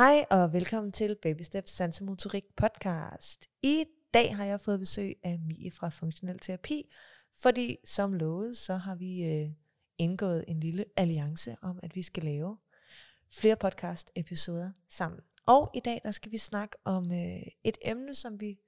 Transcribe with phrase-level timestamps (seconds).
[0.00, 3.46] Hej og velkommen til Baby Steps Sansemotorik podcast.
[3.62, 3.84] I
[4.14, 6.90] dag har jeg fået besøg af Mie fra Funktionel Terapi,
[7.34, 9.50] fordi som lovet, så har vi øh,
[9.98, 12.58] indgået en lille alliance om, at vi skal lave
[13.30, 15.20] flere podcast episoder sammen.
[15.46, 18.58] Og i dag, der skal vi snakke om øh, et emne, som vi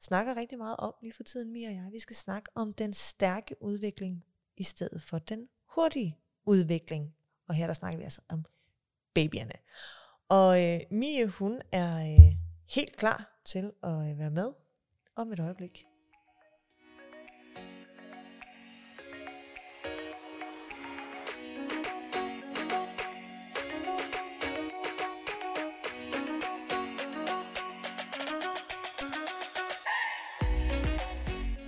[0.00, 1.88] snakker rigtig meget om lige for tiden, Mia og jeg.
[1.92, 4.24] Vi skal snakke om den stærke udvikling
[4.56, 7.14] i stedet for den hurtige udvikling.
[7.48, 8.44] Og her der snakker vi altså om
[9.14, 9.54] babyerne.
[10.30, 12.36] Og øh, Mie, hun er øh,
[12.68, 14.52] helt klar til at øh, være med
[15.16, 15.84] om et øjeblik.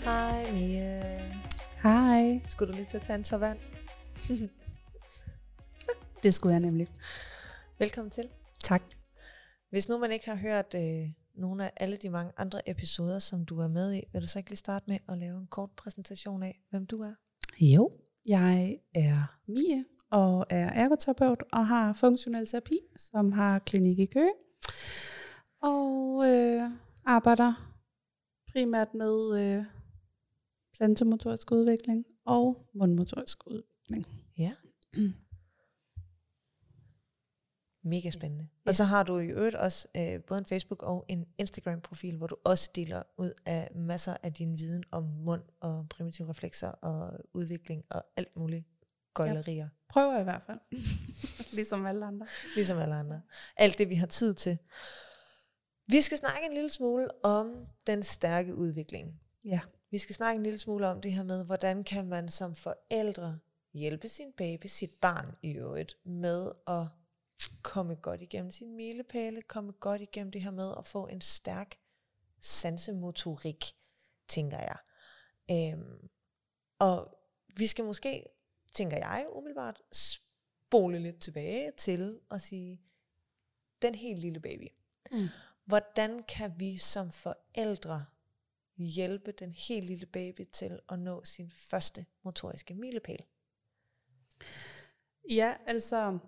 [0.05, 1.31] Hej Mia.
[1.83, 2.41] Hej.
[2.48, 3.59] Skulle du lige til at tage en tår vand?
[6.23, 6.89] Det skulle jeg nemlig.
[7.79, 8.29] Velkommen til.
[8.62, 8.83] Tak.
[9.71, 13.45] Hvis nu man ikke har hørt øh, nogle af alle de mange andre episoder, som
[13.45, 15.70] du er med i, vil du så ikke lige starte med at lave en kort
[15.70, 17.14] præsentation af, hvem du er?
[17.61, 17.91] Jo,
[18.27, 24.33] jeg er Mie og er ergoterapeut og har funktionel terapi, som har klinik i Køge.
[25.62, 26.70] Og øh,
[27.05, 27.75] arbejder
[28.53, 29.64] primært med øh,
[30.75, 34.06] sansemotorisk udvikling og mundmotorisk udvikling.
[34.39, 34.53] Ja.
[37.84, 38.48] Mega spændende.
[38.66, 38.70] Ja.
[38.70, 42.27] Og så har du i øvrigt også øh, både en Facebook og en Instagram-profil, hvor
[42.27, 47.19] du også deler ud af masser af din viden om mund og primitive reflekser og
[47.34, 48.64] udvikling og alt muligt
[49.14, 49.69] gøjlerier.
[49.89, 50.58] Prøver i hvert fald.
[51.56, 52.27] ligesom alle andre.
[52.55, 53.20] Ligesom alle andre.
[53.56, 54.58] Alt det, vi har tid til.
[55.86, 59.20] Vi skal snakke en lille smule om den stærke udvikling.
[59.44, 59.61] Ja.
[59.91, 63.39] Vi skal snakke en lille smule om det her med, hvordan kan man som forældre
[63.74, 66.86] hjælpe sin baby, sit barn i øvrigt, med at
[67.62, 71.79] komme godt igennem sin milepæle, komme godt igennem det her med at få en stærk
[72.41, 73.65] sansemotorik,
[74.29, 74.77] tænker jeg.
[75.51, 76.08] Øhm,
[76.79, 77.19] og
[77.57, 78.25] vi skal måske,
[78.73, 82.81] tænker jeg umiddelbart, spole lidt tilbage til at sige,
[83.83, 84.69] den helt lille baby.
[85.13, 85.29] Mm.
[85.64, 88.07] Hvordan kan vi som forældre
[88.77, 93.25] hjælpe den helt lille baby til at nå sin første motoriske milepæl?
[95.31, 96.19] Ja, altså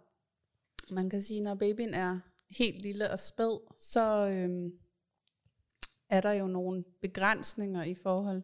[0.91, 4.73] man kan sige, når babyen er helt lille og spæd, så øhm,
[6.11, 8.43] er der jo nogle begrænsninger i forhold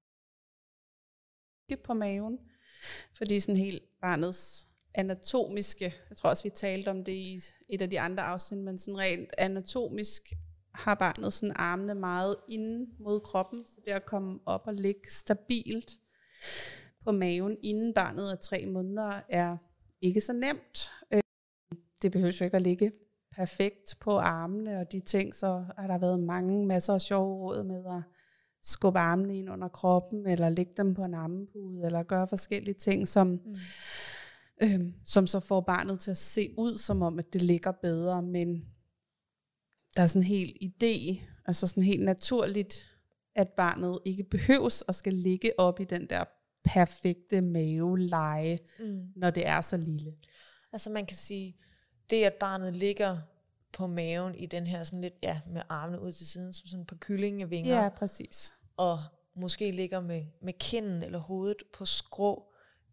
[1.68, 2.38] til på maven.
[3.16, 7.90] Fordi sådan helt barnets anatomiske, jeg tror også vi talte om det i et af
[7.90, 10.22] de andre afsnit, men sådan rent anatomisk
[10.74, 15.10] har barnet sådan armene meget inde mod kroppen, så det at komme op og ligge
[15.10, 15.98] stabilt
[17.04, 19.56] på maven, inden barnet er tre måneder, er
[20.00, 20.90] ikke så nemt
[22.02, 22.92] det behøver jo ikke at ligge
[23.30, 27.62] perfekt på armene og de ting, så har der været mange masser af sjove råd
[27.62, 28.02] med at
[28.62, 33.08] skubbe armene ind under kroppen, eller lægge dem på en armepude, eller gøre forskellige ting,
[33.08, 33.54] som, mm.
[34.62, 38.22] øhm, som så får barnet til at se ud, som om at det ligger bedre,
[38.22, 38.64] men
[39.96, 42.86] der er sådan en helt idé, altså sådan helt naturligt,
[43.34, 46.24] at barnet ikke behøves at skal ligge op i den der
[46.64, 49.00] perfekte maveleje, mm.
[49.16, 50.12] når det er så lille.
[50.72, 51.56] Altså man kan sige,
[52.10, 53.19] det at barnet ligger
[53.72, 56.87] på maven i den her sådan lidt, ja, med armene ud til siden, som sådan
[56.87, 57.82] på kyllingevinger.
[57.82, 58.54] Ja, præcis.
[58.76, 58.98] Og
[59.34, 62.47] måske ligger med, med kinden eller hovedet på skrå.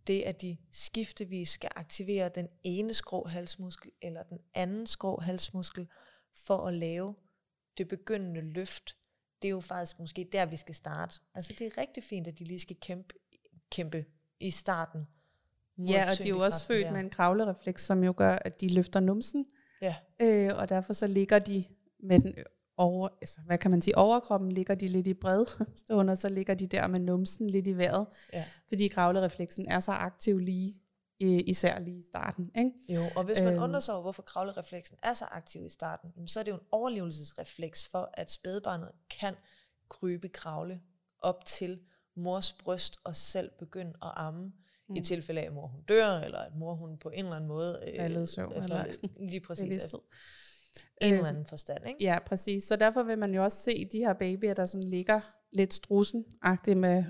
[0.07, 5.87] Det, at de skiftevis skal aktivere den ene skrå halsmuskel eller den anden skrå halsmuskel
[6.45, 7.15] for at lave
[7.77, 8.97] det begyndende løft.
[9.41, 11.15] Det er jo faktisk måske der, vi skal starte.
[11.35, 13.15] Altså det er rigtig fint, at de lige skal kæmpe,
[13.71, 14.05] kæmpe
[14.39, 15.07] i starten
[15.77, 16.91] Ja, og de er jo også født der.
[16.91, 19.45] med en kravlerefleks, som jo gør, at de løfter numsen.
[19.81, 19.95] Ja.
[20.21, 21.63] Øh, og derfor så ligger de
[22.03, 22.33] med den
[22.77, 25.45] over, altså, hvad kan man sige, overkroppen ligger de lidt i bred
[25.85, 28.07] stående, og så ligger de der med numsen lidt i vejret.
[28.33, 28.43] Ja.
[28.67, 30.81] Fordi kravlerefleksen er så aktiv lige,
[31.19, 32.51] især lige i starten.
[32.55, 32.71] Ikke?
[32.89, 33.63] Jo, og hvis man øhm.
[33.63, 36.65] undrer sig over, hvorfor kravlerefleksen er så aktiv i starten, så er det jo en
[36.71, 39.33] overlevelsesrefleks for, at spædbarnet kan
[39.89, 40.81] krybe kravle
[41.19, 41.79] op til
[42.15, 44.53] mors bryst og selv begynde at amme
[44.89, 44.95] mm.
[44.95, 47.47] i tilfælde af, at mor hun dør, eller at mor hun på en eller anden
[47.47, 47.83] måde...
[47.87, 48.85] Øh, Faldet søvn, eller
[49.19, 49.85] lige præcis.
[49.85, 49.97] Efter,
[51.01, 52.03] en eller anden forstand, ikke?
[52.03, 52.63] Ja, præcis.
[52.63, 56.25] Så derfor vil man jo også se de her babyer, der sådan ligger lidt strusen
[56.75, 57.03] med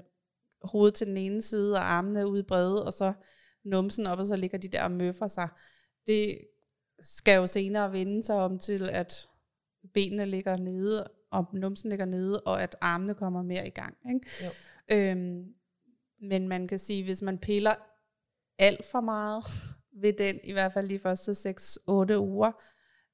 [0.62, 3.14] hovedet til den ene side, og armene ude brede, og så
[3.66, 5.50] numsen op, og så ligger de der og møffer sig.
[6.08, 6.40] Det
[7.00, 9.28] skal jo senere vende sig om til, at
[9.94, 13.98] benene ligger nede, og numsen ligger nede, og at armene kommer mere i gang.
[14.10, 14.28] Ikke?
[14.44, 14.50] Jo.
[14.96, 15.54] Øhm,
[16.22, 17.76] men man kan sige, hvis man piller
[18.60, 19.44] alt for meget
[20.02, 22.52] ved den, i hvert fald de første 6-8 uger,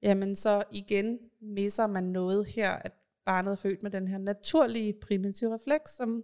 [0.01, 2.91] jamen så igen misser man noget her, at
[3.25, 6.23] barnet er født med den her naturlige primitive refleks, som,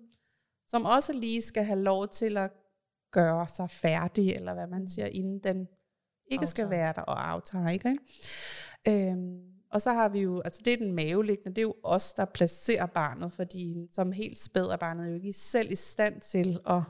[0.68, 2.52] som også lige skal have lov til at
[3.12, 5.68] gøre sig færdig, eller hvad man siger, inden den
[6.32, 6.82] ikke skal Aftager.
[6.82, 7.70] være der og aftager.
[7.70, 7.98] Ikke?
[8.88, 12.14] Øhm, og så har vi jo, altså det er den maveliggende, det er jo os,
[12.14, 16.60] der placerer barnet, fordi som helt spæd er barnet jo ikke selv i stand til
[16.68, 16.82] at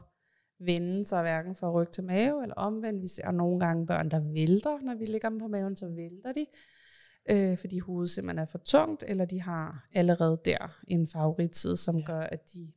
[0.60, 3.02] vende sig hverken fra ryg til mave, eller omvendt.
[3.02, 6.32] Vi ser nogle gange børn, der vælter, når vi lægger dem på maven, så vælter
[6.32, 6.46] de,
[7.30, 12.04] øh, fordi hovedet simpelthen er for tungt, eller de har allerede der en favorittid, som
[12.04, 12.72] gør, at de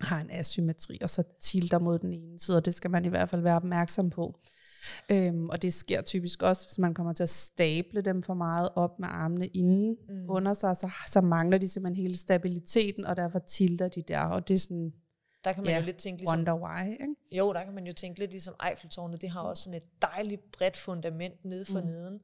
[0.00, 3.08] har en asymmetri, og så tilter mod den ene side, og det skal man i
[3.08, 4.40] hvert fald være opmærksom på.
[5.10, 8.68] Øhm, og det sker typisk også, hvis man kommer til at stable dem for meget
[8.74, 10.30] op med armene inden mm.
[10.30, 14.48] under sig, så, så mangler de simpelthen hele stabiliteten, og derfor tilter de der, og
[14.48, 14.92] det er sådan,
[15.44, 17.06] Der kan man Ja, jo lidt tænke ligesom, wonder why, ikke?
[17.32, 20.52] jo, der kan man jo tænke lidt ligesom Eiffeltårnet, det har også sådan et dejligt
[20.52, 21.86] bredt fundament nede for mm.
[21.86, 22.20] neden,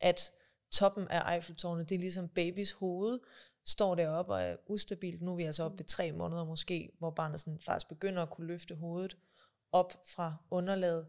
[0.00, 0.32] at
[0.72, 3.18] toppen af Eiffeltårnet, det er ligesom babys hoved,
[3.66, 5.22] står deroppe og er ustabilt.
[5.22, 8.30] Nu er vi altså oppe ved tre måneder måske, hvor barnet sådan faktisk begynder at
[8.30, 9.16] kunne løfte hovedet
[9.72, 11.06] op fra underlaget.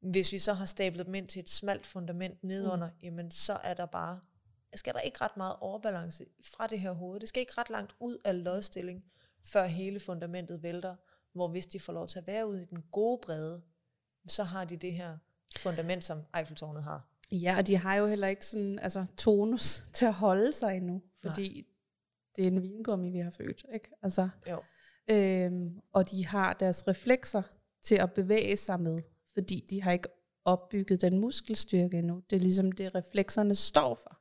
[0.00, 2.96] Hvis vi så har stablet dem ind til et smalt fundament nedunder, mm.
[3.02, 4.20] jamen så er der bare,
[4.74, 7.20] skal der ikke ret meget overbalance fra det her hoved.
[7.20, 9.04] Det skal ikke ret langt ud af lodstilling,
[9.44, 10.96] før hele fundamentet vælter.
[11.32, 13.62] Hvor hvis de får lov til at være ude i den gode brede,
[14.28, 15.18] så har de det her
[15.58, 17.08] fundament, som Eiffeltårnet har.
[17.32, 21.02] Ja, og de har jo heller ikke sådan, altså, tonus til at holde sig endnu,
[21.20, 21.64] fordi Nej.
[22.36, 23.66] det er en vingummi, vi har født.
[23.74, 23.90] Ikke?
[24.02, 24.62] Altså, Jo.
[25.10, 27.42] øhm, og de har deres reflekser
[27.82, 28.98] til at bevæge sig med,
[29.36, 30.08] fordi de har ikke
[30.44, 32.22] opbygget den muskelstyrke endnu.
[32.30, 34.20] Det er ligesom det, reflekserne står for.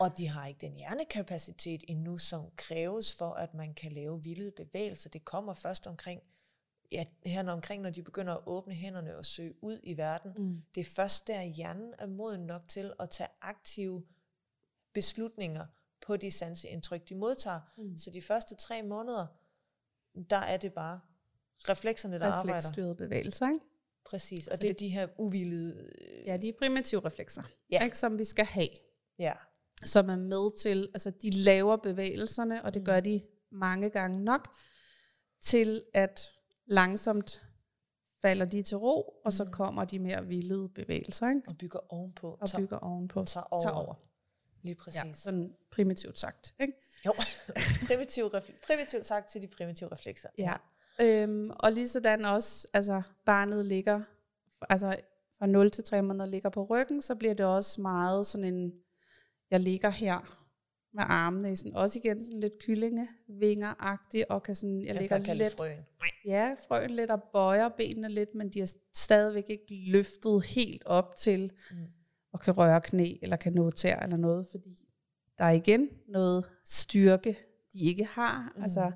[0.00, 4.50] Og de har ikke den hjernekapacitet endnu, som kræves for, at man kan lave vilde
[4.56, 5.10] bevægelser.
[5.10, 6.20] Det kommer først omkring,
[6.92, 10.32] ja, her omkring, når de begynder at åbne hænderne og søge ud i verden.
[10.36, 10.62] Mm.
[10.74, 14.04] Det er først der, hjernen er moden nok til at tage aktive
[14.92, 15.66] beslutninger
[16.06, 17.60] på de sanseindtryk, de modtager.
[17.78, 17.96] Mm.
[17.96, 19.26] Så de første tre måneder,
[20.30, 21.00] der er det bare
[21.68, 22.58] reflekserne, der arbejder.
[22.58, 23.60] Refleksstyrede bevægelser, ikke?
[24.10, 25.90] Præcis, og det er det- de her uvildede...
[26.00, 27.84] øh, Ja, de er primitive reflekser, Ja.
[27.84, 28.68] ikke, som vi skal have.
[29.18, 29.32] Ja,
[29.84, 33.22] som er med til, altså de laver bevægelserne, og det gør de
[33.52, 34.48] mange gange nok,
[35.42, 36.20] til at
[36.66, 37.42] langsomt
[38.22, 41.42] falder de til ro, og så kommer de mere vildede bevægelser, ikke?
[41.48, 42.38] og bygger ovenpå.
[42.40, 43.24] og tager- bygger ovenpå.
[43.24, 43.62] tager over.
[43.62, 43.94] Tager over.
[44.62, 45.00] Lige præcis.
[45.04, 46.54] Ja, sådan primitivt sagt.
[46.60, 46.72] Ikke?
[47.06, 47.12] Jo,
[47.88, 50.28] primitiv, refle- primitivt sagt til de primitive reflekser.
[50.38, 50.54] Ja.
[51.00, 54.00] Øhm, og lige sådan også, altså barnet ligger,
[54.70, 54.96] altså
[55.38, 58.72] fra 0 til 3 måneder ligger på ryggen, så bliver det også meget sådan en,
[59.50, 60.42] jeg ligger her
[60.94, 65.34] med armene i sådan, også igen sådan lidt kyllingevinger-agtig, og kan sådan, jeg, Jeg ligger
[65.34, 65.78] lidt, frøen.
[66.26, 71.16] ja, frøen lidt og bøjer benene lidt, men de er stadigvæk ikke løftet helt op
[71.16, 71.76] til Mm.
[72.34, 74.88] at kan røre knæ, eller kan nå tær eller noget, fordi
[75.38, 77.36] der er igen noget styrke,
[77.72, 78.62] de ikke har, mm.
[78.62, 78.92] altså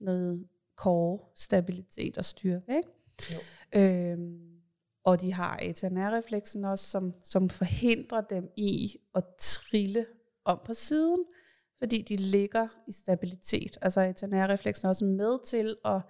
[0.00, 2.88] noget core, stabilitet og styrke, ikke?
[3.32, 3.38] Jo.
[3.80, 4.58] Øhm,
[5.04, 10.06] og de har ATNR-refleksen også, som, som forhindrer dem i at trille
[10.44, 11.24] om på siden,
[11.78, 13.78] fordi de ligger i stabilitet.
[13.82, 16.00] Altså ATNR-refleksen er også med til at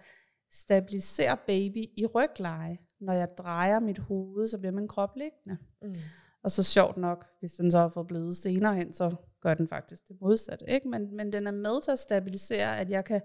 [0.53, 2.79] stabilisere baby i rygleje.
[3.00, 5.59] Når jeg drejer mit hoved, så bliver min krop liggende.
[5.82, 5.94] Mm.
[6.43, 9.69] Og så sjovt nok, hvis den så er fået blevet senere hen, så gør den
[9.69, 10.64] faktisk det modsatte.
[10.69, 10.88] Ikke?
[10.88, 13.21] Men, men den er med til at stabilisere, at jeg kan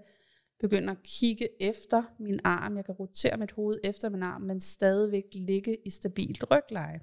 [0.68, 2.76] begynde at kigge efter min arm.
[2.76, 7.00] Jeg kan rotere mit hoved efter min arm, men stadigvæk ligge i stabilt rygleje.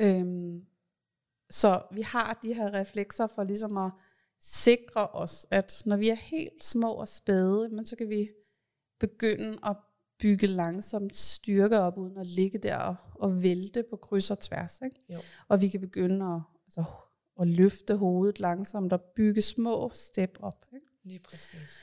[0.00, 0.66] Øhm,
[1.50, 3.90] så vi har de her reflekser for ligesom at
[4.40, 8.30] sikre os, at når vi er helt små og spæde, men så kan vi
[9.00, 9.76] begynde at
[10.18, 14.80] bygge langsomt styrke op, uden at ligge der og, og vælte på kryds og tværs.
[14.84, 15.00] Ikke?
[15.12, 15.18] Jo.
[15.48, 16.84] Og vi kan begynde at, altså,
[17.40, 20.66] at løfte hovedet langsomt og bygge små step op.
[20.74, 20.87] Ikke?
[21.08, 21.78] Lige præcis.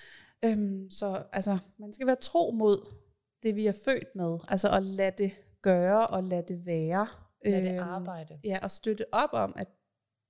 [0.46, 2.96] Øhm, så altså, man skal være tro mod
[3.44, 4.40] det, vi er født med.
[4.48, 7.08] Altså at lade det gøre og lade det være.
[7.46, 8.40] Lad det Øhm, arbejde.
[8.44, 9.68] Ja, og støtte op om, at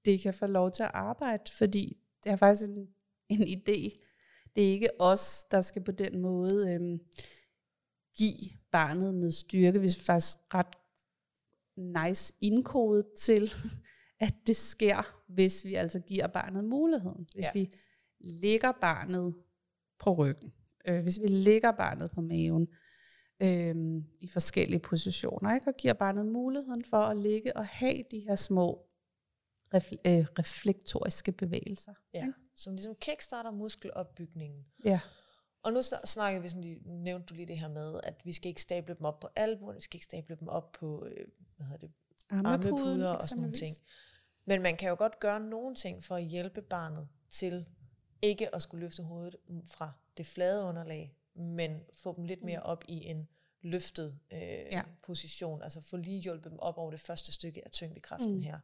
[0.06, 2.88] det kan få lov til at arbejde, fordi det er faktisk en,
[3.30, 4.02] en idé.
[4.56, 7.00] Det er ikke os, der skal på den måde øhm,
[8.18, 9.82] give barnet noget styrke.
[9.82, 10.76] Vi er faktisk ret
[11.78, 13.52] nice indkodet til,
[14.20, 17.28] at det sker, hvis vi altså giver barnet muligheden.
[17.34, 17.52] Hvis ja.
[17.54, 17.74] vi
[18.26, 19.36] lægger barnet
[20.00, 20.54] på ryggen,
[20.86, 22.68] øh, hvis vi lægger barnet på maven,
[23.40, 23.76] øh,
[24.22, 25.68] i forskellige positioner, ikke?
[25.68, 28.86] og giver barnet muligheden for at ligge og have de her små
[29.76, 31.94] refle- øh, reflektoriske bevægelser.
[32.14, 32.28] Ja.
[32.56, 34.66] Som ligesom kickstarter muskelopbygningen.
[34.86, 35.00] Ja.
[35.64, 38.34] Og nu sn- snakkede vi sådan lige, nævnte du lige det her med, at vi
[38.34, 41.28] skal ikke stable dem op på albuerne, vi skal ikke stable dem op på, øh,
[41.56, 41.94] hvad hedder det,
[42.30, 43.76] armepuder og sådan nogle ting.
[44.48, 47.66] Men man kan jo godt gøre nogle ting for at hjælpe barnet til
[48.22, 52.84] ikke at skulle løfte hovedet fra det flade underlag, men få dem lidt mere op
[52.88, 53.28] i en
[53.66, 54.40] løftet øh,
[54.72, 54.82] ja.
[55.06, 58.42] position, altså få lige hjulpet dem op over det første stykke af tyngdekraften mm.
[58.42, 58.60] her.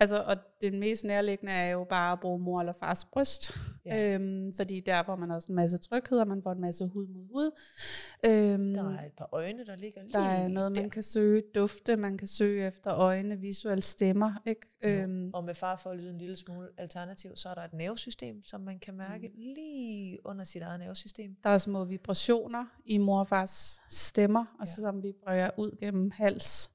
[0.00, 3.54] Altså, og det mest nærliggende er jo bare at bruge mor eller fars bryst,
[3.84, 4.14] ja.
[4.14, 7.06] øhm, fordi der får man også en masse tryghed, og man får en masse hud
[7.06, 7.50] mod hud.
[8.26, 10.90] Øhm, der er et par øjne, der ligger lige Der er noget, man der.
[10.90, 14.32] kan søge, dufte, man kan søge efter øjne, visuelle stemmer.
[14.46, 14.60] Ikke?
[14.82, 15.02] Ja.
[15.02, 17.72] Øhm, og med far for at lyde en lille smule alternativ, så er der et
[17.72, 19.40] nervesystem, som man kan mærke mm.
[19.40, 21.36] lige under sit eget nervesystem.
[21.44, 24.72] Der er små vibrationer i mor og fars stemmer, stemmer, og ja.
[24.74, 26.70] så som vi brøger ud gennem hals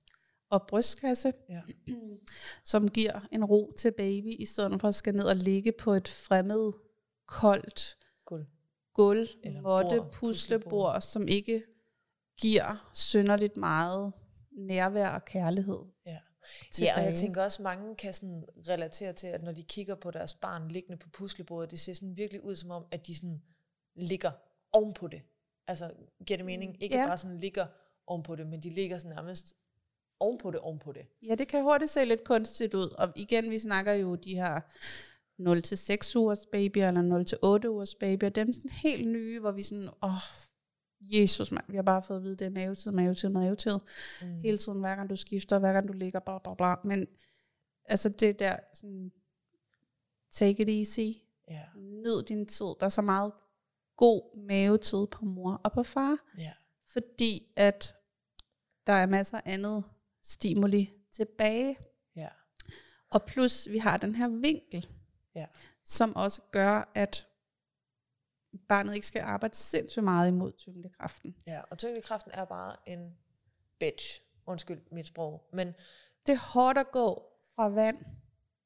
[0.49, 1.61] og brystkasse, ja.
[2.63, 5.91] som giver en ro til baby, i stedet for at skal ned og ligge på
[5.91, 6.73] et fremmed,
[7.27, 8.45] koldt gulv,
[8.93, 9.27] gulv
[9.61, 11.63] måtte, puslebord, som ikke
[12.41, 14.13] giver synderligt meget
[14.51, 15.79] nærvær og kærlighed.
[16.05, 16.17] Ja.
[16.79, 19.95] Ja, og jeg tænker også, at mange kan sådan relatere til, at når de kigger
[19.95, 23.15] på deres barn liggende på puslebordet, det ser sådan virkelig ud som om, at de
[23.15, 23.41] sådan
[23.95, 24.31] ligger
[24.71, 25.21] ovenpå det.
[25.67, 25.91] Altså,
[26.25, 26.83] giver det mening?
[26.83, 27.07] Ikke ja.
[27.07, 27.65] bare sådan ligger
[28.07, 29.55] ovenpå det, men de ligger sådan nærmest
[30.19, 31.05] ovenpå det, ovenpå det.
[31.23, 32.89] Ja, det kan hurtigt se lidt kunstigt ud.
[32.97, 34.61] Og igen, vi snakker jo de her
[35.41, 39.87] 0-6 ugers baby, eller 0-8 ugers baby, og dem sådan helt nye, hvor vi sådan,
[39.87, 40.21] åh, oh,
[41.01, 43.79] Jesus mand, vi har bare fået at vide, det er mavetid, mavetid, mavetid.
[44.21, 44.41] Mm.
[44.41, 46.75] Hele tiden, hver gang du skifter, hver gang du ligger, bla bla bla.
[46.83, 47.07] Men
[47.85, 49.11] altså det der, sådan,
[50.31, 51.19] take it easy.
[51.51, 51.75] Yeah.
[51.75, 52.65] Nyd din tid.
[52.79, 53.31] Der er så meget
[53.97, 56.17] god mavetid på mor og på far.
[56.37, 56.53] Ja.
[56.85, 57.95] Fordi at
[58.87, 59.83] der er masser af andet
[60.23, 61.77] stimuli tilbage.
[62.15, 62.29] Ja.
[63.09, 64.87] Og plus vi har den her vinkel,
[65.35, 65.45] ja.
[65.83, 67.27] som også gør, at
[68.67, 71.35] barnet ikke skal arbejde sindssygt meget imod tyngdekraften.
[71.47, 73.17] Ja, og tyngdekraften er bare en
[73.79, 74.21] bitch.
[74.47, 75.49] Undskyld mit sprog.
[75.53, 75.67] Men
[76.25, 77.23] det er hårdt at gå
[77.55, 78.05] fra vand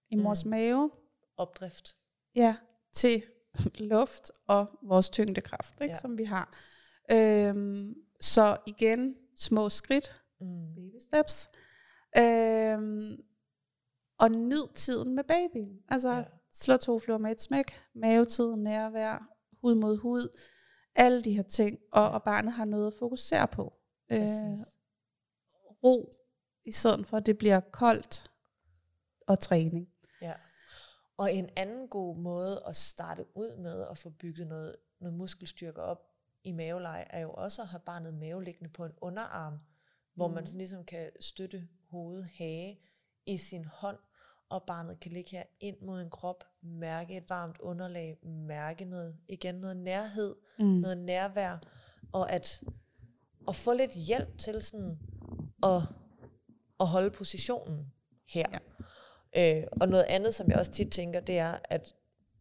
[0.09, 0.51] i mors mm.
[0.51, 0.91] mave.
[1.37, 1.95] Opdrift.
[2.35, 2.55] Ja,
[2.93, 3.23] til
[3.93, 5.99] luft og vores tyngdekraft, ikke, ja.
[5.99, 6.57] som vi har.
[7.11, 10.75] Øhm, så igen, små skridt, mm.
[10.75, 11.49] baby steps,
[12.17, 13.17] øhm,
[14.19, 15.79] og nyd tiden med babyen.
[15.87, 16.23] Altså ja.
[16.51, 19.29] slå to fluer med et smæk, mavetid, nærvær,
[19.61, 20.39] hud mod hud,
[20.95, 23.73] alle de her ting, og, og barnet har noget at fokusere på.
[24.11, 24.19] Øh,
[25.83, 26.13] ro,
[26.65, 28.31] i stedet for at det bliver koldt
[29.27, 29.87] og træning.
[31.19, 35.81] Og en anden god måde at starte ud med at få bygget noget, noget muskelstyrke
[35.81, 36.01] op
[36.43, 39.59] i maveleje, er jo også at have barnet maveliggende på en underarm,
[40.15, 40.33] hvor mm.
[40.33, 42.79] man ligesom kan støtte hoved, hage
[43.25, 43.97] i sin hånd,
[44.49, 49.17] og barnet kan ligge her ind mod en krop, mærke et varmt underlag, mærke noget,
[49.27, 50.65] igen noget nærhed, mm.
[50.65, 51.57] noget nærvær,
[52.11, 52.63] og at,
[53.47, 54.99] at få lidt hjælp til sådan
[55.63, 55.81] at,
[56.79, 57.93] at holde positionen
[58.27, 58.45] her.
[58.51, 58.59] Ja.
[59.37, 61.93] Øh, og noget andet, som jeg også tit tænker, det er, at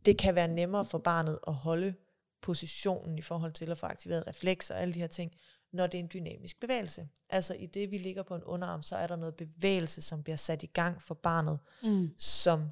[0.07, 1.95] det kan være nemmere for barnet at holde
[2.43, 5.33] positionen i forhold til at få aktiveret reflekser og alle de her ting,
[5.73, 7.09] når det er en dynamisk bevægelse.
[7.31, 10.37] Altså i det, vi ligger på en underarm, så er der noget bevægelse, som bliver
[10.37, 12.11] sat i gang for barnet, mm.
[12.19, 12.69] som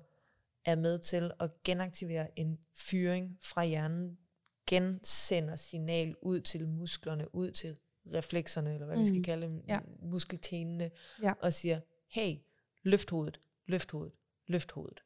[0.65, 4.19] er med til at genaktivere en fyring fra hjernen,
[4.67, 7.79] gensender signal ud til musklerne, ud til
[8.15, 9.03] reflekserne, eller hvad mm.
[9.03, 9.25] vi skal mm.
[9.25, 9.79] kalde dem, ja.
[10.03, 10.91] muskeltenene,
[11.23, 11.33] ja.
[11.43, 11.81] og siger,
[12.11, 12.37] hey,
[12.83, 14.15] løft hovedet, løft hovedet,
[14.47, 15.03] løft hovedet.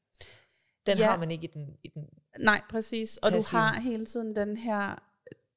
[0.87, 1.07] Den ja.
[1.07, 3.17] har man ikke i den, i den Nej, præcis.
[3.17, 3.61] Og passive.
[3.61, 5.03] du har hele tiden den her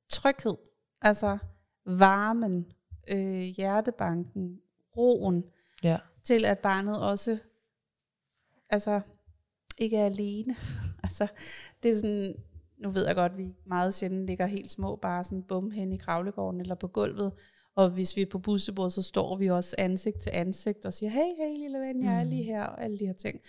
[0.09, 0.57] tryghed,
[1.01, 1.37] altså
[1.85, 2.71] varmen,
[3.07, 4.61] øh, hjertebanken,
[4.97, 5.43] roen,
[5.83, 5.99] ja.
[6.23, 7.39] til at barnet også
[8.69, 9.01] altså
[9.77, 10.55] ikke er alene.
[11.03, 11.27] altså,
[11.83, 12.35] det er sådan,
[12.77, 15.93] nu ved jeg godt, at vi meget sjældent ligger helt små, bare sådan bum hen
[15.93, 17.33] i kravlegården eller på gulvet,
[17.75, 21.09] og hvis vi er på bussebordet, så står vi også ansigt til ansigt og siger,
[21.09, 22.47] hey, hey lille ven, jeg er lige mm.
[22.47, 23.41] her, og alle de her ting.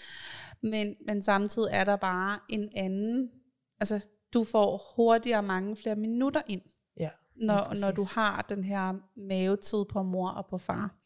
[0.62, 3.30] Men, men samtidig er der bare en anden,
[3.80, 6.62] altså du får hurtigere mange flere minutter ind,
[6.96, 10.96] ja, når, når du har den her mavetid på mor og på far.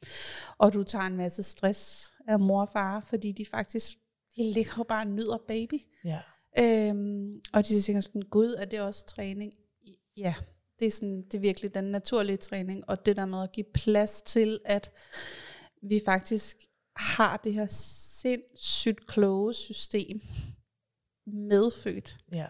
[0.58, 3.98] Og du tager en masse stress af mor og far, fordi de faktisk,
[4.36, 5.80] de ligger bare og nyder baby.
[6.04, 6.20] Ja.
[6.58, 9.52] Øhm, og de tænker sådan, gud, er det også træning?
[10.16, 10.34] Ja,
[10.78, 13.66] det er, sådan, det er virkelig den naturlige træning, og det der med at give
[13.74, 14.92] plads til, at
[15.82, 16.56] vi faktisk
[16.96, 17.66] har det her
[18.20, 20.20] sindssygt kloge system
[21.26, 22.46] medfødt, ja.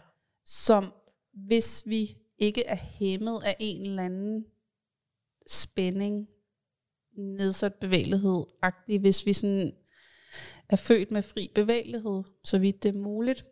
[0.46, 0.92] som
[1.32, 4.46] hvis vi ikke er hæmmet af en eller anden
[5.46, 6.28] spænding,
[7.16, 9.76] nedsat bevægelighed, agtig, hvis vi sådan
[10.68, 13.44] er født med fri bevægelighed, så vidt det er muligt,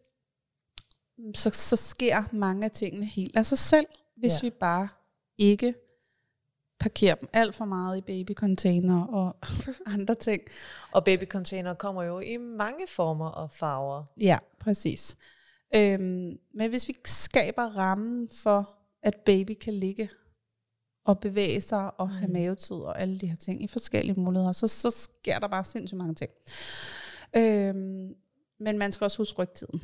[1.34, 4.46] så, så sker mange af tingene helt af sig selv hvis ja.
[4.46, 4.88] vi bare
[5.38, 5.74] ikke
[6.78, 9.36] parkere dem alt for meget i babycontainer og
[9.94, 10.42] andre ting.
[10.92, 14.04] Og babycontainer kommer jo i mange former og farver.
[14.16, 15.16] Ja, præcis.
[15.74, 20.08] Øhm, men hvis vi skaber rammen for, at baby kan ligge
[21.04, 22.32] og bevæge sig og have Mm.
[22.32, 25.98] mavetid og alle de her ting i forskellige muligheder, så, så sker der bare sindssygt
[25.98, 26.30] mange ting.
[27.36, 28.14] Øhm,
[28.60, 29.82] men man skal også huske rygtiden.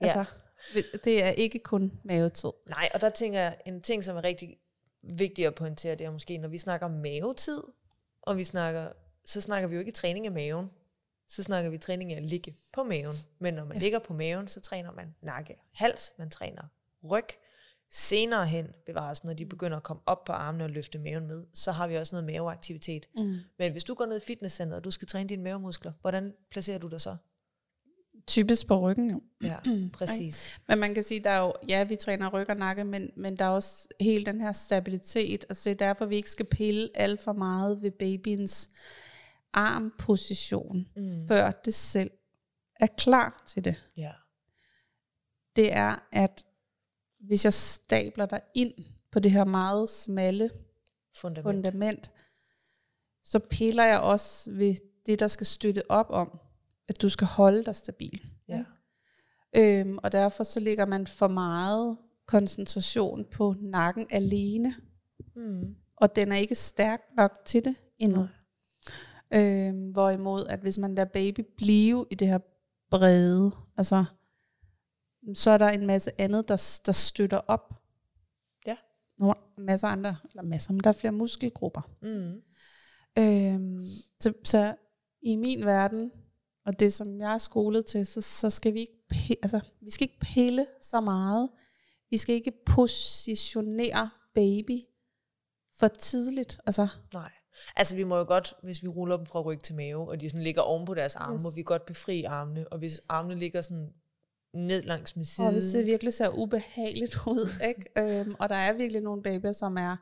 [0.00, 0.06] Ja.
[0.06, 0.24] Altså,
[1.04, 2.50] det er ikke kun mavetid.
[2.68, 4.56] Nej, og der tænker jeg, en ting, som er rigtig
[5.02, 7.62] vigtig at pointere, det er måske, når vi snakker mavetid,
[8.22, 8.92] og vi snakker,
[9.24, 10.70] så snakker vi jo ikke træning af maven.
[11.28, 13.16] Så snakker vi træning af at ligge på maven.
[13.38, 13.82] Men når man ja.
[13.82, 16.62] ligger på maven, så træner man nakke, hals, man træner
[17.04, 17.26] ryg.
[17.92, 21.44] Senere hen bevares, når de begynder at komme op på armene og løfte maven med,
[21.54, 23.08] så har vi også noget maveaktivitet.
[23.16, 23.38] Mm.
[23.58, 26.78] Men hvis du går ned i fitnesscenteret, og du skal træne dine mavemuskler, hvordan placerer
[26.78, 27.16] du dig så?
[28.30, 29.22] Typisk på ryggen jo.
[29.42, 29.56] Ja,
[29.98, 30.58] præcis.
[30.68, 33.36] Men man kan sige, der er jo, ja, vi træner ryg og nakke, men, men
[33.36, 36.88] der er også hele den her stabilitet, og det er derfor, vi ikke skal pille
[36.94, 38.68] alt for meget ved babyens
[39.52, 41.26] armposition, Mm.
[41.28, 42.10] før det selv
[42.80, 43.86] er klar til det.
[43.96, 44.12] Ja.
[45.56, 46.44] Det er, at
[47.20, 48.72] hvis jeg stabler dig ind
[49.12, 50.50] på det her meget smalle
[51.16, 51.44] Fundament.
[51.46, 52.10] fundament,
[53.24, 54.74] så piller jeg også ved
[55.06, 56.40] det, der skal støtte op om,
[56.90, 58.22] at du skal holde dig stabil.
[58.48, 58.64] Ja.
[59.56, 64.74] Øhm, og derfor så ligger man for meget koncentration på nakken alene,
[65.36, 65.74] Mm.
[65.96, 68.28] og den er ikke stærk nok til det endnu.
[69.34, 72.38] Øhm, hvorimod, at hvis man lader baby blive i det her
[72.90, 74.04] brede, altså,
[75.34, 77.74] så er der en masse andet, der, der støtter op.
[78.66, 78.76] Ja.
[79.18, 81.90] Nogle masser andre, eller masser, men der er flere muskelgrupper.
[82.02, 82.42] Mm.
[83.18, 83.84] Øhm,
[84.20, 84.74] så, så
[85.22, 86.12] i min verden,
[86.70, 90.04] og det som jeg er skolet til, så, så skal vi ikke, altså, vi skal
[90.04, 91.48] ikke pille så meget.
[92.10, 94.80] Vi skal ikke positionere baby
[95.78, 96.58] for tidligt.
[96.66, 97.30] Altså, Nej.
[97.76, 100.30] Altså vi må jo godt, hvis vi ruller dem fra ryg til mave, og de
[100.30, 101.42] sådan ligger oven på deres arme, yes.
[101.42, 102.68] må vi godt befri armene.
[102.72, 103.92] Og hvis armene ligger sådan
[104.54, 105.46] ned langs med siden.
[105.46, 108.20] og hvis det virkelig ser ubehageligt ud, ikke?
[108.20, 109.96] Øhm, og der er virkelig nogle babyer, som er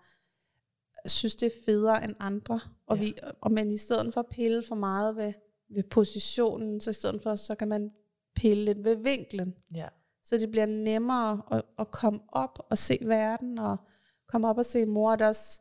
[1.07, 2.61] synes, det er federe end andre.
[2.87, 3.03] Og, Ja.
[3.03, 5.33] vi, og men i stedet for at pille for meget ved,
[5.69, 7.91] ved positionen, så i stedet for, så kan man
[8.35, 9.55] pille lidt ved vinklen.
[9.75, 9.89] Ja.
[10.25, 13.77] Så det bliver nemmere at, at komme op og se verden, og
[14.29, 15.17] komme op og se mor.
[15.17, 15.61] Der er også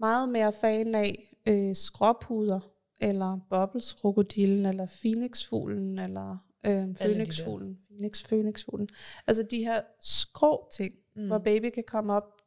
[0.00, 2.60] meget mere fan af øh, skråpuder,
[3.00, 6.94] eller bobleskrokodillen, eller phoenixfuglen, eller øh, der.
[6.94, 7.78] phoenixfuglen.
[7.88, 8.88] Phoenix, phoenixfuglen.
[9.26, 11.26] Altså de her skrå ting, mm.
[11.26, 12.42] hvor baby kan komme op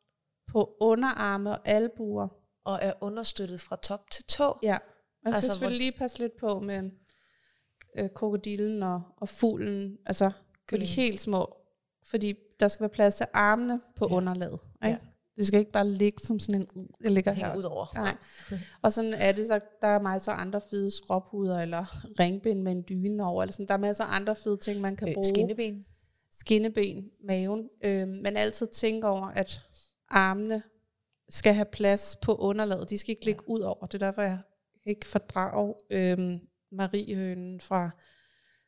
[0.47, 2.27] på underarme og albuer.
[2.65, 4.59] Og er understøttet fra top til tå.
[4.63, 4.77] Ja,
[5.23, 6.91] man skal Altså, selvfølgelig lige passe lidt på med
[7.97, 10.95] øh, krokodillen og, og fuglen, altså på de Kyllingen.
[10.95, 11.55] helt små,
[12.05, 14.13] fordi der skal være plads til armene på Ja.
[14.13, 14.17] ja.
[14.17, 14.53] underlaget.
[14.53, 14.65] Ikke?
[14.83, 14.89] Ja.
[14.89, 14.97] Ja.
[15.37, 17.57] Det skal ikke bare ligge som sådan en, jeg ligger Hænger her.
[17.57, 17.85] ud over.
[17.95, 18.15] Nej.
[18.81, 21.85] Og sådan er det, så der er masser af andre fede skråpuder, eller
[22.19, 23.67] ringbind med en dyne over, eller sådan.
[23.67, 25.25] der er masser af andre fede ting, man kan Øh, bruge.
[25.25, 25.85] skinneben.
[26.39, 29.63] Skinneben, maven, øh, men altid tænke over, at
[30.09, 30.63] armene
[31.29, 32.89] skal have plads på underlaget.
[32.89, 33.85] De skal ikke ligge ud over.
[33.85, 34.39] Det er derfor, jeg
[34.85, 36.39] ikke fordrager øh,
[36.71, 37.89] Mariehønen fra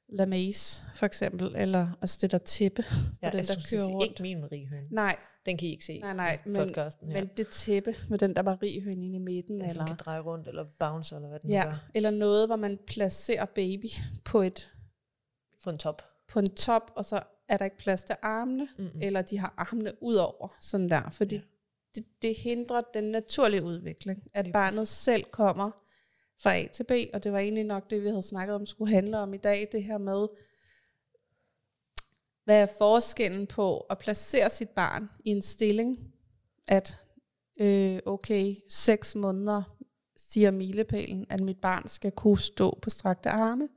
[0.09, 2.83] La Maze, for eksempel, eller altså det der tæppe,
[3.21, 4.09] Ja, den, jeg der kører er rundt.
[4.09, 4.87] ikke min mariehøne.
[4.91, 7.19] Nej, Den kan I ikke se nej, nej, i men, podcasten her.
[7.19, 10.47] men det tæppe med den der Mariehøne inde i midten, ja, eller, kan dreje rundt,
[10.47, 11.85] eller bounce, eller hvad den ja, gør.
[11.93, 13.85] eller noget, hvor man placerer baby
[14.25, 14.71] på et
[15.63, 16.01] På en top.
[16.27, 19.01] på en top, og så er der ikke plads til armene, Mm-mm.
[19.01, 21.41] eller de har armene ud over, sådan der, fordi Ja.
[21.41, 22.01] ja.
[22.01, 24.97] det, det hindrer den naturlige udvikling, at Lige barnet præcis.
[24.97, 25.71] selv kommer
[26.43, 28.93] fra A til B, og det var egentlig nok det, vi havde snakket om, skulle
[28.93, 30.27] handle om i dag, det her med,
[32.43, 36.13] hvad er forskellen på at placere sit barn i en stilling,
[36.67, 36.97] at
[37.59, 39.63] øh, okay, seks måneder
[40.17, 43.67] siger milepælen, at mit barn skal kunne stå på strakte arme,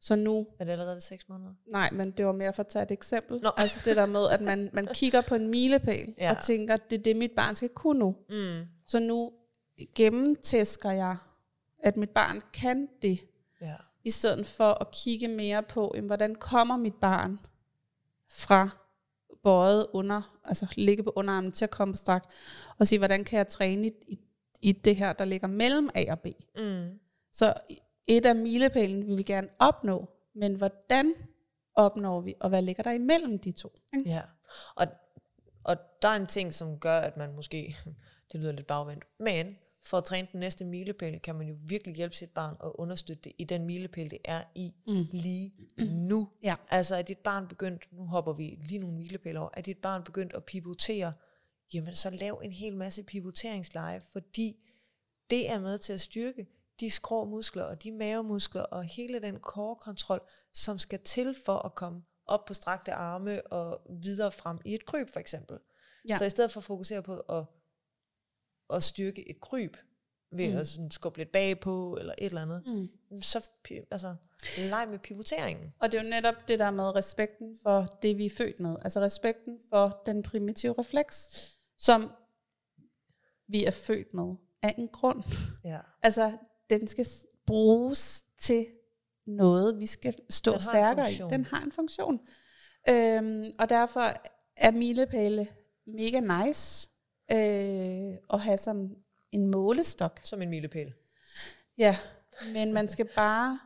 [0.00, 1.50] så nu Er det allerede ved 6 måneder?
[1.66, 3.40] Nej, men det var mere for at tage et eksempel.
[3.42, 3.50] Nå.
[3.56, 6.30] Altså det der med, at man, man kigger på en milepæl ja.
[6.30, 8.16] og tænker, det er det, mit barn skal kunne nu.
[8.28, 8.64] Mm.
[8.86, 9.32] Så nu
[9.96, 11.16] gennemtæsker jeg,
[11.82, 13.20] at mit barn kan det,
[13.60, 13.74] Ja.
[14.04, 17.38] i stedet for at kigge mere på, jamen, hvordan kommer mit barn
[18.30, 18.68] fra
[19.42, 22.26] bøjet under, altså ligge på underarmen til at komme på strakt,
[22.78, 24.18] og sige, hvordan kan jeg træne i,
[24.60, 26.26] i, det her, der ligger mellem A og B.
[26.56, 26.98] Mm.
[27.32, 27.54] Så
[28.06, 31.14] et af milepælen vil vi gerne opnå, men hvordan
[31.74, 33.72] opnår vi, og hvad ligger der imellem de to?
[33.96, 34.10] Ikke?
[34.10, 34.22] Ja,
[34.74, 34.86] og,
[35.64, 37.76] og der er en ting, som gør, at man måske,
[38.32, 41.94] det lyder lidt bagvendt, men for at træne den næste milepæl, kan man jo virkelig
[41.96, 45.06] hjælpe sit barn og understøtte det i den milepæl, det er i Mm.
[45.12, 46.28] lige nu.
[46.42, 46.54] Ja.
[46.70, 50.04] Altså er dit barn begyndt, nu hopper vi lige nogle milepæle over, er dit barn
[50.04, 51.12] begyndt at pivotere
[51.74, 54.56] jamen så lav en hel masse pivoteringsleje, fordi
[55.30, 56.46] det er med til at styrke
[56.80, 60.20] de skrå muskler og de mavemuskler og hele den core-kontrol,
[60.54, 64.86] som skal til for at komme op på strakte arme og videre frem i et
[64.86, 65.58] kryb for eksempel.
[66.08, 66.18] Ja.
[66.18, 67.44] Så i stedet for at fokusere på at,
[68.70, 69.76] at styrke et kryb,
[70.32, 70.56] ved mm.
[70.58, 73.22] at sådan skubbe lidt bagpå, eller et eller andet, Mm.
[73.22, 73.48] så
[73.90, 74.14] altså,
[74.58, 75.72] leg med pivoteringen.
[75.78, 78.76] Og det er jo netop det der med respekten for det, vi er født med.
[78.82, 81.28] Altså respekten for den primitive refleks,
[81.78, 82.10] som
[83.46, 85.22] vi er født med af en grund.
[85.64, 85.78] Ja.
[86.02, 86.36] Altså,
[86.70, 87.06] den skal
[87.46, 88.66] bruges til
[89.26, 91.14] noget, vi skal stå Den stærkere i.
[91.30, 92.20] Den har en funktion.
[92.88, 94.12] Øhm, og derfor
[94.56, 95.48] er milepæle
[95.86, 96.88] mega nice
[97.32, 98.96] øh, at have som
[99.32, 100.20] en målestok.
[100.24, 100.92] Som en milepæl.
[101.78, 101.96] Ja,
[102.52, 103.60] men man skal bare...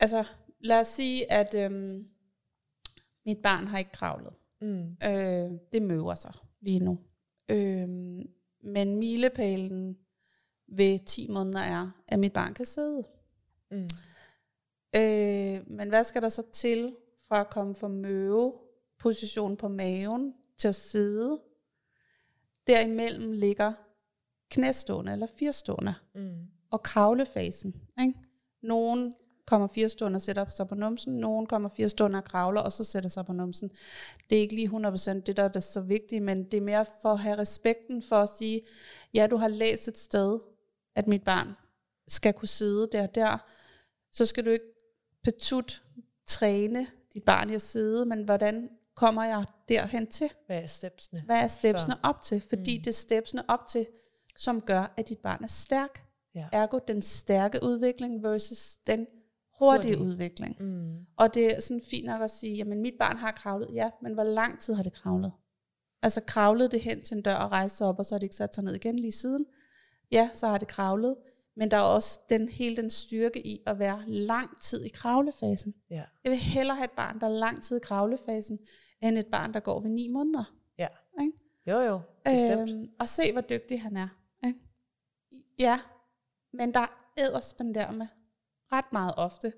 [0.00, 0.24] Altså,
[0.60, 2.08] lad os sige, at øhm,
[3.26, 4.32] mit barn har ikke kravlet.
[4.60, 4.96] Mm.
[5.04, 6.98] Øh, det møver sig lige nu.
[7.48, 7.88] Øh,
[8.62, 9.98] men milepælen
[10.68, 13.02] ved 10 måneder er, at mit barn kan sidde.
[13.70, 13.88] Mm.
[14.96, 16.96] Øh, men hvad skal der så til
[17.28, 18.52] for at komme fra møve
[18.98, 21.40] position på maven til at sidde?
[22.66, 23.72] Derimellem ligger
[24.50, 26.46] knæstående eller firstående Mm.
[26.70, 27.74] og kravlefasen.
[28.00, 28.14] Ikke?
[28.62, 29.12] Nogen
[29.46, 33.10] kommer firestående og sætter sig på numsen, nogen kommer firestående og kravler, og så sætter
[33.10, 33.70] sig på numsen.
[34.30, 37.12] Det er ikke lige 100% det, der er så vigtigt, men det er mere for
[37.12, 38.62] at have respekten for at sige,
[39.14, 40.38] ja, du har læst et sted,
[40.96, 41.48] at mit barn
[42.08, 43.38] skal kunne sidde der og der,
[44.12, 44.64] så skal du ikke
[45.24, 45.82] petut
[46.26, 50.30] træne dit barn i at sidde, men hvordan kommer jeg derhen til?
[50.46, 51.22] Hvad er stepsene?
[51.26, 52.40] Hvad er stepsene op til?
[52.48, 52.82] Fordi Mm.
[52.82, 53.86] det er stepsene op til,
[54.36, 56.04] som gør, at dit barn er stærk.
[56.34, 56.46] Ja.
[56.52, 59.06] Ergo den stærke udvikling versus den
[59.58, 59.98] hurtige Hurtige.
[59.98, 60.56] udvikling.
[60.62, 60.96] Mm.
[61.16, 63.68] Og det er sådan fint nok at sige, jamen mit barn har kravlet.
[63.74, 65.32] Ja, men hvor lang tid har det kravlet?
[66.02, 68.24] Altså kravlede det hen til en dør og rejste sig op, og så har det
[68.24, 69.46] ikke sat sig ned igen lige siden?
[70.12, 71.16] Ja, så har det kravlet.
[71.56, 75.74] Men der er også den, hele den styrke i at være lang tid i kravlefasen.
[75.90, 76.04] Ja.
[76.24, 78.58] Jeg vil hellere have et barn, der er lang tid i kravlefasen,
[79.02, 80.54] end et barn, der går ved ni måneder.
[80.78, 80.88] Ja.
[81.20, 81.32] Ikke?
[81.66, 82.00] Jo, jo.
[82.24, 82.70] Bestemt.
[82.70, 84.08] Øhm, og se, hvor dygtig han er.
[84.46, 84.58] Ikke?
[85.58, 85.80] Ja,
[86.52, 88.06] men der er æderspandere med
[88.72, 89.52] ret meget ofte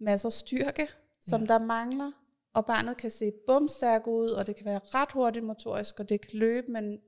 [0.00, 0.88] masser af styrke,
[1.20, 1.46] som ja.
[1.46, 2.12] der mangler.
[2.54, 6.20] Og barnet kan se bumstærk ud, og det kan være ret hurtigt motorisk, og det
[6.20, 7.00] kan løbe, men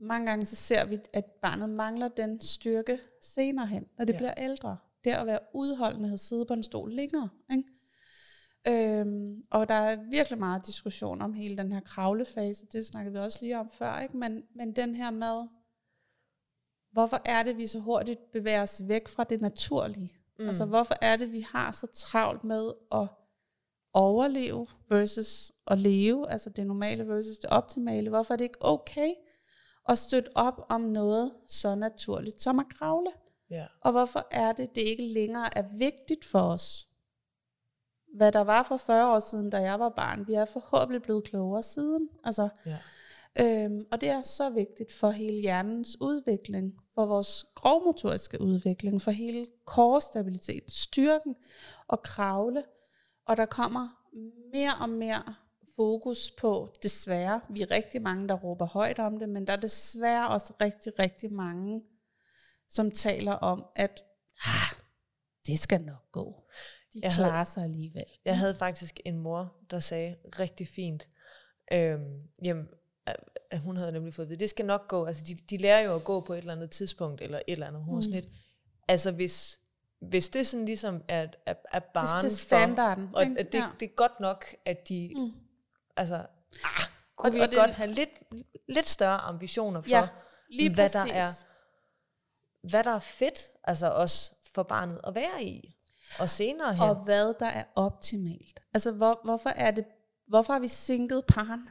[0.00, 4.18] mange gange så ser vi, at barnet mangler den styrke senere hen, når det Ja.
[4.18, 4.76] bliver ældre.
[5.04, 7.28] Det at være udholdende at sidde på en stol længere.
[7.50, 7.64] Ikke?
[8.68, 12.66] Øhm, og der er virkelig meget diskussion om hele den her kravlefase.
[12.72, 13.98] Det snakkede vi også lige om før.
[13.98, 14.16] Ikke?
[14.16, 15.48] Men, men den her med,
[16.92, 20.14] hvorfor er det, vi så hurtigt bevæger os væk fra det naturlige?
[20.38, 20.46] Mm.
[20.46, 23.06] Altså hvorfor er det, vi har så travlt med at
[23.92, 26.30] overleve versus at leve?
[26.30, 28.08] Altså det normale versus det optimale.
[28.10, 29.10] Hvorfor er det ikke okay
[29.90, 33.10] at støtte op om noget så naturligt som at kravle?
[33.50, 33.66] Ja.
[33.80, 36.86] Og hvorfor er det, det ikke længere er vigtigt for os?
[38.14, 40.26] Hvad der var for 40 år siden, da jeg var barn.
[40.26, 42.08] Vi er forhåbentlig blevet klogere siden.
[42.24, 42.78] Altså, Ja.
[43.64, 49.10] øhm, og det er så vigtigt for hele hjernens udvikling, for vores grovmotoriske udvikling, for
[49.10, 51.36] hele core-stabilitet, styrken
[51.88, 52.64] og kravle.
[53.26, 53.88] Og der kommer
[54.52, 55.34] mere og mere
[55.76, 59.56] fokus på, desværre, vi er rigtig mange, der råber højt om det, men der er
[59.60, 61.82] desværre også rigtig, rigtig mange,
[62.68, 64.02] som taler om, at
[64.46, 64.78] ah,
[65.46, 66.44] det skal nok gå.
[66.94, 68.04] De Jeg havde- klarer sig alligevel.
[68.24, 71.08] Jeg havde faktisk en mor, der sagde rigtig fint,
[71.72, 72.68] øhm, jamen,
[73.06, 75.80] at- hun havde nemlig fået at vide, det skal nok gå, altså de, de lærer
[75.80, 78.12] jo at gå på et eller andet tidspunkt, eller et eller andet, hun Mm.
[78.12, 78.26] lidt,
[78.88, 79.60] altså hvis,
[80.08, 83.08] hvis det sådan ligesom er, er, er barn Hvis det er standarden.
[83.08, 83.68] for, og at det, ja.
[83.80, 85.32] det er godt nok, at de, Mm.
[86.00, 86.82] Altså, ah,
[87.16, 88.10] kunne Og- vi og ikke det- godt have lidt,
[88.68, 90.08] lidt større ambitioner for, ja,
[90.50, 91.12] lige hvad præcis.
[91.12, 91.30] der er
[92.70, 95.76] hvad der er fedt, altså også for barnet at være i,
[96.20, 96.82] og senere hen.
[96.90, 98.60] Og hvad der er optimalt.
[98.74, 99.84] Altså, hvor, hvorfor er det,
[100.28, 101.68] hvorfor har vi sænket barn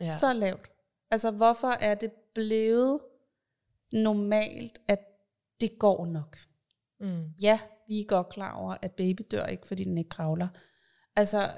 [0.00, 0.18] ja.
[0.18, 0.70] så lavt?
[1.10, 3.00] Altså, hvorfor er det blevet
[3.92, 5.00] normalt, at
[5.60, 6.38] det går nok?
[7.00, 7.24] mm.
[7.42, 10.48] Ja, vi er godt klar over, at baby dør ikke, fordi den ikke kravler.
[11.16, 11.56] Altså,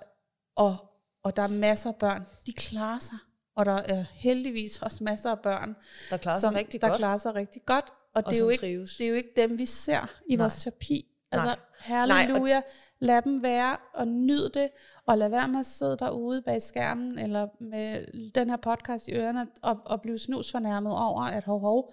[0.57, 0.77] og,
[1.23, 3.19] og der er masser af børn, de klarer sig.
[3.57, 5.77] Og der er heldigvis også masser af børn,
[6.11, 7.85] der klarer sig som, rigtig der godt, klarer sig rigtig godt.
[8.15, 8.97] Og, og det, er jo ikke, trives.
[8.97, 10.43] det er jo ikke dem, vi ser i Nej.
[10.45, 11.09] vores terapi.
[11.33, 11.57] Altså, Nej.
[11.79, 12.63] halleluja,
[12.99, 14.69] lad dem være og nyd det,
[15.07, 19.13] og lad være med at sidde derude bag skærmen, eller med den her podcast i
[19.15, 21.93] ørerne, og, og blive snus fornærmet over, at hov, hov,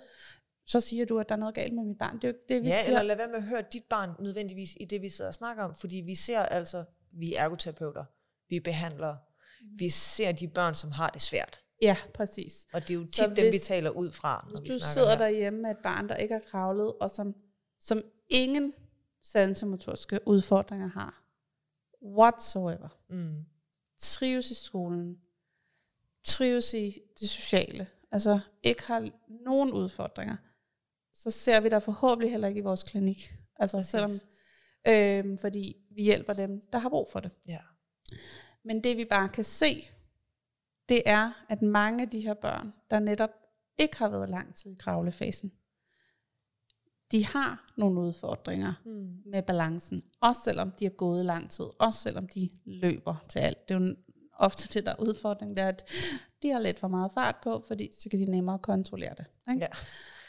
[0.67, 2.15] så siger du, at der er noget galt med mit barn.
[2.15, 2.97] Det er jo ikke det, vi Ja, siger.
[2.97, 5.63] eller lad være med at høre dit barn nødvendigvis i det, vi sidder og snakker
[5.63, 8.05] om, fordi vi ser altså, vi er ergoterapeuter,
[8.49, 9.15] vi behandler,
[9.77, 11.59] vi ser de børn, som har det svært.
[11.81, 12.67] Ja, præcis.
[12.73, 14.73] Og det er jo tit Så dem, vi hvis- taler ud fra, når Hvis vi
[14.73, 15.17] du sidder her.
[15.17, 17.35] derhjemme med et barn, der ikke har kravlet, og som,
[17.79, 18.73] som ingen
[19.23, 21.23] sansemotoriske udfordringer har,
[22.05, 23.45] whatsoever, Mm.
[23.99, 25.17] trives i skolen,
[26.25, 29.09] trives i det sociale, altså ikke har
[29.43, 30.35] nogen udfordringer,
[31.13, 33.31] så ser vi der forhåbentlig heller ikke i vores klinik.
[33.55, 33.91] Altså Præcis.
[33.91, 34.11] selvom,
[34.87, 37.31] øhm, fordi vi hjælper dem, der har brug for det.
[37.47, 37.59] Ja.
[38.63, 39.87] Men det vi bare kan se,
[40.89, 43.29] det er, at mange af de her børn, der netop
[43.77, 45.51] ikke har været lang tid i kravlefasen,
[47.11, 49.21] de har nogle udfordringer Mm.
[49.25, 50.01] med balancen.
[50.21, 51.65] Også selvom de har gået lang tid.
[51.79, 53.69] Også selvom de løber til alt.
[53.69, 53.95] Det er jo
[54.33, 55.89] ofte det, der er udfordringen, det er, at
[56.43, 59.25] de har lidt for meget fart på, fordi så kan de nemmere kontrollere det.
[59.49, 59.61] Ikke?
[59.61, 59.67] Ja.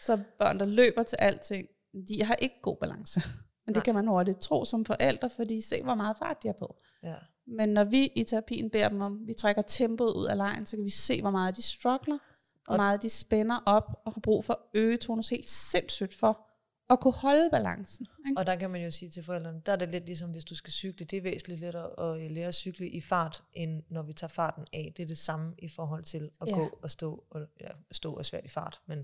[0.00, 1.68] Så børn, der løber til alting,
[2.08, 3.20] de har ikke god balance.
[3.66, 3.74] Men Nej.
[3.74, 6.76] det kan man hurtigt tro som forældre, fordi se, hvor meget fart de har på.
[7.02, 7.14] Ja.
[7.50, 10.76] Men når vi i terapien beder dem om, vi trækker tempoet ud af lejen, så
[10.76, 12.18] kan vi se, hvor meget de struggler,
[12.64, 16.14] hvor Og- meget de spænder op og har brug for at øge tonus helt sindssygt
[16.14, 16.46] for
[16.90, 18.06] at kunne holde balancen.
[18.28, 18.38] Ikke?
[18.40, 20.54] Og der kan man jo sige til forældrene, der er det lidt ligesom, hvis du
[20.54, 21.06] skal cykle.
[21.06, 24.28] Det er væsentligt lettere at øh, lære at cykle i fart, end når vi tager
[24.28, 24.92] farten af.
[24.96, 26.52] Det er det samme i forhold til at Ja.
[26.54, 27.24] gå og stå.
[27.30, 28.98] Og, ja, stå er svært i fart, men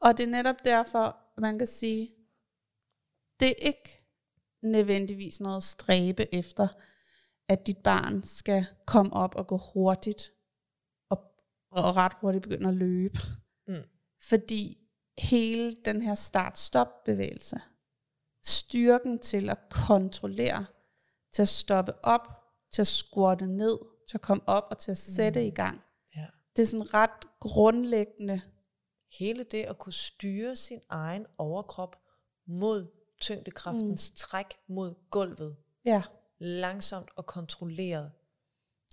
[0.00, 2.08] Og det er netop derfor, man kan sige,
[3.40, 4.04] det er ikke
[4.62, 6.68] nødvendigvis noget at stræbe efter,
[7.50, 10.32] at dit barn skal komme op og gå hurtigt,
[11.10, 11.18] og,
[11.70, 13.18] og ret hurtigt begynde at løbe.
[13.68, 13.82] Mm.
[14.28, 14.78] Fordi
[15.18, 17.60] hele den her start-stop-bevægelse,
[18.44, 20.66] styrken til at kontrollere,
[21.32, 22.28] til at stoppe op,
[22.72, 25.46] til at squatte ned, til at komme op og til at sætte Mm.
[25.46, 25.80] i gang.
[26.16, 26.26] Ja.
[26.56, 28.40] Det er sådan ret grundlæggende
[29.18, 31.96] hele det at kunne styre sin egen overkrop
[32.46, 32.86] mod
[33.20, 34.16] tyngdekraftens mm.
[34.16, 36.02] træk mod gulvet, Ja,
[36.40, 38.12] langsomt og kontrolleret.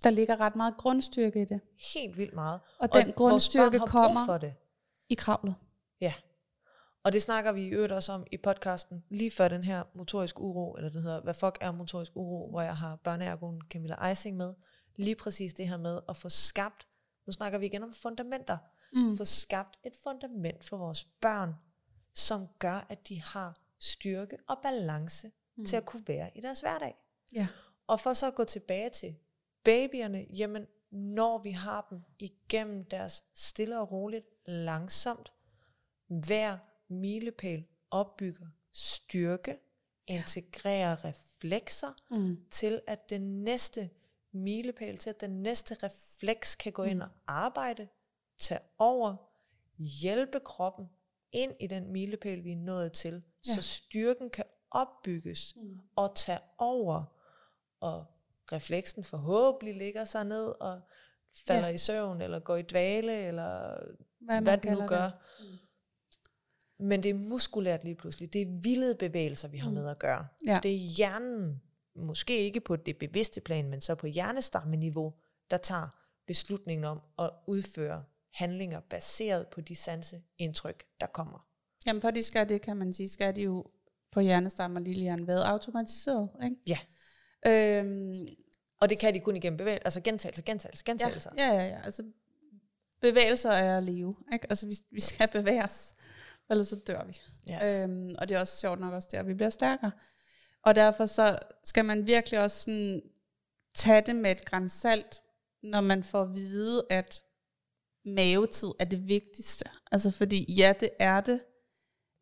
[0.04, 1.60] der ligger ret meget grundstyrke i det.
[1.94, 2.60] Helt vildt meget.
[2.80, 4.54] Og den vores grundstyrke kommer- for det.
[5.08, 5.54] I kravlet.
[6.00, 6.14] Ja.
[7.02, 10.40] Og det snakker vi i øvrigt også om i podcasten, lige før den her motorisk
[10.40, 14.36] uro, eller den hedder, hvad fuck er motorisk uro, hvor jeg har børneergonen Camilla Eising
[14.36, 14.54] med.
[14.96, 16.86] Lige præcis det her med at få skabt,
[17.26, 18.58] nu snakker vi igen om fundamenter,
[18.92, 19.16] Mm.
[19.16, 21.54] få skabt et fundament for vores børn,
[22.14, 25.64] som gør, at de har styrke og balance mm.
[25.64, 26.94] til at kunne være i deres hverdag.
[27.32, 27.46] Ja.
[27.86, 29.16] Og for så at gå tilbage til
[29.64, 35.32] babyerne, jamen når vi har dem igennem deres stille og roligt, langsomt,
[36.06, 39.58] hver milepæl opbygger styrke,
[40.06, 42.36] integrerer reflekser, Mm.
[42.50, 43.90] til at den næste
[44.32, 47.88] milepæl, til at den næste refleks kan gå ind og arbejde,
[48.38, 49.16] tage over,
[49.78, 50.86] hjælpe kroppen
[51.32, 53.54] ind i den milepæl, vi er nået til, Ja.
[53.54, 55.78] så styrken kan opbygges Mm.
[55.96, 57.04] og tage over,
[57.80, 58.04] og
[58.52, 60.80] refleksen forhåbentlig ligger sig ned og
[61.46, 61.74] falder Ja.
[61.74, 63.78] i søvn, eller går i dvale, eller
[64.20, 65.02] Hvad, hvad den nu gør.
[65.04, 65.12] det.
[66.78, 68.32] Men det er muskulært lige pludselig.
[68.32, 69.74] Det er vildede bevægelser, vi har Mm.
[69.74, 70.26] med at gøre.
[70.46, 70.60] Ja.
[70.62, 71.62] Det er hjernen,
[71.94, 75.14] måske ikke på det bevidste plan, men så på hjernestammeniveau,
[75.50, 75.88] der tager
[76.26, 81.46] beslutningen om at udføre handlinger baseret på de sanseindtryk, der kommer.
[81.86, 83.66] Jamen for de skal det, kan man sige, skal de jo
[84.12, 86.28] på hjernestammen og lillehjernen være automatiseret.
[86.44, 86.56] Ikke?
[86.66, 86.78] Ja.
[87.46, 88.26] Øhm,
[88.80, 91.30] Og det kan de kun igennem bevægelser, altså gentagelse, gentagelse, ja, gentagelse.
[91.38, 91.80] ja, ja, ja.
[91.84, 92.02] Altså,
[93.00, 94.16] bevægelser er at leve.
[94.32, 94.46] Ikke?
[94.50, 95.92] Altså, vi, vi skal bevæge os,
[96.50, 97.18] ellers så dør vi.
[97.48, 97.82] Ja.
[97.82, 99.90] Øhm, og det er også sjovt nok også der, vi bliver stærkere.
[100.62, 103.02] Og derfor så skal man virkelig også sådan,
[103.74, 105.22] tage det med et græns salt,
[105.62, 107.22] når man får at vide, at
[108.04, 109.64] mavetid er det vigtigste.
[109.92, 111.40] Altså fordi, ja, det er det,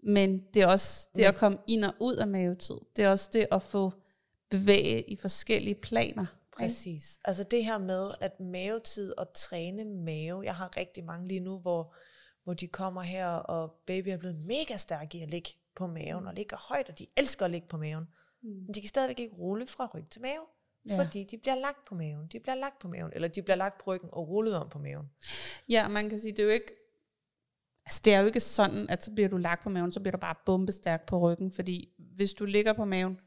[0.03, 1.39] men det er også det at Mm.
[1.39, 2.75] komme ind og ud af mavetid.
[2.97, 3.93] Det er også det at få
[4.51, 6.27] bevæge i forskellige planer.
[6.53, 7.19] Præcis.
[7.25, 11.59] Altså det her med, at mavetid og træne mave, jeg har rigtig mange lige nu,
[11.59, 11.95] hvor,
[12.45, 16.27] hvor de kommer her, og baby er blevet mega stærk i at ligge på maven,
[16.27, 18.05] og ligger højt, og de elsker at ligge på maven.
[18.43, 18.49] Mm.
[18.49, 20.41] Men de kan stadigvæk ikke rulle fra ryg til mave,
[20.89, 20.99] Ja.
[21.05, 22.27] fordi de bliver lagt på maven.
[22.33, 24.79] De bliver lagt på maven, eller de bliver lagt på ryggen og rullet om på
[24.79, 25.11] maven.
[25.69, 26.73] Ja, man kan sige, det er jo ikke,
[27.87, 30.13] altså det er jo ikke sådan, at så bliver du lagt på maven, så bliver
[30.13, 33.19] du bare bombestærk på ryggen, fordi hvis du ligger på maven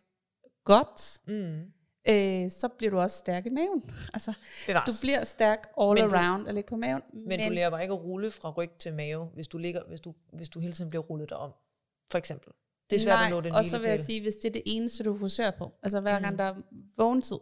[0.64, 1.62] godt, Mm.
[2.10, 3.84] øh, så bliver du også stærk i maven.
[4.14, 4.34] Altså,
[4.68, 7.02] Det du bliver stærk all Men du- around at ligge på maven.
[7.14, 9.82] men, men du lærer bare ikke at rulle fra ryg til mave, hvis du, ligger,
[9.88, 11.52] hvis du, hvis du hele tiden bliver rullet derom.
[12.12, 12.54] For eksempel.
[12.90, 14.54] Det er svært Nej, at nå den og så vil jeg sige, hvis det er
[14.54, 16.38] det eneste, du fokuserer på, altså hver gang Mm.
[16.38, 16.56] der er
[16.98, 17.38] vågentid,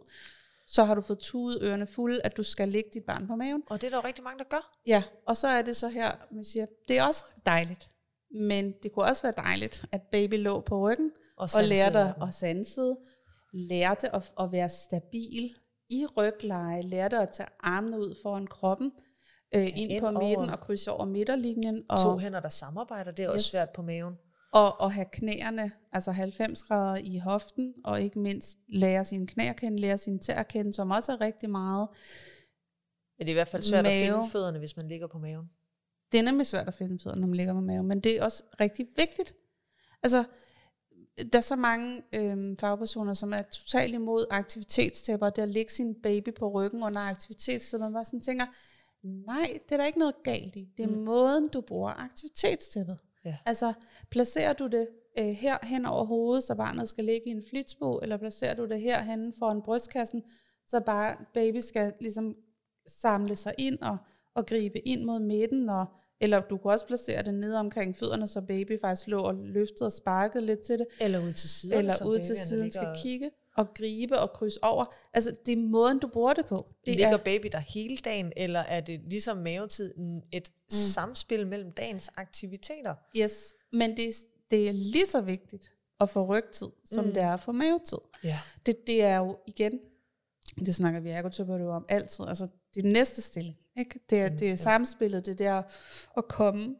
[0.66, 3.62] så har du fået tudet ørerne fulde, at du skal lægge dit barn på maven.
[3.66, 4.78] Og det er der jo rigtig mange, der gør.
[4.86, 7.90] Ja, og så er det så her, man siger, det er også dejligt.
[8.30, 12.34] Men det kunne også være dejligt, at baby lå på ryggen, og sansede lærte at
[12.34, 12.94] sanse,
[13.52, 15.54] lærte at, at være stabil
[15.88, 18.92] i rygleje, lærte at tage armene ud foran kroppen,
[19.54, 21.82] øh, ind, ind på midten og krydse over midterlinjen.
[21.88, 23.44] Og, To hænder, der samarbejder, det er også Yes.
[23.44, 24.14] svært på maven.
[24.52, 29.48] og, og have knæerne, altså 90 grader i hoften, og ikke mindst lære sine knæ
[29.48, 31.88] at kende, lære sine tæer at kende, som også er rigtig meget.
[33.18, 34.06] Men det er i hvert fald svært at Mave.
[34.06, 35.50] finde fødderne, hvis man ligger på maven.
[36.12, 38.22] Det er nemlig svært at finde fødderne, når man ligger på maven, men det er
[38.24, 39.34] også rigtig vigtigt.
[40.02, 40.24] Altså,
[41.32, 45.94] der er så mange øhm, fagpersoner, som er totalt imod aktivitetstæpper, det at lægge sin
[46.02, 48.46] baby på ryggen under aktivitetstæpper, man bare sådan tænker,
[49.02, 50.68] nej, det er der ikke noget galt i.
[50.76, 50.98] Det er mm.
[50.98, 52.98] måden, du bruger aktivitetstæppet.
[53.24, 53.36] Ja.
[53.46, 53.72] Altså,
[54.10, 57.98] placerer du det øh, her hen over hovedet, så barnet skal ligge i en flitsbo,
[57.98, 60.22] eller placerer du det her hen foran brystkassen,
[60.66, 62.36] så bare baby skal ligesom
[62.86, 63.96] samle sig ind og,
[64.34, 65.86] og gribe ind mod midten, og,
[66.20, 69.86] eller du kunne også placere det nede omkring fødderne, så baby faktisk lå og løftede
[69.86, 71.78] og sparkede lidt til det, Eller ud til siden.
[71.78, 74.84] eller ud til siden skal kigge og gribe og krydse over.
[75.14, 76.66] Altså, det er måden, du bruger det på.
[76.86, 80.70] Det Ligger er, baby der hele dagen, eller er det ligesom mavetid mm, et mm.
[80.70, 82.94] samspil mellem dagens aktiviteter?
[83.16, 84.14] yes, men det,
[84.50, 87.14] det er lige så vigtigt at få rygtid, som Mm.
[87.14, 87.98] det er få mavetid.
[88.24, 88.38] Ja.
[88.66, 89.80] Det, det er jo igen,
[90.58, 93.56] det snakker vi ergoterapeuter om altid, altså det næste stilling.
[93.78, 94.00] Ikke?
[94.10, 94.56] Det, er, Mm, det er ja.
[94.56, 95.62] samspillet, det der
[96.16, 96.76] at komme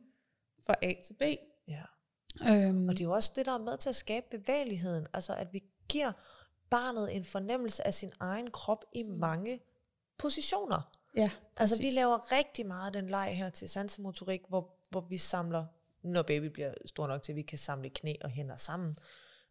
[0.67, 1.23] fra A til B.
[1.69, 1.83] ja.
[2.49, 5.07] Øhm, Og det er jo også det, der er med til at skabe bevægeligheden.
[5.15, 6.13] Altså at vi giver
[6.71, 9.61] barnet en fornemmelse af sin egen krop i mange
[10.19, 10.93] positioner.
[11.17, 11.95] ja, Altså vi præcis.
[11.95, 15.67] laver rigtig meget den leg her til sansemotorik, hvor, hvor vi samler,
[16.03, 18.97] når baby bliver stor nok til, at vi kan samle knæ og hænder sammen,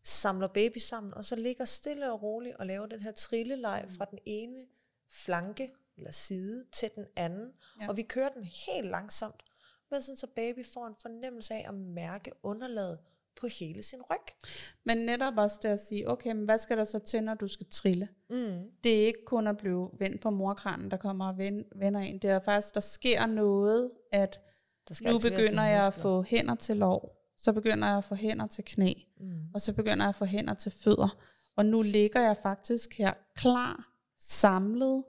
[0.03, 4.05] samler baby sammen, og så ligger stille og roligt og laver den her trilleleg fra
[4.05, 4.65] den ene
[5.11, 7.89] flanke eller side til den anden, ja.
[7.89, 9.43] Og vi kører den helt langsomt,
[9.91, 12.99] men sådan så baby får en fornemmelse af at mærke underlaget
[13.41, 14.49] på hele sin ryg.
[14.85, 17.47] Men netop også det at sige, okay, men hvad skal der så til, når du
[17.47, 18.07] skal trille?
[18.29, 18.63] Mm.
[18.83, 22.21] Det er ikke kun at blive vendt på morkranen, der kommer og ven- vender ind.
[22.21, 24.41] Det er faktisk, der sker noget, at
[24.89, 27.13] Der nu aktiveres begynder jeg at få hænder til lov.
[27.37, 28.93] Så begynder jeg at få hænder til knæ.
[29.19, 29.41] Mm.
[29.53, 31.17] Og så begynder jeg at få hænder til fødder.
[31.55, 35.03] Og nu ligger jeg faktisk her klar, samlet,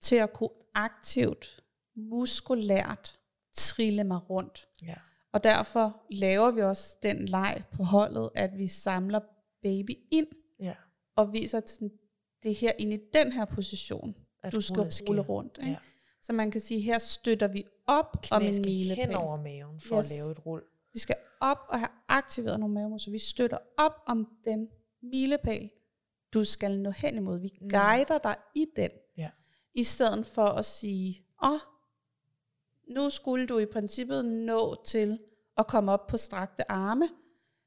[0.00, 1.62] til at kunne aktivt,
[1.96, 3.18] muskulært
[3.54, 4.68] trille mig rundt.
[4.86, 4.94] Ja.
[5.32, 9.20] Og derfor laver vi også den leg på holdet, at vi samler
[9.62, 10.26] baby ind
[10.60, 10.74] ja.
[11.16, 11.90] og viser til
[12.42, 15.58] det her ind i den her position, At du skal rulle rundt.
[15.58, 15.70] Ikke?
[15.70, 15.76] Ja.
[16.22, 19.06] Så man kan sige, her støtter vi op om en milepæl.
[19.06, 20.10] hen over maven for yes.
[20.10, 20.62] At lave et rul.
[20.92, 23.12] Vi skal op og have aktiveret nogle mavemuskler.
[23.12, 24.68] Vi støtter op om den
[25.02, 25.70] milepæl,
[26.34, 27.38] du skal nå hen imod.
[27.38, 27.68] Vi Mm.
[27.68, 28.90] guider dig i den.
[29.74, 31.60] I stedet for at sige, åh, oh,
[32.88, 35.18] nu skulle du i princippet nå til
[35.58, 37.08] at komme op på strakte arme,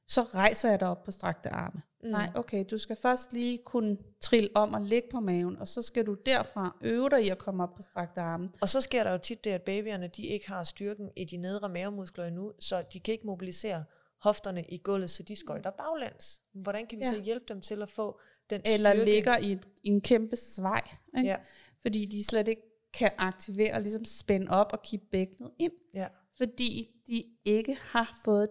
[0.07, 1.81] så rejser jeg dig op på strakte arme.
[2.03, 2.09] Mm.
[2.09, 5.81] Nej, okay, du skal først lige kunne trille om og ligge på maven, og så
[5.81, 8.51] skal du derfra øve dig i at komme op på strakte arme.
[8.61, 11.37] Og så sker der jo tit det, at babyerne de ikke har styrken i de
[11.37, 13.83] nedre mavemuskler endnu, så de kan ikke mobilisere
[14.23, 16.41] hofterne i gulvet, så de skøjter baglæns.
[16.53, 17.03] Hvordan kan vi.
[17.03, 17.09] Ja.
[17.09, 19.11] så hjælpe dem til at få den Eller styrke?
[19.11, 20.81] ligger i, et, i en kæmpe svej.
[21.17, 21.29] Ikke?
[21.29, 21.35] Ja.
[21.81, 22.61] fordi de slet ikke
[22.93, 26.07] kan aktivere og ligesom spænde op og kigge bækkenet ind, Ja.
[26.37, 28.49] fordi de ikke har fået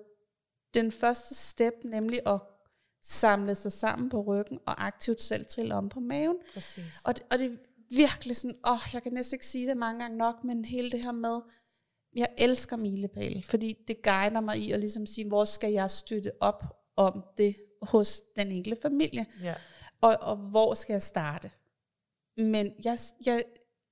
[0.74, 2.40] den første step, nemlig at
[3.02, 6.36] samle sig sammen på ryggen og aktivt selv trille om på maven.
[6.54, 6.84] Præcis.
[7.04, 7.56] Og det, og det er
[7.96, 11.04] virkelig sådan, åh, jeg kan næsten ikke sige det mange gange nok, men hele det
[11.04, 11.40] her med,
[12.16, 16.32] jeg elsker milepæle, fordi det guider mig i at ligesom sige, hvor skal jeg støtte
[16.40, 16.64] op
[16.96, 19.54] om det hos den enkelte familie Ja.
[20.00, 21.50] og, og hvor skal jeg starte?
[22.36, 23.42] Men jeg, jeg er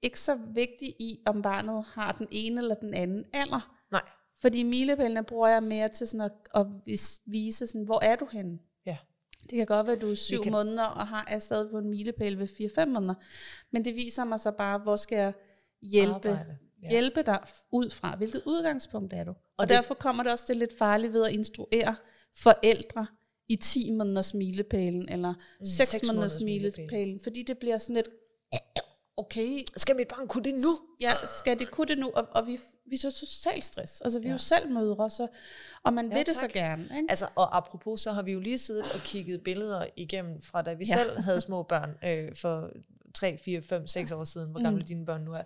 [0.03, 3.77] ikke så vigtig i, om barnet har den ene eller den anden alder.
[3.93, 4.03] Nej.
[4.41, 8.27] Fordi milepælene bruger jeg mere til sådan at, at vis- vise, sådan, hvor er du
[8.33, 8.59] henne?
[8.87, 8.97] Ja.
[9.43, 11.79] Det kan godt være, at du er syv kan- måneder og har, er stadig på
[11.79, 13.15] en milepæl ved 4-5 måneder.
[13.71, 15.33] Men det viser mig så bare, hvor skal jeg
[15.83, 16.59] hjælpe, Arbejde.
[16.83, 16.89] Ja.
[16.91, 17.39] hjælpe dig
[17.73, 18.17] ud fra?
[18.17, 19.31] Hvilket udgangspunkt er du?
[19.31, 21.97] Og, og det- derfor kommer det også til lidt farligt ved at instruere
[22.37, 23.07] forældre
[23.51, 25.35] i 10 måneders milepælen, eller
[25.65, 26.79] 6 seks måneders måneders milepæl.
[26.85, 28.09] milepælen, fordi det bliver sådan lidt,
[29.17, 30.69] okay, Skal mit barn kunne det nu?
[31.01, 32.11] ja, skal det kunne det nu?
[32.15, 34.01] Og, og vi, vi er så totalt stress.
[34.01, 34.33] Altså, vi er Ja.
[34.33, 35.27] jo selv mødre, så,
[35.83, 36.83] og man Ja, vil det så gerne.
[36.83, 37.07] Ikke?
[37.09, 40.73] Altså, og apropos, så har vi jo lige siddet og kigget billeder igennem fra da
[40.75, 40.97] vi ja.
[40.97, 42.71] Selv havde små børn øh, for
[43.15, 44.83] 3, 4, 5, 6 år siden, hvor gamle mm.
[44.83, 44.87] Mm.
[44.87, 45.43] dine børn nu er.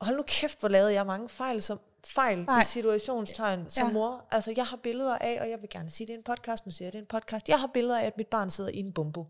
[0.00, 2.60] Og hold nu kæft, hvor lavede jeg mange fejl, som, fejl Nej.
[2.60, 3.92] i situationstegn som Ja.
[3.92, 4.26] mor.
[4.30, 6.72] Altså, jeg har billeder af, og jeg vil gerne sige, det er en podcast, nu
[6.72, 7.48] siger jeg, det er en podcast.
[7.48, 9.26] Jeg har billeder af, at mit barn sidder i en bumbo.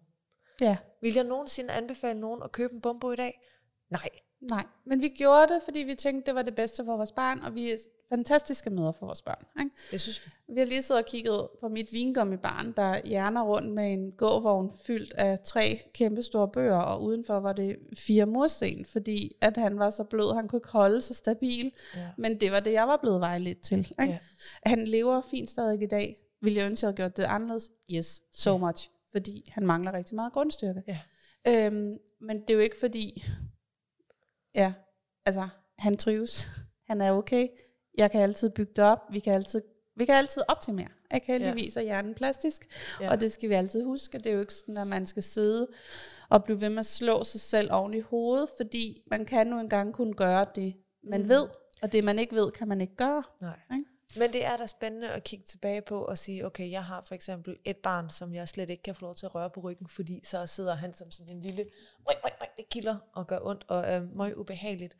[0.60, 0.76] Ja.
[1.00, 3.40] Vil jeg nogensinde anbefale nogen at købe en bumbo i dag?
[3.90, 4.08] Nej.
[4.50, 7.40] Nej, men vi gjorde det, fordi vi tænkte, det var det bedste for vores barn,
[7.40, 7.76] og vi er
[8.08, 9.44] fantastiske møder for vores børn.
[9.64, 9.76] Ikke?
[9.90, 10.30] Det synes vi.
[10.54, 14.72] Vi har lige siddet og kigget på mit vingummibarn, der hjerner rundt med en gåvogn
[14.86, 19.78] fyldt af tre kæmpe store bøger, og udenfor var det fire mursten, fordi at han
[19.78, 21.72] var så blød, han kunne ikke holde sig stabil.
[21.96, 22.08] Ja.
[22.18, 23.78] Men det var det, jeg var blevet vejledt til.
[23.78, 24.12] Ikke?
[24.12, 24.18] Ja.
[24.66, 26.16] Han lever fint stadig i dag.
[26.40, 27.70] Vil jeg ønske, at jeg havde gjort det anderledes?
[27.92, 28.56] Yes, so Ja.
[28.58, 28.90] much.
[29.12, 30.82] Fordi han mangler rigtig meget grundstyrke.
[30.86, 30.98] Ja.
[31.66, 33.24] Øhm, men det er jo ikke fordi,
[34.54, 34.72] ja,
[35.26, 35.48] altså,
[35.78, 36.48] han trives.
[36.88, 37.48] Han er okay.
[37.98, 38.98] Jeg kan altid bygge det op.
[39.10, 39.62] Vi kan altid,
[39.96, 40.88] vi kan altid optimere.
[41.14, 42.62] Ikke heldigvis er hjernen plastisk,
[43.00, 43.10] Ja.
[43.10, 44.18] og det skal vi altid huske.
[44.18, 45.68] Det er jo ikke sådan, at man skal sidde
[46.28, 49.60] og blive ved med at slå sig selv oven i hovedet, fordi man kan nu
[49.60, 50.74] engang kun gøre det,
[51.04, 51.28] man Mm.
[51.28, 51.46] ved,
[51.82, 53.22] og det, man ikke ved, kan man ikke gøre.
[53.40, 53.58] Nej.
[53.72, 53.84] Ikke?
[54.18, 57.14] Men det er da spændende at kigge tilbage på og sige, okay, jeg har for
[57.14, 59.88] eksempel et barn, som jeg slet ikke kan få lov til at røre på ryggen,
[59.88, 61.66] fordi så sidder han som sådan en lille,
[62.06, 62.14] oi,
[62.56, 64.96] det kilder og gør ondt og er meget ubehageligt.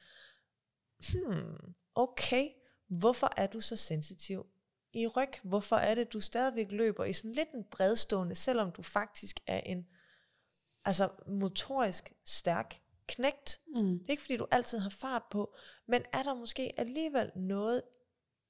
[1.13, 2.49] Hmm, okay,
[2.89, 4.47] hvorfor er du så sensitiv
[4.93, 5.31] i ryg?
[5.43, 9.61] Hvorfor er det, du stadigvæk løber i sådan lidt en bredstående, selvom du faktisk er
[9.61, 9.87] en
[10.85, 13.61] altså motorisk stærk knægt?
[13.67, 13.99] Mm.
[13.99, 15.57] Det er ikke fordi, du altid har fart på,
[15.89, 17.83] men er der måske alligevel noget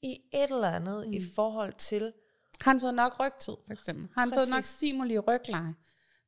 [0.03, 1.13] i et eller andet mm.
[1.13, 2.13] i forhold til,
[2.61, 4.09] Har han fået nok rygtid, for eksempel?
[4.15, 4.41] Har han Præcis.
[4.41, 5.75] fået nok stimuli i rygleje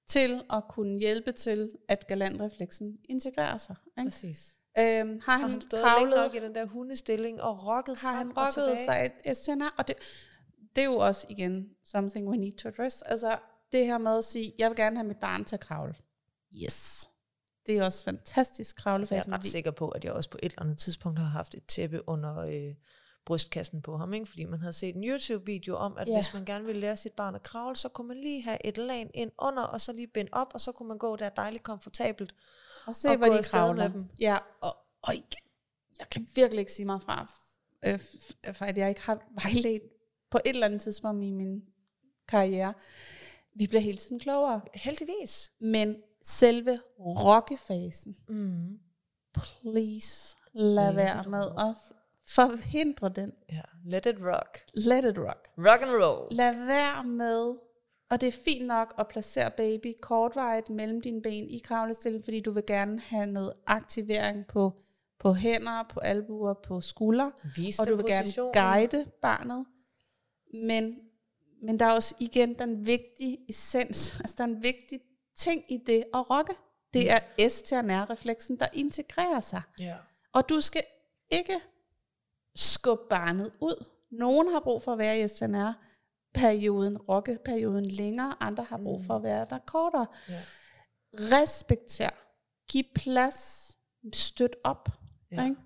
[0.07, 3.77] til at kunne hjælpe til, at galantrefleksen integrerer sig?
[3.99, 4.11] Ikke?
[4.11, 8.15] præcis, Øhm, har har han, stået kravlet, nok i den der hundestilling og rocket har
[8.17, 8.85] han rokket tilbage?
[8.85, 9.75] sig et STNR?
[9.79, 9.97] Og det,
[10.77, 13.03] det er jo også igen something we need to address.
[13.03, 13.39] Altså
[13.73, 15.95] det her med at sige, jeg vil gerne have mit barn til at kravle.
[16.65, 17.11] Yes.
[17.67, 19.33] Det er også fantastisk Så jeg kravlefasen.
[19.33, 21.67] er ret sikker på, at jeg også på et eller andet tidspunkt har haft et
[21.67, 22.75] tæppe under øh,
[23.27, 24.27] brystkassen på ham, ikke?
[24.27, 26.15] fordi man havde set en YouTube-video om, at Ja.
[26.17, 28.79] hvis man gerne ville lære sit barn at kravle, så kunne man lige have et
[28.79, 31.63] lag ind under, og så lige binde op, og så kunne man gå der dejligt
[31.63, 32.35] komfortabelt.
[32.87, 33.89] Og se, og hvor de kravler.
[33.89, 34.07] med dem.
[34.21, 35.43] Ja, og, og igen,
[35.99, 37.33] jeg kan virkelig ikke sige mig fra,
[37.87, 39.83] øh, f- for at jeg ikke har vejledt
[40.31, 41.63] på et eller andet tidspunkt i min
[42.29, 42.75] karriere.
[43.55, 44.61] Vi bliver hele tiden klogere.
[44.75, 45.51] Heldigvis.
[45.61, 48.79] Men selve rockefasen, Mm.
[49.35, 51.75] please lad Let være med at
[52.29, 53.33] forhindre den.
[53.53, 54.59] Ja, let it rock.
[54.75, 55.49] Let it rock.
[55.59, 56.29] Rock and roll.
[56.37, 57.55] Lad være med,
[58.11, 62.41] og det er fint nok at placere baby kortvarigt mellem dine ben i kravlestilling, fordi
[62.41, 64.73] du vil gerne have noget aktivering på,
[65.19, 68.53] på hænder, på albuer, på skuldre, Vis og du vil gerne positionen.
[68.55, 69.67] guide barnet.
[70.67, 70.99] Men,
[71.63, 75.01] men der er også igen den vigtige essens, altså der er en vigtig
[75.37, 76.53] ting i det at rocke.
[76.95, 77.19] Det er
[77.49, 79.63] STNR-refleksen, der integrerer sig.
[79.81, 79.97] Ja.
[80.33, 80.83] Og du skal
[81.31, 81.61] ikke
[82.57, 83.85] skubbe barnet ud.
[84.11, 89.23] Nogen har brug for at være i SNR-perioden, rokkeperioden længere, andre har brug for at
[89.23, 90.07] være der kortere.
[90.29, 90.41] Ja.
[91.15, 92.11] Respekter.
[92.69, 93.71] Giv plads.
[94.13, 94.89] Støt op.
[95.31, 95.45] Ja.
[95.45, 95.57] Ikke?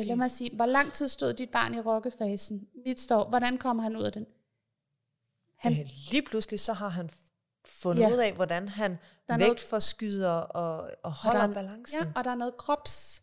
[0.00, 2.68] Øh, lad mig sige, hvor lang tid stod dit barn i rokkefasen?
[2.86, 4.26] Mit står, hvordan kommer han ud af den?
[5.58, 5.78] Han, Øh,
[6.10, 7.10] lige pludselig så har han
[7.64, 8.12] fundet Ja.
[8.12, 11.98] ud af, hvordan han er vægtforskyder og, og og holder der er- balancen.
[12.00, 13.22] Ja, og der er noget krops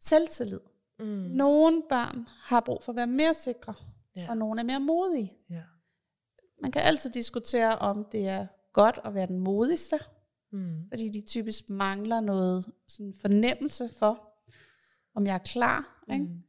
[0.00, 0.60] selvtillid.
[1.00, 1.06] Mm.
[1.30, 3.74] Nogle børn har brug for at være mere sikre,
[4.16, 4.26] Ja.
[4.30, 5.32] og nogle er mere modige.
[5.50, 5.62] Ja.
[6.62, 9.98] Man kan altid diskutere, om det er godt at være den modigste,
[10.52, 10.88] Mm.
[10.88, 14.32] fordi de typisk mangler noget sådan fornemmelse for,
[15.14, 16.04] om jeg er klar.
[16.12, 16.24] Ikke?
[16.24, 16.42] Mm.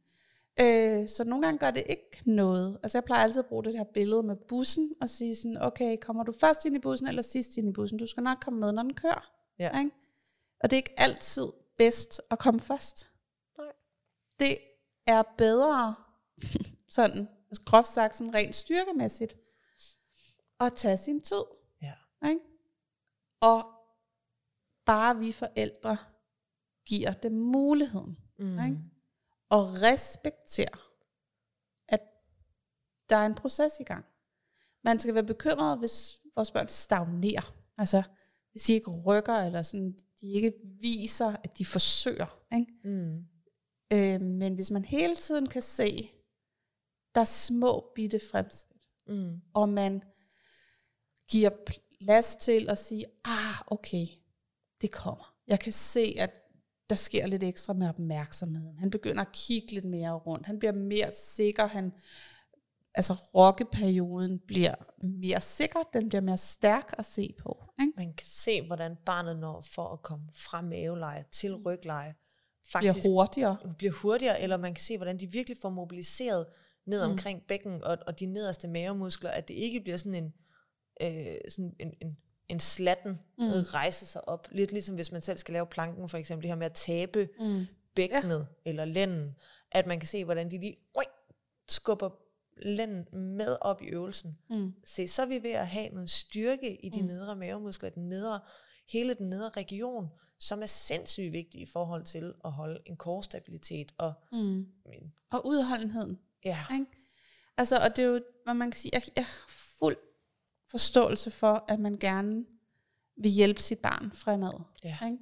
[0.60, 2.78] Øh, så nogle gange gør det ikke noget.
[2.82, 5.96] Altså jeg plejer altid at bruge det her billede med bussen, og sige sådan, okay,
[5.96, 7.98] kommer du først ind i bussen, eller sidst ind i bussen?
[7.98, 9.30] Du skal nok komme med, når den kører.
[9.58, 9.78] Ja.
[9.78, 9.90] Ikke?
[10.60, 11.46] Og det er ikke altid
[11.78, 13.08] bedst at komme først.
[14.42, 14.58] Det
[15.06, 15.94] er bedre,
[16.96, 19.36] sådan altså groft sagt, sådan rent styrkemæssigt,
[20.60, 21.44] at tage sin tid.
[21.82, 21.94] Ja.
[22.28, 22.40] Ikke?
[23.40, 23.64] Og
[24.86, 25.96] bare vi forældre
[26.86, 28.18] giver dem muligheden.
[28.38, 28.64] Mm.
[28.64, 28.78] Ikke?
[29.48, 30.78] Og respektere,
[31.88, 32.00] at
[33.10, 34.04] der er en proces i gang.
[34.84, 37.54] Man skal være bekymret, hvis vores børn stagnerer.
[37.78, 38.02] Altså,
[38.50, 42.38] hvis de ikke rykker, eller sådan, de ikke viser, at de forsøger.
[42.52, 42.72] Ikke?
[42.84, 43.26] Mm.
[43.92, 46.10] Øh, men hvis man hele tiden kan se,
[47.14, 49.40] der er små bitte fremskridt, Mm.
[49.54, 50.02] og man
[51.30, 51.50] giver
[52.00, 54.06] plads til at sige, ah, okay,
[54.80, 55.34] det kommer.
[55.46, 56.30] Jeg kan se, at
[56.90, 58.78] der sker lidt ekstra med opmærksomheden.
[58.78, 60.46] Han begynder at kigge lidt mere rundt.
[60.46, 61.66] Han bliver mere sikker.
[61.66, 61.92] Han,
[62.94, 64.74] altså rokkeperioden bliver
[65.06, 65.82] mere sikker.
[65.92, 67.64] Den bliver mere stærk at se på.
[67.80, 67.92] Ikke?
[67.96, 72.14] Man kan se, hvordan barnet når for at komme fra maveleje til rygleje.
[72.78, 73.56] Bliver Faktisk hurtigere.
[73.78, 76.46] bliver hurtigere, eller man kan se, hvordan de virkelig får mobiliseret
[76.86, 77.10] ned Mm.
[77.12, 80.32] omkring bækken og, og de nederste mavemuskler, at det ikke bliver sådan en,
[81.02, 82.16] øh, sådan en, en,
[82.48, 83.44] en slatten Mm.
[83.44, 83.50] mm.
[83.50, 84.48] rejse sig op.
[84.50, 87.28] Lidt ligesom hvis man selv skal lave planken, for eksempel det her med at tabe
[87.40, 87.66] Mm.
[87.94, 88.70] bækkenet ja.
[88.70, 89.34] eller lænden,
[89.72, 91.04] at man kan se, hvordan de lige ui,
[91.68, 92.10] skubber
[92.56, 93.06] lænden
[93.36, 94.38] med op i øvelsen.
[94.50, 94.72] Mm.
[94.84, 97.02] Se, så er vi ved at have noget styrke i de Mm.
[97.02, 97.08] mm.
[97.12, 98.40] nedre mavemuskler, den nedre,
[98.88, 100.08] hele den nedre region,
[100.38, 103.92] som er sindssygt vigtig i forhold til at holde en korstabilitet.
[103.98, 104.66] Og, Mm.
[105.30, 106.18] Og udholdenheden.
[106.44, 106.86] ja, Ikke?
[107.56, 109.44] Altså, og det er jo, hvad man kan sige, jeg, jeg har
[109.78, 109.96] fuld
[110.70, 112.44] forståelse for, at man gerne
[113.16, 114.52] vil hjælpe sit barn fremad.
[114.84, 114.98] Ja.
[115.04, 115.18] Ikke?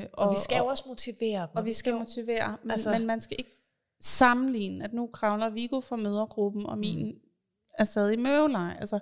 [0.00, 1.50] Øh, og, og vi skal jo også motivere dem.
[1.56, 1.98] og vi skal Jo.
[1.98, 3.54] motivere, men, Altså- men man skal ikke
[4.00, 7.20] sammenligne, at nu kravler Viggo fra mødergruppen, og min mm.
[7.78, 8.76] Er stadig i møveleje.
[8.80, 8.98] Altså,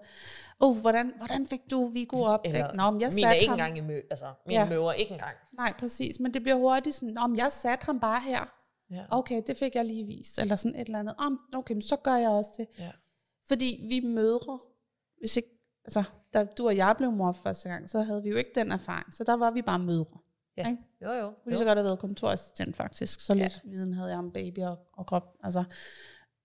[0.61, 2.41] oh, hvordan, hvordan fik du Viggo op?
[2.45, 2.72] Eller?
[2.74, 3.55] Nå, men jeg min er ikke ham.
[3.55, 4.68] engang i mø, altså, min Ja.
[4.68, 5.37] møver ikke engang.
[5.53, 6.20] Nej, præcis.
[6.20, 8.53] Men det bliver hurtigt sådan, Nå, men jeg satte ham bare her.
[8.91, 9.05] Ja.
[9.11, 10.39] Okay, det fik jeg lige vist.
[10.39, 11.14] Eller sådan et eller andet.
[11.18, 12.66] Om, okay, men så gør jeg også det.
[12.79, 12.91] Ja.
[13.49, 14.59] Fordi vi mødre,
[15.20, 15.49] hvis ikke,
[15.85, 16.03] altså,
[16.35, 19.14] da du og jeg blev mor første gang, så havde vi jo ikke den erfaring.
[19.14, 20.18] Så der var vi bare mødre.
[20.57, 20.68] Ja.
[20.70, 20.83] Ikke?
[21.03, 21.33] Jo, jo.
[21.47, 23.20] Lige så godt have været kontorassistent faktisk.
[23.20, 23.43] Så Ja.
[23.43, 25.35] lidt viden havde jeg om baby og, og krop.
[25.45, 25.64] Altså,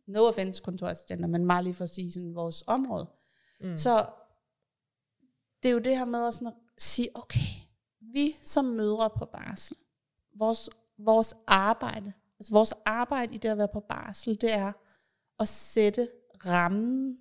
[0.07, 3.07] no offense kontorassistenter, men meget lige for at sige sådan vores område.
[3.61, 3.77] Mm.
[3.77, 4.09] Så
[5.63, 7.49] det er jo det her med at, sådan at sige, okay,
[8.01, 9.77] vi som mødre på barsel,
[10.35, 14.71] vores, vores arbejde, altså vores arbejde i det at være på barsel, det er
[15.39, 16.09] at sætte
[16.45, 17.19] rammen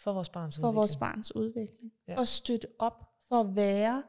[0.00, 0.76] For vores barns for udvikling.
[0.76, 1.92] vores barns udvikling.
[2.08, 2.20] Ja.
[2.20, 4.02] At støtte op, for at være,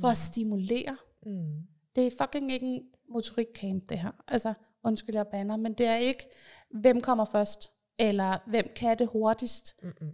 [0.00, 0.96] for at stimulere.
[1.26, 1.66] Mm.
[1.96, 4.12] Det er fucking ikke en motorikcamp, det her.
[4.28, 4.54] Altså,
[4.84, 6.28] undskyld, jeg banner, men det er ikke,
[6.70, 9.76] hvem kommer først, eller hvem kan det hurtigst.
[9.82, 10.12] Mm-mm.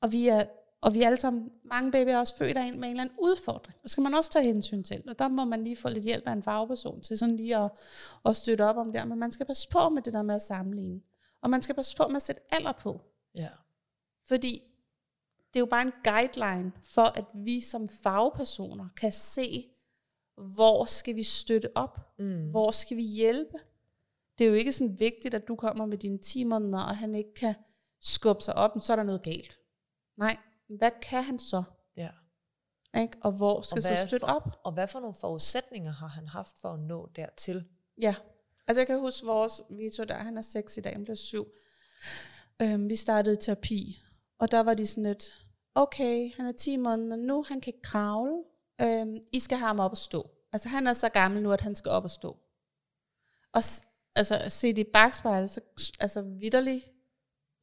[0.00, 0.44] Og vi er,
[0.80, 3.02] og vi er alle sammen, mange babyer er også født af en med en eller
[3.02, 3.82] anden udfordring.
[3.82, 5.04] Det skal man også tage hensyn til.
[5.08, 7.70] Og der må man lige få lidt hjælp af en fagperson til sådan lige at,
[8.24, 9.08] at støtte op om det.
[9.08, 11.00] Men man skal passe på med det der med at sammenligne.
[11.42, 13.00] Og man skal passe på med at sætte alder på.
[13.36, 13.48] Ja.
[14.28, 14.62] Fordi
[15.48, 19.68] det er jo bare en guideline for, at vi som fagpersoner kan se,
[20.36, 21.98] hvor skal vi støtte op?
[22.18, 22.50] Mm.
[22.50, 23.58] Hvor skal vi hjælpe?
[24.42, 27.14] Det er jo ikke sådan vigtigt, at du kommer med dine 10 måneder, og han
[27.14, 27.54] ikke kan
[28.00, 29.58] skubbe sig op, men så er der noget galt.
[30.18, 30.36] Nej,
[30.78, 31.62] hvad kan han så?
[31.96, 32.08] Ja.
[33.00, 33.18] Ikke?
[33.20, 34.60] Og hvor skal Og så støtte for- op?
[34.64, 37.64] Og hvad for nogle forudsætninger har han haft for at nå dertil?
[38.00, 38.14] Ja.
[38.66, 41.46] Altså jeg kan huske vores Vito der, han er 6 i dag, han bliver 7.
[42.62, 44.02] Øhm, vi startede terapi,
[44.38, 48.42] og der var de sådan lidt, okay, han er 10 måneder nu, han kan kravle,
[48.80, 50.30] øhm, I skal have ham op og stå.
[50.52, 52.38] Altså han er så gammel nu, at han skal op og stå.
[53.52, 53.62] Og
[54.16, 55.60] altså se det i bagspejlet, så
[56.00, 56.84] altså vidderligt,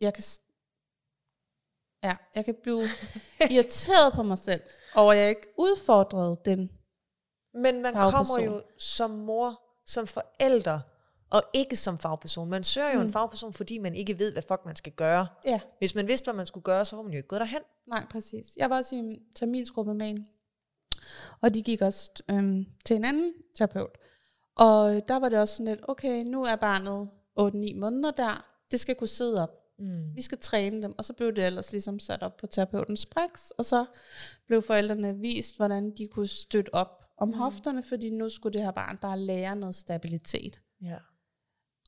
[0.02, 0.24] jeg kan,
[2.04, 2.82] ja, jeg kan blive
[3.56, 4.62] irriteret på mig selv,
[4.96, 6.72] over at jeg ikke udfordrede den.
[7.54, 8.26] Men man Fagperson.
[8.26, 10.80] kommer jo som mor, som forælder,
[11.30, 12.50] og ikke som fagperson.
[12.50, 13.06] Man søger jo Mm.
[13.06, 15.28] en fagperson, fordi man ikke ved, hvad fuck man skal gøre.
[15.46, 15.62] Ja.
[15.78, 17.62] Hvis man vidste, hvad man skulle gøre, så var man jo ikke gået derhen.
[17.88, 18.56] Nej, præcis.
[18.58, 20.28] Jeg var også i en terminsgruppe med en,
[21.42, 23.98] og de gik også øhm, til en anden terapeut.
[24.60, 28.80] Og der var det også sådan lidt, okay, nu er barnet 8-9 måneder der, det
[28.80, 29.50] skal kunne sidde op.
[29.80, 30.16] Mm.
[30.16, 33.50] Vi skal træne dem, og så blev det ellers ligesom sat op på terapeutens brix,
[33.58, 33.86] og så
[34.48, 38.72] blev forældrene vist, hvordan de kunne støtte op om hofterne, fordi nu skulle det her
[38.72, 40.62] barn bare lære noget stabilitet.
[40.82, 40.98] Ja.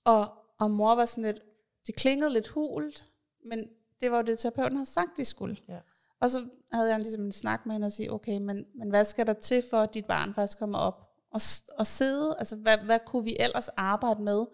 [0.05, 1.41] Og, og mor var sådan lidt,
[1.87, 3.05] det klingede lidt hult,
[3.45, 3.67] men
[4.01, 5.57] det var jo det, terapeuten havde sagt, de skulle.
[5.67, 5.79] Ja.
[6.19, 9.05] Og så havde jeg ligesom en snak med hende og sige, okay, men, men hvad
[9.05, 11.41] skal der til for, at dit barn faktisk kommer op og,
[11.77, 12.35] og sidde?
[12.39, 14.45] Altså, hvad, hvad kunne vi ellers arbejde med?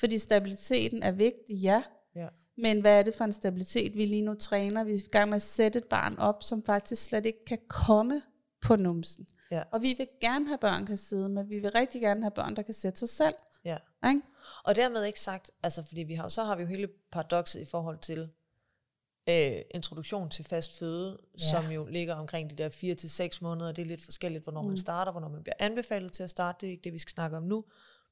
[0.00, 1.82] Fordi stabiliteten er vigtig, ja.
[2.14, 2.28] Ja.
[2.56, 4.84] Men hvad er det for en stabilitet, vi lige nu træner?
[4.84, 7.58] Vi er i gang med at sætte et barn op, som faktisk slet ikke kan
[7.68, 8.22] komme
[8.60, 9.26] på numsen.
[9.50, 9.62] Ja.
[9.70, 12.56] Og vi vil gerne have børn, kan sidde, men vi vil rigtig gerne have børn,
[12.56, 13.34] der kan sætte sig selv.
[13.64, 13.76] Ja.
[14.08, 14.22] Ikke?
[14.64, 17.64] Og dermed ikke sagt, altså fordi vi har, så har vi jo hele paradokset i
[17.64, 18.30] forhold til
[19.28, 21.44] øh, introduktion til fast føde, Ja.
[21.50, 23.72] som jo ligger omkring de der 4 til seks måneder.
[23.72, 24.68] Det er lidt forskelligt, hvornår mm.
[24.68, 26.58] Man starter, hvornår man bliver anbefalet til at starte.
[26.60, 27.64] Det er ikke det, vi skal snakke om nu.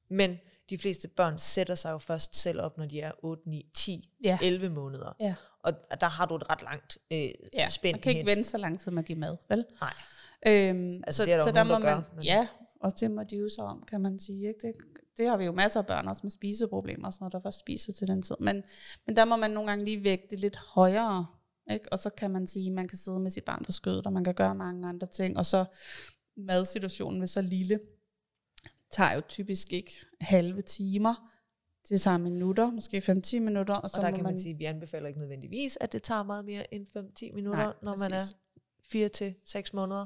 [0.09, 0.37] Men
[0.69, 4.09] de fleste børn sætter sig jo først selv op, når de er 8, 9, 10,
[4.23, 4.37] Ja.
[4.41, 5.15] 11 måneder.
[5.19, 5.35] Ja.
[5.63, 8.25] Og der har du et ret langt øh, Ja, spænd man kan ikke hen.
[8.37, 9.65] vente så lang tid med give mad, vel?
[9.81, 9.93] Nej.
[10.47, 12.47] Øhm, Altså, så, det er der så der må der man, gør, men- ja,
[12.81, 14.47] og det må de jo så om, kan man sige.
[14.47, 14.59] Ikke?
[14.67, 14.73] Det,
[15.17, 17.59] det har vi jo masser af børn også med spiseproblemer og sådan noget, der først
[17.59, 18.35] spiser til den tid.
[18.39, 18.63] Men,
[19.05, 21.25] men der må man nogle gange lige vægte lidt højere.
[21.71, 21.93] Ikke?
[21.93, 24.13] Og så kan man sige, at man kan sidde med sit barn på skødet, og
[24.13, 25.37] man kan gøre mange andre ting.
[25.37, 25.65] Og så
[26.37, 27.79] madsituationen ved så lille,
[28.91, 29.91] tager jo typisk ikke
[30.21, 31.31] halve timer.
[31.89, 33.73] Det tager minutter, måske 5-10 minutter.
[33.73, 36.23] Og, så Og der kan man sige, at vi anbefaler ikke nødvendigvis, at det tager
[36.23, 38.37] meget mere end 5-10 minutter, Nej, når man er præcis.
[38.91, 40.05] 4 til 6 måneder.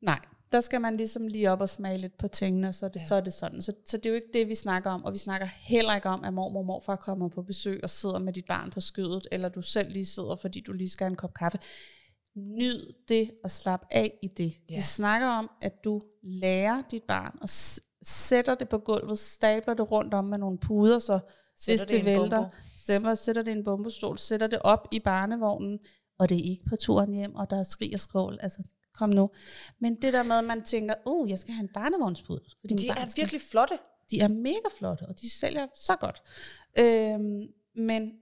[0.00, 0.20] Nej,
[0.52, 3.06] der skal man ligesom lige op og smage lidt på tingene, så er det, Ja.
[3.06, 3.62] så er det sådan.
[3.62, 6.08] Så, så det er jo ikke det, vi snakker om, og vi snakker heller ikke
[6.08, 9.26] om, at mormor og morfar kommer på besøg og sidder med dit barn på skødet,
[9.32, 11.58] eller du selv lige sidder, fordi du lige skal have en kop kaffe.
[12.36, 14.52] Nyd det og slap af i det.
[14.70, 14.76] Ja.
[14.76, 19.74] Vi snakker om, at du lærer dit barn og s- sætter det på gulvet, stabler
[19.74, 21.18] det rundt om med nogle puder, så
[21.58, 25.00] Sætter hvis det det vælter, stemmer, sætter det i en bombestol, sætter det op i
[25.00, 25.78] barnevognen,
[26.18, 28.38] og det er ikke på turen hjem, og der er skrig og skrål.
[28.40, 28.62] Altså,
[28.98, 29.30] kom nu.
[29.78, 32.44] Men det der med, at man tænker, uh, jeg skal have en barnevognspude.
[32.60, 33.78] Fordi De barn er virkelig flotte.
[34.10, 36.22] de er mega flotte, og de sælger så godt.
[36.78, 38.12] Øhm, men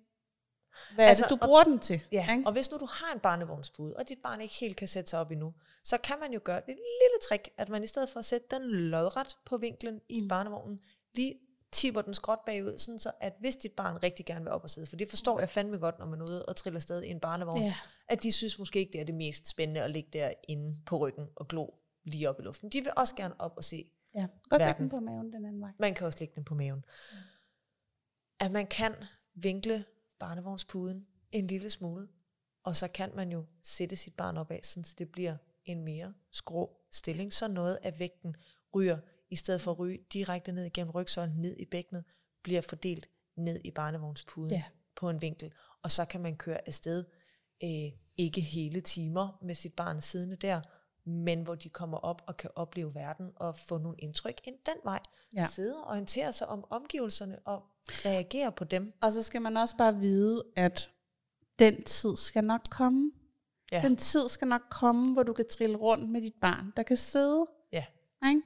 [0.94, 2.04] hvad Altså, er det, du og- bruger den til?
[2.12, 2.46] Ja, ikke?
[2.46, 5.18] og hvis nu du har en barnevognspude, og dit barn ikke helt kan sætte sig
[5.20, 5.54] op endnu,
[5.84, 8.46] så kan man jo gøre et lille trick, at man i stedet for at sætte
[8.50, 10.28] den lodret på vinklen i Mm.
[10.28, 10.80] barnevognen,
[11.14, 11.34] lige
[11.74, 14.70] tipper den skråt bagud, sådan så at hvis dit barn rigtig gerne vil op og
[14.70, 17.08] sidde, for det forstår jeg fandme godt, når man er ude og triller afsted i
[17.08, 17.74] en barnevogn, Ja.
[18.08, 21.26] at de synes måske ikke, det er det mest spændende at ligge derinde på ryggen
[21.36, 21.66] og glo
[22.04, 22.68] lige op i luften.
[22.70, 24.20] De vil også gerne op og se ja.
[24.20, 24.82] Godt lægge Verden.
[24.82, 25.70] den på maven den anden vej.
[25.78, 26.84] man kan også lægge den på maven.
[28.40, 28.94] At man kan
[29.34, 29.84] vinkle
[30.18, 32.08] barnevognspuden en lille smule,
[32.64, 35.84] og så kan man jo sætte sit barn op af, sådan, så det bliver en
[35.84, 38.36] mere skrå stilling, så noget af vægten
[38.74, 38.98] ryger,
[39.30, 42.04] i stedet for at ryge direkte ned igennem rygsøjlen, ned i bækkenet,
[42.42, 44.62] bliver fordelt ned i barnevognspuden Ja.
[44.96, 45.52] på en vinkel.
[45.82, 47.04] Og så kan man køre afsted,
[47.64, 50.60] øh, ikke hele timer med sit barn siddende der,
[51.06, 54.74] men hvor de kommer op og kan opleve verden og få nogle indtryk ind den
[54.84, 55.00] vej.
[55.36, 55.46] Ja.
[55.50, 58.92] Sidde og orientere sig om omgivelserne og reagere på dem.
[59.02, 60.90] Og så skal man også bare vide, at
[61.58, 63.12] den tid skal nok komme.
[63.72, 63.82] Ja.
[63.82, 66.96] Den tid skal nok komme, hvor du kan trille rundt med dit barn, der kan
[66.96, 67.46] sidde.
[67.72, 67.84] Ja.
[68.28, 68.42] Ikke?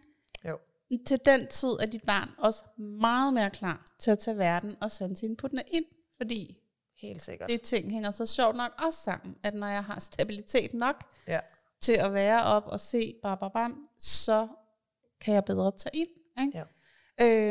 [1.07, 4.91] Til den tid er dit barn også meget mere klar til at tage verden og
[4.91, 5.85] sende inputtene ind,
[6.17, 6.59] fordi
[6.97, 7.49] Helt sikkert.
[7.51, 11.41] det ting hænger så sjovt nok også sammen, at når jeg har stabilitet nok Ja.
[11.81, 14.49] til at være op og se bam, så
[15.21, 16.09] kan jeg bedre tage ind.
[16.47, 16.59] Ikke?
[16.59, 16.65] Ja.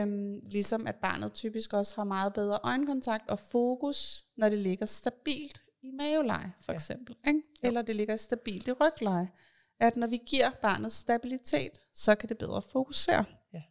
[0.02, 4.86] Øhm, ligesom at barnet typisk også har meget bedre øjenkontakt og fokus, når det ligger
[4.86, 6.76] stabilt i maveleje, for Ja.
[6.76, 7.16] eksempel.
[7.28, 7.42] Ikke?
[7.64, 9.30] Eller det ligger stabilt i rygleje.
[9.80, 13.26] At når vi giver barnet stabilitet, så kan det bedre fokusere.
[13.54, 13.62] Ja.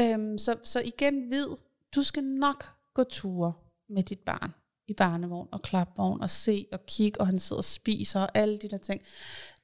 [0.00, 1.46] Øhm, så, så igen vid,
[1.94, 2.64] du skal nok
[2.94, 3.52] gå ture
[3.88, 4.54] med dit barn
[4.88, 8.58] i barnevogn og klapvogn og se og kigge, og han sidder og spiser og alle
[8.58, 9.02] de der ting.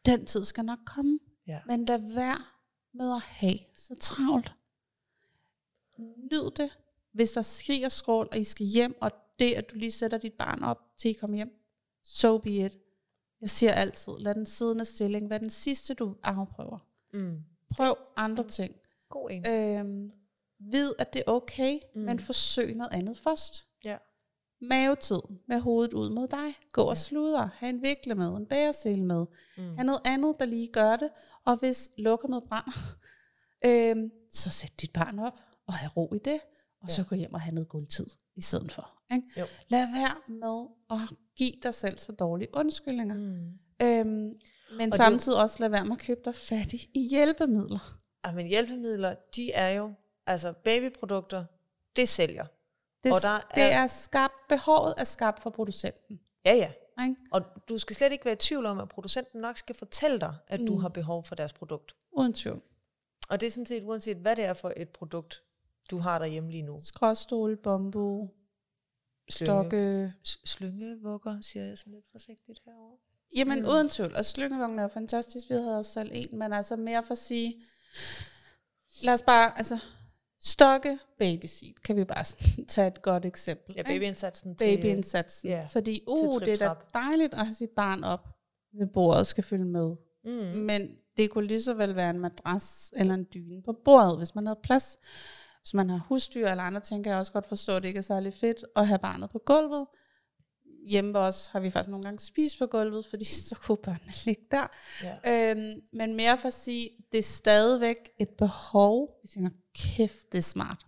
[0.07, 1.19] Den tid skal nok komme.
[1.47, 1.61] Ja.
[1.67, 2.43] Men lad være
[2.95, 4.53] med at have så travlt.
[5.99, 6.71] Nyd det,
[7.13, 10.33] hvis der skriger skrål, og I skal hjem, og det, at du lige sætter dit
[10.33, 11.53] barn op, til I kommer hjem,
[12.03, 12.79] so be it.
[13.41, 16.79] Jeg siger altid, lad den siddende stilling være den sidste, du afprøver.
[17.13, 17.39] Mm.
[17.71, 18.75] Prøv andre ting.
[19.11, 19.47] God en.
[19.49, 20.13] Øhm,
[20.61, 22.01] vid, at det er okay, Mm.
[22.01, 23.67] men forsøg noget andet først.
[23.85, 23.97] Ja.
[24.61, 26.55] Mavetid med hovedet ud mod dig.
[26.73, 26.95] Gå og Ja.
[26.95, 27.51] sludre.
[27.55, 29.27] Ha' en vikle med, en bæresele med.
[29.57, 29.77] Mm.
[29.77, 31.11] Ha' noget andet, der lige gør det.
[31.45, 32.73] Og hvis lokummet brænder,
[33.67, 36.41] øhm, så sæt dit barn op og have ro i det.
[36.81, 36.95] Og Ja.
[36.95, 38.07] så gå hjem og have noget guldtid
[38.37, 38.91] i stedet for.
[39.15, 39.29] Ikke?
[39.41, 39.45] Jo.
[39.69, 40.97] Lad være med at
[41.37, 43.15] give dig selv så dårlige undskyldninger.
[43.15, 43.53] Mm.
[43.83, 44.37] Øhm, men
[44.81, 47.99] Og det- samtidig også lad være med at købe dig fattig i hjælpemidler.
[48.35, 49.93] Men hjælpemidler, de er jo,
[50.27, 51.45] altså babyprodukter,
[51.97, 52.47] det sælger.
[53.05, 56.21] Det, Og der er, det er- skabt, behovet er skabt for producenten.
[56.45, 56.73] Ja, ja.
[57.03, 57.17] Ikke?
[57.33, 60.35] Og du skal slet ikke være i tvivl om, at producenten nok skal fortælle dig,
[60.49, 60.67] at mm.
[60.67, 61.95] du har behov for deres produkt.
[62.13, 62.63] Uden tvivl.
[63.31, 65.43] Og det er sådan set uanset, hvad det er for et produkt,
[65.91, 66.81] du har derhjemme lige nu.
[66.81, 68.29] Skråstol, bambu,
[69.31, 70.13] stokke.
[70.45, 72.97] slyngevugger, siger jeg sådan lidt forsigtigt herovre.
[73.37, 73.69] Jamen Mm.
[73.69, 74.17] uden tvivl.
[74.17, 75.51] Og slyngevognen er jo fantastisk.
[75.51, 77.63] Vi havde også selv en, men altså mere for at sige,
[79.03, 79.79] lad os bare, altså
[80.41, 83.75] stokke babyseat, kan vi bare sådan tage et godt eksempel.
[83.75, 83.91] Ja, ikke?
[83.91, 84.77] babyindsatsen til...
[84.77, 85.49] babyindsatsen.
[85.49, 88.29] ja, Fordi uh, det er da dejligt at have sit barn op
[88.79, 89.97] ved bordet og skal følge med.
[90.25, 90.31] Mm.
[90.61, 94.35] Men det kunne lige så vel være en madras eller en dyne på bordet, hvis
[94.35, 94.99] man havde plads.
[95.67, 97.99] Hvis man har husdyr eller andre ting, kan jeg også godt forstå, at det ikke
[97.99, 99.87] er særlig fedt at have barnet på gulvet.
[100.89, 104.13] Hjemme ved os har vi faktisk nogle gange spist på gulvet, fordi så kunne børnene
[104.25, 104.67] ligge der.
[105.03, 105.51] Ja.
[105.51, 109.11] Øhm, men mere for at sige, det er stadigvæk et behov.
[109.23, 110.87] Vi tænker, kæft, det er smart.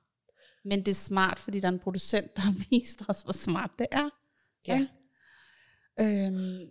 [0.64, 3.70] Men det er smart, fordi der er en producent, der har vist os, hvor smart
[3.79, 4.11] det er.
[4.66, 4.74] Ja.
[4.81, 6.26] Ikke?
[6.26, 6.70] Øhm,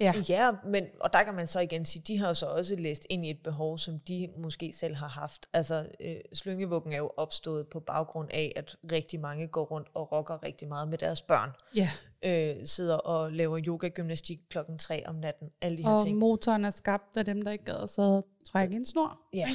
[0.00, 0.12] ja.
[0.28, 3.06] Ja, men, og der kan man så igen sige, de har jo så også læst
[3.10, 5.46] ind i et behov, som de måske selv har haft.
[5.52, 10.12] Altså, øh, slyngevuggen er jo opstået på baggrund af, at rigtig mange går rundt og
[10.12, 11.50] rocker rigtig meget med deres børn.
[11.74, 11.90] ja.
[12.26, 15.48] Øh, sidder og laver yoga-gymnastik klokken 3 om natten.
[15.62, 16.18] Alle de her Og ting.
[16.18, 19.18] motoren er skabt af dem, der ikke gad og trække en snor.
[19.34, 19.48] Ja.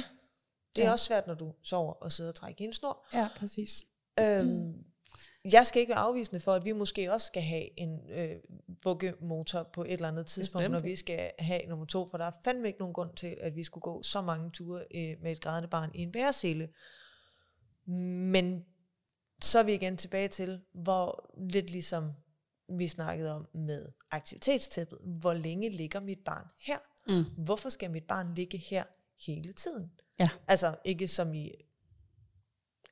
[0.76, 0.92] Det er Ja.
[0.92, 3.06] også svært, når du sover og sidder og trækker en snor.
[3.14, 3.82] Ja, præcis.
[4.20, 4.74] Øhm,
[5.44, 8.36] jeg skal ikke være afvisende for, at vi måske også skal have en øh,
[8.84, 10.72] vuggemotor på et eller andet tidspunkt, Bestemt.
[10.72, 13.56] når vi skal have nummer to, for der er fandme ikke nogen grund til, at
[13.56, 16.68] vi skulle gå så mange ture øh, med et grædende barn i en bæresele.
[17.86, 18.64] Men
[19.42, 22.12] så er vi igen tilbage til, hvor lidt ligesom
[22.68, 24.98] vi snakkede om med aktivitetstæppet.
[25.02, 26.78] Hvor længe ligger mit barn her?
[27.08, 27.44] Mm.
[27.44, 28.84] Hvorfor skal mit barn ligge her
[29.26, 29.90] hele tiden?
[30.18, 30.28] Ja.
[30.48, 31.50] Altså ikke som i,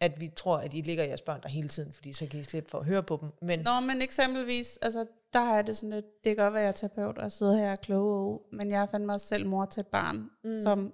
[0.01, 2.43] at vi tror, at I ligger jeres børn der hele tiden, fordi så kan I
[2.43, 3.29] slippe for at høre på dem.
[3.43, 6.83] Men Nå, men eksempelvis, altså, der er det sådan lidt, det kan godt være, at
[6.83, 9.47] jeg er terapeut og sidder her og er klog, men jeg fandt mig også selv
[9.47, 10.63] mor til et barn, mm.
[10.63, 10.93] som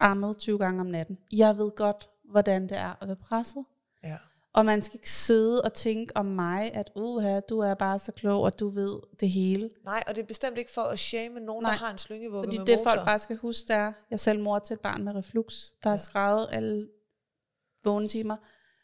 [0.00, 1.18] ammede 20 gange om natten.
[1.32, 3.64] Jeg ved godt, hvordan det er at være presset.
[4.04, 4.16] ja.
[4.52, 8.12] Og man skal ikke sidde og tænke om mig, at uha, du er bare så
[8.12, 9.70] klog, og du ved det hele.
[9.84, 12.46] Nej, og det er bestemt ikke for at shame nogen, Nej, der har en slyngevugge
[12.46, 12.90] Fordi med det motor.
[12.90, 15.54] folk bare skal huske, det er, jeg er selv mor til et barn med reflux,
[15.82, 16.02] der har Ja.
[16.02, 16.88] skrevet alle
[17.84, 18.36] vågne timer.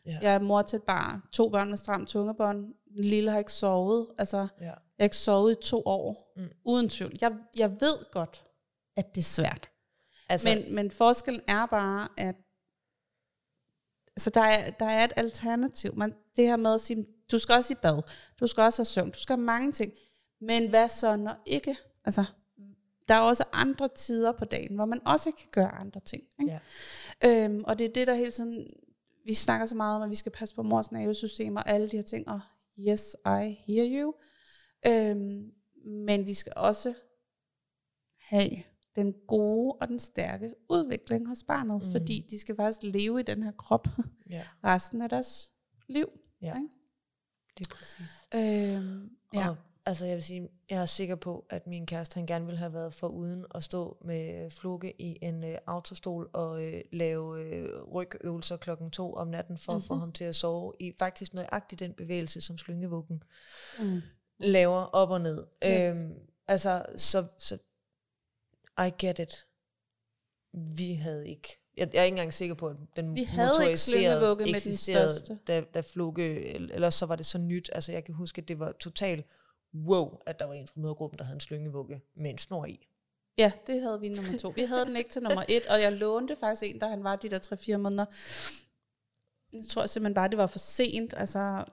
[0.07, 0.19] Ja.
[0.23, 2.75] Jeg er mor til et barn, to børn med stram tungebånd.
[2.97, 4.07] Den lille har ikke sovet.
[4.19, 4.65] Altså, Ja.
[4.65, 6.33] jeg har ikke sovet i to år.
[6.37, 6.49] Mm.
[6.65, 7.13] Uden tvivl.
[7.21, 8.45] Jeg, jeg ved godt,
[8.97, 9.69] at det er svært.
[10.29, 12.35] Altså, Men, men forskellen er bare, at
[14.17, 15.95] altså der, er, der er et alternativ.
[15.97, 18.03] Man, det her med at sige, du skal også i bad,
[18.41, 19.93] du skal også have søvn, du skal have mange ting.
[20.41, 21.77] Men hvad så, når ikke?
[22.05, 22.25] Altså,
[23.09, 26.23] der er også andre tider på dagen, hvor man også kan gøre andre ting.
[26.41, 26.61] Ikke?
[27.23, 27.45] Ja.
[27.45, 28.67] Øhm, og det er det, der hele tiden,
[29.25, 31.97] vi snakker så meget om, at vi skal passe på mors nervesystem og alle de
[31.97, 32.41] her ting, og
[32.79, 34.15] yes, I hear you.
[34.87, 35.53] Øhm,
[35.87, 36.95] men vi skal også
[38.19, 38.51] have
[38.97, 41.93] den gode og den stærke udvikling hos barnet, mm.
[41.93, 43.89] fordi de skal faktisk leve i den her krop
[44.31, 45.53] ja, resten af deres
[45.89, 46.09] liv.
[46.43, 46.57] ja.
[46.57, 46.69] Ikke?
[47.59, 48.29] det er præcis.
[48.35, 49.49] Øhm, ja.
[49.49, 49.57] Og,
[49.87, 52.73] altså jeg vil sige, jeg er sikker på, at min kæreste, han gerne ville have
[52.73, 57.83] været for uden at stå med Flukke i en øh, autostol og øh, lave øh,
[57.83, 59.83] rygøvelser klokken to om natten for mm-hmm.
[59.83, 60.01] at få Mhm.
[60.01, 63.23] ham til at sove i faktisk nøjagtigt den bevægelse, som slyngevuggen
[63.81, 64.01] Mm.
[64.39, 65.47] laver op og ned.
[65.67, 65.97] Yes.
[65.97, 66.15] Øhm,
[66.49, 67.59] altså, så, så
[68.87, 69.47] I get it.
[70.53, 73.59] Vi havde ikke jeg, jeg er ikke engang sikker på, at den Vi havde ikke
[73.59, 75.39] motoriserede slyngevugge med den eksisterede, største.
[75.47, 77.71] Da, da Flukke, eller så var det så nyt.
[77.73, 79.27] Altså jeg kan huske, at det var totalt
[79.75, 82.87] wow, at der var en fra mødergruppen, der havde en slyngevugge med en snor i.
[83.39, 84.49] Ja, det havde vi nummer to.
[84.49, 87.17] Vi havde den ikke til nummer et, og jeg lånte faktisk en, da han var
[87.17, 87.39] de der
[87.75, 88.05] 3-4 måneder.
[89.53, 91.15] Jeg tror simpelthen bare, det var for sent.
[91.17, 91.65] Altså,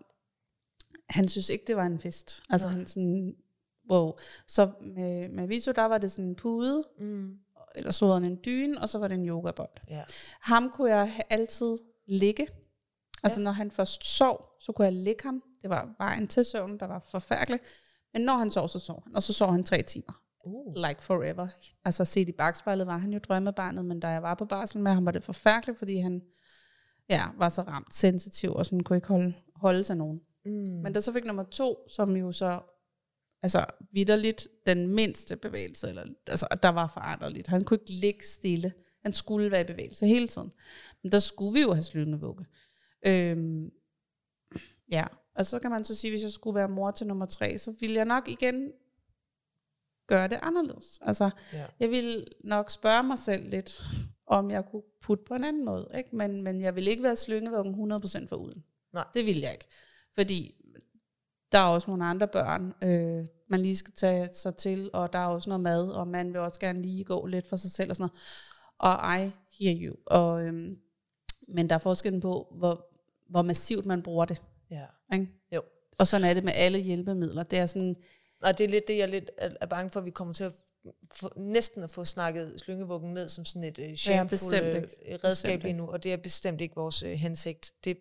[1.10, 2.43] han synes ikke, det var en fest.
[2.49, 2.76] Altså, Nej.
[2.78, 3.36] han sådan,
[3.91, 4.14] wow.
[4.47, 7.38] Så med, med Vito, der var det sådan en pude, Mm.
[7.76, 9.70] eller så en dyne, og så var det en yogabold.
[9.89, 10.04] Ja.
[10.39, 12.47] Ham kunne jeg altid ligge.
[13.24, 13.43] Altså, Ja.
[13.43, 15.43] når han først sov, så kunne jeg ligge ham.
[15.62, 17.60] Det var vejen til søvn, der var forfærdelig.
[18.14, 19.16] Men når han sov, så sov han.
[19.16, 20.74] Og så sov han tre timer Uh.
[20.76, 21.47] like forever.
[21.86, 24.91] Altså set i bagspejlet var han jo drømmebarnet, men da jeg var på barsel med
[24.91, 26.22] ham, var det forfærdeligt, fordi han
[27.09, 30.22] ja, var så ramt sensitiv, og sådan kunne ikke holde, holde sig nogen.
[30.45, 30.51] Mm.
[30.51, 32.62] Men da så fik nummer to, som jo så,
[33.41, 37.47] altså vidderligt den mindste bevægelse, eller, altså der var foranderligt.
[37.47, 38.74] Han kunne ikke ligge stille.
[39.03, 40.51] Han skulle være i bevægelse hele tiden.
[41.03, 42.45] Men der skulle vi jo have slyngevugge.
[43.05, 43.70] Øhm,
[44.91, 45.05] ja,
[45.42, 47.74] og så kan man så sige, hvis jeg skulle være mor til nummer tre, så
[47.80, 48.72] ville jeg nok igen
[50.08, 51.00] gøre det anderledes.
[51.02, 51.66] Altså, Ja.
[51.80, 53.82] jeg ville nok spørge mig selv lidt,
[54.28, 55.88] om jeg kunne putte på en anden måde.
[55.98, 56.16] Ikke?
[56.16, 58.64] Men, men jeg vil ikke være slyngevuggen 100% for uden.
[58.94, 59.06] Nej.
[59.14, 59.66] Det vil jeg ikke.
[60.16, 60.56] Fordi
[61.52, 65.20] der er også nogle andre børn, øh, man lige skal tage sig til, og der
[65.20, 67.89] er også noget mad, og man vil også gerne lige gå lidt for sig selv
[67.89, 68.22] og sådan noget.
[68.78, 69.96] Og I hear you.
[70.06, 70.78] Og, øhm,
[71.48, 72.88] men der er forskellen på, hvor,
[73.30, 74.42] hvor massivt man bruger det.
[74.72, 74.86] ja.
[75.14, 75.28] Ikke?
[75.55, 75.62] Jo.
[75.97, 77.43] Og sådan er det med alle hjælpemidler.
[77.43, 77.95] Det er sådan,
[78.43, 80.51] Og det er lidt det, jeg lidt er, bange for, at vi kommer til at
[81.14, 84.84] få, næsten at få snakket slyngevuggen ned som sådan et uh, shameful øh,
[85.24, 87.72] redskab Bestemt lige nu, og det er bestemt ikke vores uh, hensigt.
[87.84, 87.97] Det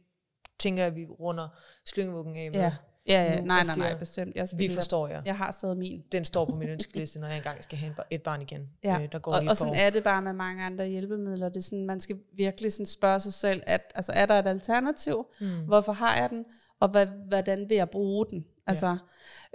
[0.58, 1.48] tænker jeg, vi runder
[1.86, 2.60] slyngevuggen af med.
[2.60, 2.72] ja,
[3.06, 3.40] ja, ja.
[3.40, 4.36] Nu, nej, nej, nej, bestemt.
[4.36, 5.22] Jeg, Vi forstår jer.
[5.24, 6.02] Jeg har stadig min.
[6.12, 8.68] Den står på min ønskeliste, når jeg engang skal have et barn igen.
[8.84, 9.76] Ja, Øh, der går og, og sådan år.
[9.76, 11.48] er det bare med mange andre hjælpemidler.
[11.48, 14.46] Det er sådan, man skal virkelig sådan spørge sig selv, at, altså, er der et
[14.46, 15.26] alternativ?
[15.40, 15.46] Mm.
[15.66, 16.44] Hvorfor har jeg den?
[16.80, 18.46] Og hvad, hvordan vil jeg bruge den?
[18.66, 18.96] Altså,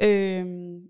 [0.01, 0.89] øhm,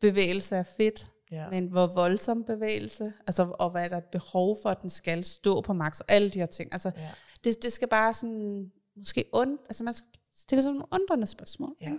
[0.00, 1.50] bevægelse er fedt, Ja.
[1.50, 3.12] men hvor voldsom bevægelse?
[3.26, 6.00] Altså, og hvad er der et behov for, at den skal stå på max?
[6.00, 6.72] Og alle de her ting.
[6.72, 7.08] Altså, Ja.
[7.44, 11.76] det, det skal bare sådan, måske und, altså man skal stille sådan nogle undrende spørgsmål.
[11.80, 11.86] Ja.
[11.92, 11.98] ikke?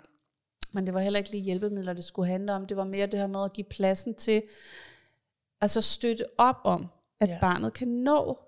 [0.73, 2.65] Men det var heller ikke lige hjælpemidler, det skulle handle om.
[2.65, 4.43] Det var mere det her med at give pladsen til,
[5.61, 6.87] altså støtte op om,
[7.19, 7.33] at Ja.
[7.33, 7.39] ja.
[7.41, 8.39] barnet kan nå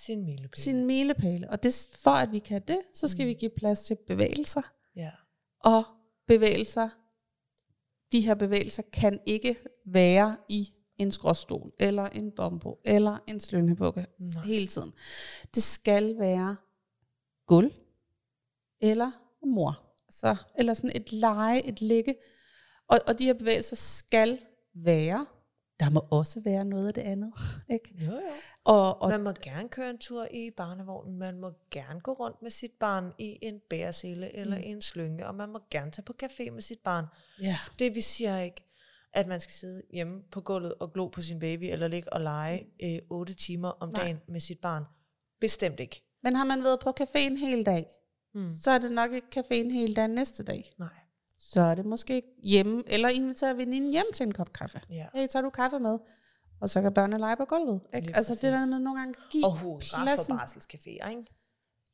[0.00, 0.62] Sin milepæl.
[0.62, 1.50] sine milepæle.
[1.50, 3.28] Og det, for at vi kan det, så skal Mm.
[3.28, 4.62] vi give plads til bevægelser.
[4.96, 5.10] Ja.
[5.64, 5.84] Og
[6.26, 6.88] bevægelser,
[8.12, 14.06] de her bevægelser kan ikke være i en skråstol, eller en bombo, eller en slyngebukke
[14.44, 14.92] hele tiden.
[15.54, 16.56] Det skal være
[17.46, 17.72] gulv,
[18.80, 19.10] eller
[19.46, 19.86] mor.
[20.10, 22.14] Så, eller sådan et leje, et ligge.
[22.88, 24.38] Og, og de her bevægelser skal
[24.74, 25.26] være
[25.80, 27.32] der må også være noget af det andet.
[27.70, 27.94] Ikke?
[28.06, 28.20] Jo, jo.
[28.64, 32.42] Og, og Man må gerne køre en tur i barnevognen, man må gerne gå rundt
[32.42, 34.62] med sit barn i en bæresele eller Mm.
[34.62, 34.70] mm.
[34.70, 37.04] en slynge, og man må gerne tage på café med sit barn.
[37.42, 38.66] ja, Det vi siger ikke,
[39.12, 42.20] at man skal sidde hjemme på gulvet og glo på sin baby, eller ligge og
[42.20, 44.02] lege øh, 8 timer om Nej.
[44.02, 44.84] dagen med sit barn.
[45.40, 46.02] Bestemt ikke.
[46.22, 47.86] men har man været på caféen hele dag,
[48.34, 48.50] Hmm.
[48.62, 50.72] så er det nok ikke caféen hele dagen næste dag.
[50.78, 50.88] Nej.
[51.40, 54.80] Så er det måske hjemme, eller invitere veninden hjem til en kop kaffe.
[54.90, 55.06] Ja.
[55.14, 55.98] Hey, tager du kaffe med?
[56.60, 57.80] Og så kan børnene lege på gulvet.
[57.94, 58.06] Ikke?
[58.06, 58.70] Lige Altså det der præcis.
[58.70, 60.34] med nogle gange give Og hurra for pladsen.
[60.38, 61.24] barselscaféer, ikke?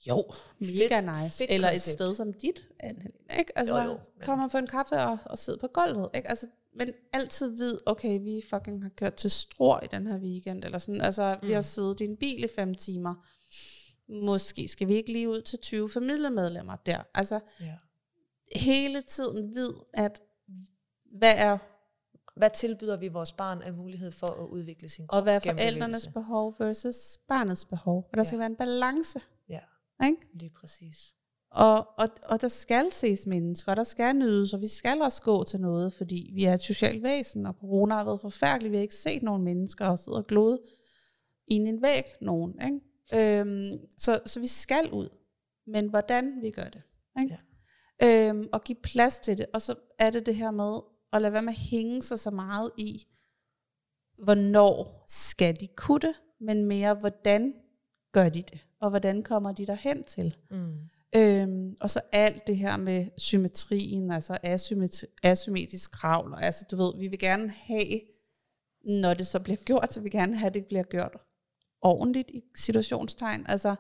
[0.09, 0.25] Jo,
[0.59, 1.39] mega Fedt- nice.
[1.39, 1.93] fedt Eller et koncept.
[1.93, 2.69] sted som dit,
[3.39, 3.59] ikke?
[3.59, 6.29] Altså, Jo, jo, kom og få en kaffe og, og sidde på gulvet, ikke?
[6.29, 10.65] Altså, men altid vid, okay, vi fucking har kørt til Stror i den her weekend,
[10.65, 11.01] eller sådan.
[11.01, 11.49] Altså, mm.
[11.49, 11.63] vi har Mm.
[11.63, 13.15] siddet i en bil i fem timer.
[14.09, 17.03] Måske skal vi ikke lige ud til 20 familiemedlemmer der.
[17.15, 17.75] Altså, Ja.
[18.57, 20.23] Hele tiden vid, at
[21.19, 21.59] hvad er,
[22.37, 25.41] Hvad tilbyder vi vores barn af mulighed for at udvikle sin krop og hvad er
[25.53, 28.09] forældrenes behov versus barnets behov.
[28.13, 28.41] Og der skal Ja.
[28.41, 29.61] være en balance, Ja,
[30.07, 30.27] ikke?
[30.35, 31.15] lige præcis.
[31.51, 35.23] Og, og, og der skal ses mennesker, og der skal nydes, og vi skal også
[35.23, 38.71] gå til noget, fordi vi er et socialt væsen, og corona har været forfærdelig.
[38.71, 40.61] Vi har ikke set nogen mennesker og sidder og glode
[41.49, 42.55] i en væg, nogen.
[42.63, 43.41] Ikke?
[43.41, 45.09] Øhm, så, så vi skal ud.
[45.67, 46.83] Men hvordan vi gør det.
[47.21, 47.35] Ikke?
[47.35, 47.39] Ja.
[48.03, 49.47] Øhm, og give plads til det.
[49.53, 50.81] Og så er det det her med
[51.13, 53.07] at lade være med at hænge sig så meget i,
[54.19, 57.55] hvornår skal de kunne det, men mere, hvordan
[58.13, 60.37] gør de det, og hvordan kommer de derhen til.
[60.51, 60.79] Mm.
[61.17, 66.77] Øhm, og så alt det her med symmetrien, altså asymmetri, asymmetrisk kravl, og altså du
[66.77, 68.01] ved, vi vil gerne have,
[68.85, 71.17] når det så bliver gjort, så vi vil gerne have, at det bliver gjort
[71.83, 73.75] ordentligt i situationstegn, altså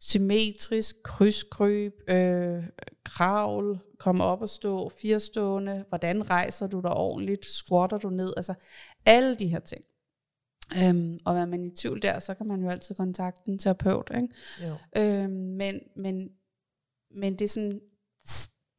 [0.00, 2.64] symmetrisk, krydskryb, øh,
[3.04, 8.54] kravl, komme op og stå, firestående, hvordan rejser du dig ordentligt, squatter du ned, altså
[9.06, 9.84] alle de her ting.
[10.82, 14.10] Øhm, og er man i tvivl der, så kan man jo altid kontakte en terapeut,
[14.16, 14.28] ikke?
[14.62, 14.74] Jo.
[14.96, 16.28] Øhm, men, men,
[17.10, 17.80] men det er sådan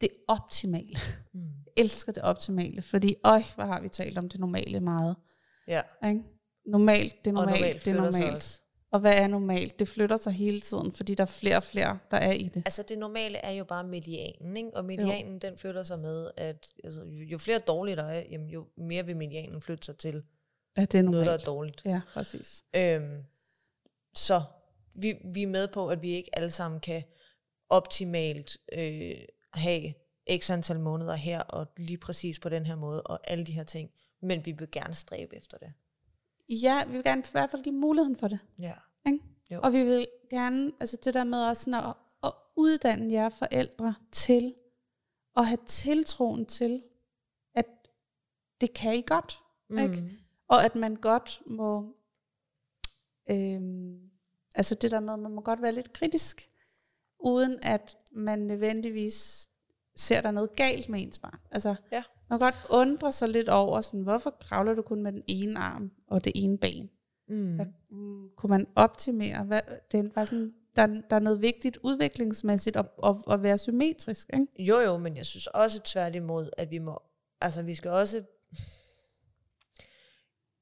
[0.02, 1.00] det optimale.
[1.34, 1.42] Mm.
[1.42, 5.16] Jeg elsker det optimale, fordi øj, hvor har vi talt om det normale meget.
[5.68, 6.24] Ja, Ikke?
[6.66, 8.62] Normalt, det er normalt, normalt det er normalt.
[8.98, 9.80] Og hvad er normalt?
[9.80, 12.62] Det flytter sig hele tiden, fordi der er flere og flere, der er i det.
[12.66, 14.70] Altså det normale er jo bare medianen, ikke?
[14.74, 15.40] og medianen jo.
[15.40, 19.18] den flytter sig med, at altså, jo flere dårlige der er, jamen, jo mere vil
[19.18, 20.24] medianen flytte sig til
[20.78, 21.46] Ja, det er noget, der er normalt.
[21.46, 21.82] dårligt.
[21.86, 22.64] Ja, præcis.
[22.76, 23.24] Øhm,
[24.16, 24.42] så
[24.94, 27.04] vi, vi er med på, at vi ikke alle sammen kan
[27.70, 29.16] optimalt øh,
[29.54, 29.94] have
[30.38, 33.64] x antal måneder her, og lige præcis på den her måde, og alle de her
[33.64, 33.90] ting.
[34.22, 35.74] Men vi vil gerne stræbe efter det.
[36.50, 38.40] Ja, vi vil gerne i hvert fald give muligheden for det.
[38.60, 38.74] Ja.
[39.08, 39.20] Ikke?
[39.52, 39.60] Jo.
[39.64, 41.94] Og vi vil gerne, altså det der med også sådan at,
[42.24, 44.54] at uddanne jer forældre til
[45.38, 46.84] at have tiltroen til,
[47.56, 47.66] at
[48.62, 49.40] det kan I godt.
[49.70, 49.78] Mm.
[49.78, 50.04] Ikke?
[50.48, 51.96] Og at man godt må,
[53.30, 54.00] øhm,
[54.56, 56.42] altså det der med, at man må godt være lidt kritisk,
[57.20, 59.50] uden at man nødvendigvis
[59.96, 61.40] ser der er noget galt med ens barn.
[61.52, 62.04] Altså, Ja.
[62.30, 65.60] man kan godt undre sig lidt over, sådan, hvorfor kravler du kun med den ene
[65.60, 66.90] arm og det ene ben?
[67.30, 67.56] Mm.
[67.56, 69.44] Hvad, mm, kunne man optimere?
[69.44, 69.62] Hvad,
[69.92, 74.30] det er bare sådan, der, der er noget vigtigt udviklingsmæssigt at, at, at være symmetrisk.
[74.34, 74.48] Ikke?
[74.60, 77.02] Jo, jo, men jeg synes også tværtimod, at vi må,
[77.42, 78.24] altså vi skal også,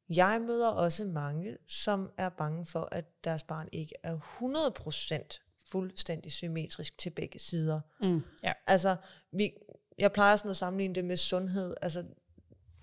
[0.10, 5.42] jeg møder også mange, som er bange for, at deres barn ikke er 100%
[5.72, 7.82] fuldstændig symmetrisk til begge sider.
[8.02, 8.22] Mm.
[8.44, 8.54] Ja.
[8.68, 8.96] Altså,
[9.32, 9.52] vi,
[9.98, 11.76] jeg plejer sådan at sammenligne det med sundhed.
[11.82, 12.04] Altså,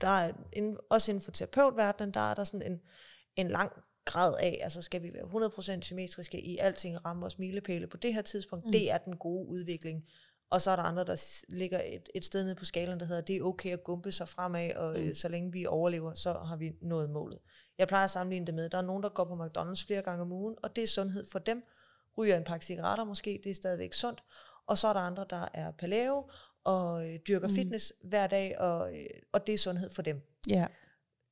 [0.00, 2.80] der er inden, også inden for terapeutverdenen, der er der sådan en,
[3.36, 3.72] en lang
[4.04, 8.14] grad af, altså skal vi være 100% symmetriske i alting, ramme os milepæle på det
[8.14, 8.72] her tidspunkt, Mm.
[8.72, 10.04] det er den gode udvikling.
[10.50, 13.20] Og så er der andre, der ligger et, et sted nede på skalen, der hedder,
[13.22, 15.06] det er okay at gumpe sig fremad, og Mm.
[15.06, 15.14] mm.
[15.14, 17.38] så længe vi overlever, så har vi nået målet.
[17.78, 20.22] Jeg plejer at sammenligne det med, der er nogen, der går på McDonald's flere gange
[20.22, 21.62] om ugen, og det er sundhed for dem.
[22.18, 24.22] Ryger en pakke cigaretter måske, det er stadigvæk sundt.
[24.66, 26.30] Og så er der andre, der er paleo,
[26.64, 27.54] og øh, dyrker Mm.
[27.54, 30.20] fitness hver dag, og, øh, og det er sundhed for dem.
[30.50, 30.66] Ja.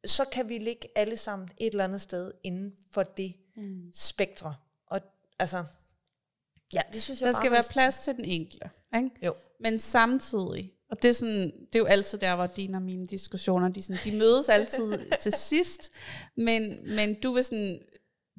[0.06, 3.90] Så kan vi ligge alle sammen et eller andet sted inden for det Mm.
[3.94, 4.54] spektre.
[4.86, 5.00] Og
[5.38, 5.64] altså,
[6.72, 8.70] ja, det synes jeg Der bare, skal være plads til den enkelte.
[8.96, 9.10] Ikke?
[9.22, 9.34] Jo.
[9.60, 13.06] Men samtidig, og det er, sådan, det er jo altid der, hvor dine og mine
[13.06, 15.90] diskussioner, de, sådan, de mødes altid til sidst,
[16.36, 17.78] men, men du vil sådan,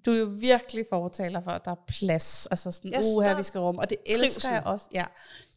[0.06, 2.48] du er jo virkelig fortaler for, at der er plads.
[2.52, 3.78] Altså sådan, uh, her der vi skal rum.
[3.78, 4.52] Og det elsker trivsel.
[4.52, 4.88] jeg også.
[4.94, 5.06] Ja,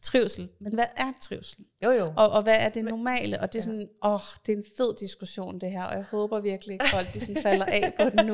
[0.05, 0.49] trivsel.
[0.61, 1.65] Men hvad er trivsel?
[1.83, 2.13] Jo, jo.
[2.17, 3.41] Og, og hvad er det normale?
[3.41, 3.65] Og det er Ja.
[3.65, 6.85] sådan, åh, oh, det er en fed diskussion det her, og jeg håber virkelig ikke,
[6.93, 8.33] folk de sådan falder af på den nu.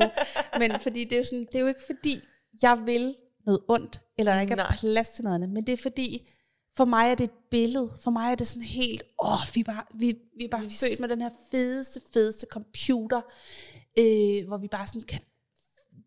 [0.58, 2.20] Men fordi det er, sådan, det er jo ikke fordi,
[2.62, 3.16] jeg vil
[3.46, 4.76] noget ondt, eller der ikke er Nej.
[4.80, 6.28] plads til noget andet, men det er fordi,
[6.76, 7.90] For mig er det et billede.
[8.00, 11.00] For mig er det sådan helt, åh, vi er bare, vi, vi er bare født
[11.00, 13.20] med den her fedeste, fedeste computer,
[13.98, 15.20] øh, hvor vi bare sådan kan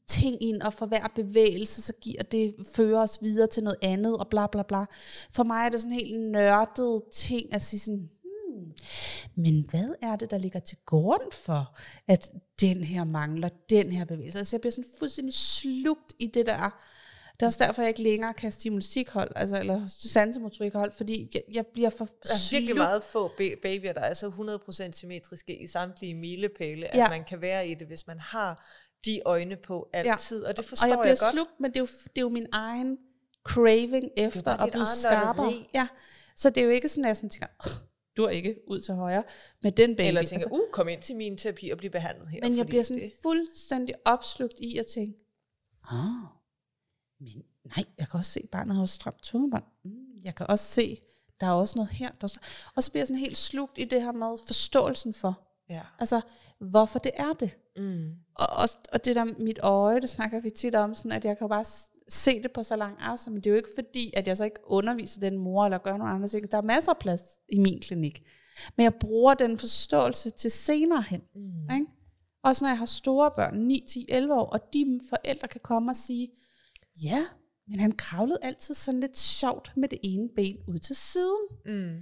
[0.08, 4.18] ting ind, og for hver bevægelse, så giver det, fører os videre til noget andet,
[4.18, 4.86] og bla bla bla.
[5.32, 8.72] For mig er det sådan helt nørdet ting, at sige sådan, hmm,
[9.36, 11.78] men hvad er det, der ligger til grund for,
[12.08, 12.32] at
[12.62, 14.38] den her mangler, den her bevægelse?
[14.40, 16.80] Altså jeg bliver sådan fuldstændig slugt i det der,
[17.40, 21.66] det er også derfor, jeg ikke længere kan stimulistikhold, altså, eller sansemotorikhold, fordi jeg, jeg
[21.68, 25.68] bliver for Der er virkelig meget få ba- babyer, der er så 100% symmetriske i
[25.68, 27.10] samtlige milepæle, at Ja.
[27.10, 28.68] man kan være i det, hvis man har
[29.06, 30.44] de øjne på altid.
[30.44, 31.32] Og det og forstår jeg bliver jeg godt.
[31.32, 32.98] slugt, men det er, jo, det er jo min egen
[33.44, 35.54] craving efter at blive skarpere.
[35.74, 35.88] Ja.
[36.36, 37.74] Så det er jo ikke sådan, at jeg sådan tænker, "Ugh,
[38.18, 39.24] du er ikke ud til højre
[39.64, 40.08] med den baby.
[40.08, 42.40] Eller tænker, altså, uh, kom ind til min terapi og bliv behandlet her.
[42.44, 45.20] men jeg bliver sådan det, fuldstændig opslugt i at tænke,
[45.92, 45.98] ah,
[47.20, 47.44] men
[47.76, 49.64] nej, jeg kan også se, at barnet har også stramt tungebånd.
[49.86, 49.92] Mm,
[50.24, 51.02] jeg kan også se,
[51.42, 52.08] der er også noget her.
[52.08, 52.40] Der er også...
[52.76, 55.82] Og så bliver jeg sådan helt slugt i det her med forståelsen for, ja.
[56.00, 56.22] altså,
[56.60, 57.58] hvorfor det er det.
[57.78, 58.10] Mm.
[58.36, 61.38] Og, og, og det der mit øje, det snakker vi tit om, sådan at jeg
[61.38, 64.14] kan bare s- se det på så lang afstand, men det er jo ikke fordi,
[64.18, 66.52] at jeg så ikke underviser den mor, eller gør nogle andre ting.
[66.52, 68.24] Der er masser af plads i min klinik.
[68.78, 71.22] Men jeg bruger den forståelse til senere hen.
[71.36, 71.76] Mm.
[71.76, 71.86] Ikke?
[72.44, 75.92] Også når jeg har store børn, 9, 10, 11 år, og de forældre kan komme
[75.92, 76.30] og sige,
[77.04, 77.20] ja,
[77.68, 81.48] men han kravlede altid sådan lidt sjovt med det ene ben ud til siden.
[81.66, 81.96] Mm.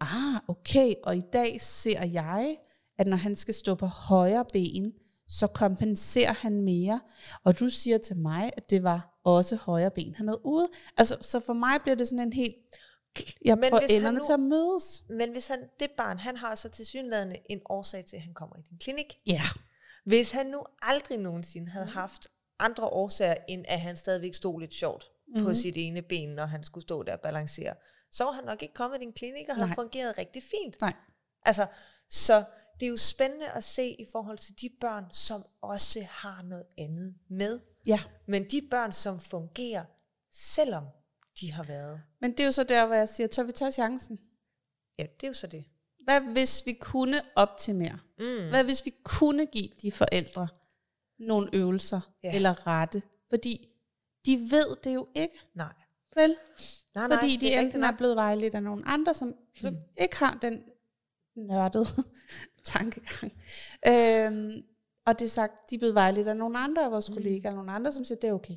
[0.00, 2.56] Ah, okay, og i dag ser jeg,
[2.98, 4.92] at når han skal stå på højre ben,
[5.30, 7.00] så kompenserer han mere.
[7.44, 10.68] Og du siger til mig, at det var også højre ben, han havde ude.
[10.96, 12.56] Altså, så for mig bliver det sådan en helt...
[13.44, 15.02] Jeg Men får hvis han enderne nu- til at mødes.
[15.08, 18.34] Men hvis han, det barn, han har så til synlædende en årsag til, at han
[18.34, 19.18] kommer i din klinik.
[19.26, 19.42] Ja.
[20.04, 22.28] Hvis han nu aldrig nogensinde havde haft
[22.58, 25.44] andre årsager, end at han stadigvæk stod lidt sjovt mm-hmm.
[25.46, 27.74] på sit ene ben, når han skulle stå der og balancere,
[28.12, 29.74] så var han nok ikke kommet i din klinik og havde Nej.
[29.74, 30.80] fungeret rigtig fint.
[30.80, 30.94] Nej.
[31.46, 31.66] Altså,
[32.08, 32.44] så
[32.80, 36.64] det er jo spændende at se i forhold til de børn, som også har noget
[36.78, 37.60] andet med.
[37.86, 38.00] Ja.
[38.26, 39.84] Men de børn, som fungerer,
[40.32, 40.84] selvom
[41.40, 42.02] de har været.
[42.20, 44.20] Men det er jo så der, hvor jeg siger, tør vi tage chancen?
[44.98, 45.64] Ja, det er jo så det.
[46.04, 47.98] Hvad hvis vi kunne optimere?
[48.18, 48.48] Mm.
[48.48, 50.48] Hvad hvis vi kunne give de forældre
[51.18, 52.34] nogle øvelser Ja.
[52.34, 53.02] eller rette?
[53.28, 53.68] Fordi
[54.26, 55.72] de ved det jo ikke, Nej.
[56.14, 56.36] vel?
[56.94, 59.74] Nej, Fordi nej, de er rigtigt enten er blevet vejledt af nogle andre, som, som
[59.74, 59.80] Mm.
[59.96, 60.62] ikke har den
[61.46, 61.86] nørdede
[62.64, 63.32] tankegang.
[63.88, 64.62] Øhm,
[65.06, 67.14] og det er sagt, de er blevet vejledt af nogle andre af vores Mm.
[67.16, 68.56] kollegaer, nogle andre, som siger, det er okay.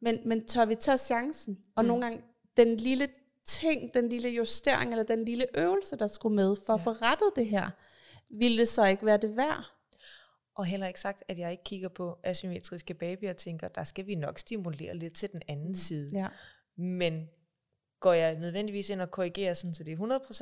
[0.00, 1.58] Men, men tør vi tage chancen?
[1.76, 1.88] Og Mm.
[1.88, 2.22] nogle gange,
[2.56, 3.08] den lille
[3.44, 6.84] ting, den lille justering, eller den lille øvelse, der skulle med, for at Ja.
[6.84, 7.70] få rettet det her,
[8.30, 9.64] ville det så ikke være det værd?
[10.54, 14.06] Og heller ikke sagt, at jeg ikke kigger på asymmetriske babyer og tænker, der skal
[14.06, 15.74] vi nok stimulere lidt til den anden mm.
[15.74, 16.10] side.
[16.18, 16.26] Ja.
[16.76, 17.28] Men
[18.00, 19.96] går jeg nødvendigvis ind og korrigerer sådan, så det er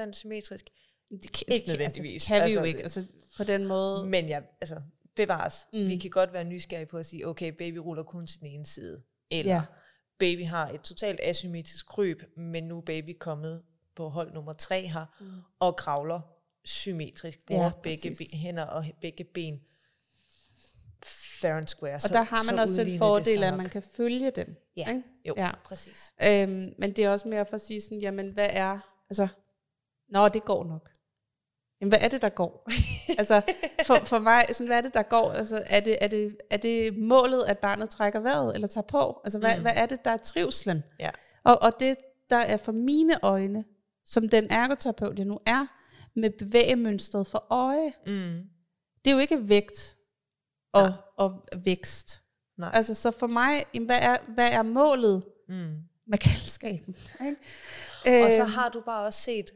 [0.08, 0.64] 100% symmetrisk?
[1.10, 2.30] Det kan, Ikke nødvendigvis.
[2.30, 2.82] Altså, det kan vi Altså, jo ikke.
[2.82, 3.04] Altså,
[3.36, 4.06] på den måde.
[4.06, 4.80] Men jeg, altså,
[5.16, 5.66] bevares.
[5.72, 5.88] Mm.
[5.88, 8.66] Vi kan godt være nysgerrige på at sige, okay, baby ruller kun til den ene
[8.66, 9.02] side.
[9.30, 9.62] Eller Ja.
[10.18, 13.62] baby har et totalt asymmetrisk kryb, men nu er baby kommet
[13.96, 15.26] på hold nummer tre her, mm.
[15.60, 16.20] og kravler
[16.64, 19.60] symmetrisk, bruger Ja, ja, begge ben, hænder og begge ben
[21.40, 21.94] fair and square.
[22.04, 24.56] Og der har man også den fordel, at man kan følge dem.
[24.76, 25.02] Ja, ikke?
[25.28, 25.44] jo, Ja.
[25.46, 25.52] ja.
[25.64, 26.12] præcis.
[26.24, 28.78] Øhm, men det er også mere for at sige sådan, jamen hvad er,
[29.10, 29.28] altså,
[30.08, 30.90] nå det går nok.
[31.80, 32.66] Jamen hvad er det, der går?
[33.18, 33.42] altså
[33.86, 35.32] for, for mig, sådan, hvad er det, der går?
[35.32, 39.20] Altså er det, er, det, er det målet, at barnet trækker vejret, eller tager på?
[39.24, 39.62] Altså hvad, Mm.
[39.62, 40.84] hvad er det, der er trivslen?
[41.00, 41.10] Ja.
[41.44, 41.96] Og, og det,
[42.30, 43.64] der er for mine øjne,
[44.04, 45.66] som den ergoterapeut, jeg nu er,
[46.20, 48.40] med bevægemønstret for øje, Mm.
[49.04, 49.96] det er jo ikke vægt
[50.72, 50.92] og, Nej.
[51.16, 52.22] og vækst.
[52.58, 52.70] Nej.
[52.74, 55.76] Altså, så for mig, jamen, hvad er, hvad er målet Mm.
[56.06, 56.96] med kaldskaben?
[57.26, 57.36] Ikke?
[58.26, 59.50] Og så Øhm, har du bare også set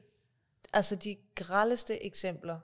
[0.72, 2.58] altså de grældeste eksempler.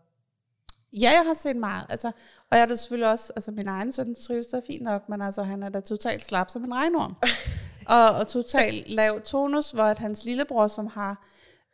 [0.92, 1.86] Ja, jeg har set meget.
[1.88, 2.08] Altså,
[2.50, 5.22] og jeg er da selvfølgelig også, altså min egen søn trives da fint nok, men
[5.22, 7.16] altså han er da totalt slap som en regnorm.
[7.96, 11.26] og, og totalt lav tonus, hvor at hans lillebror, som har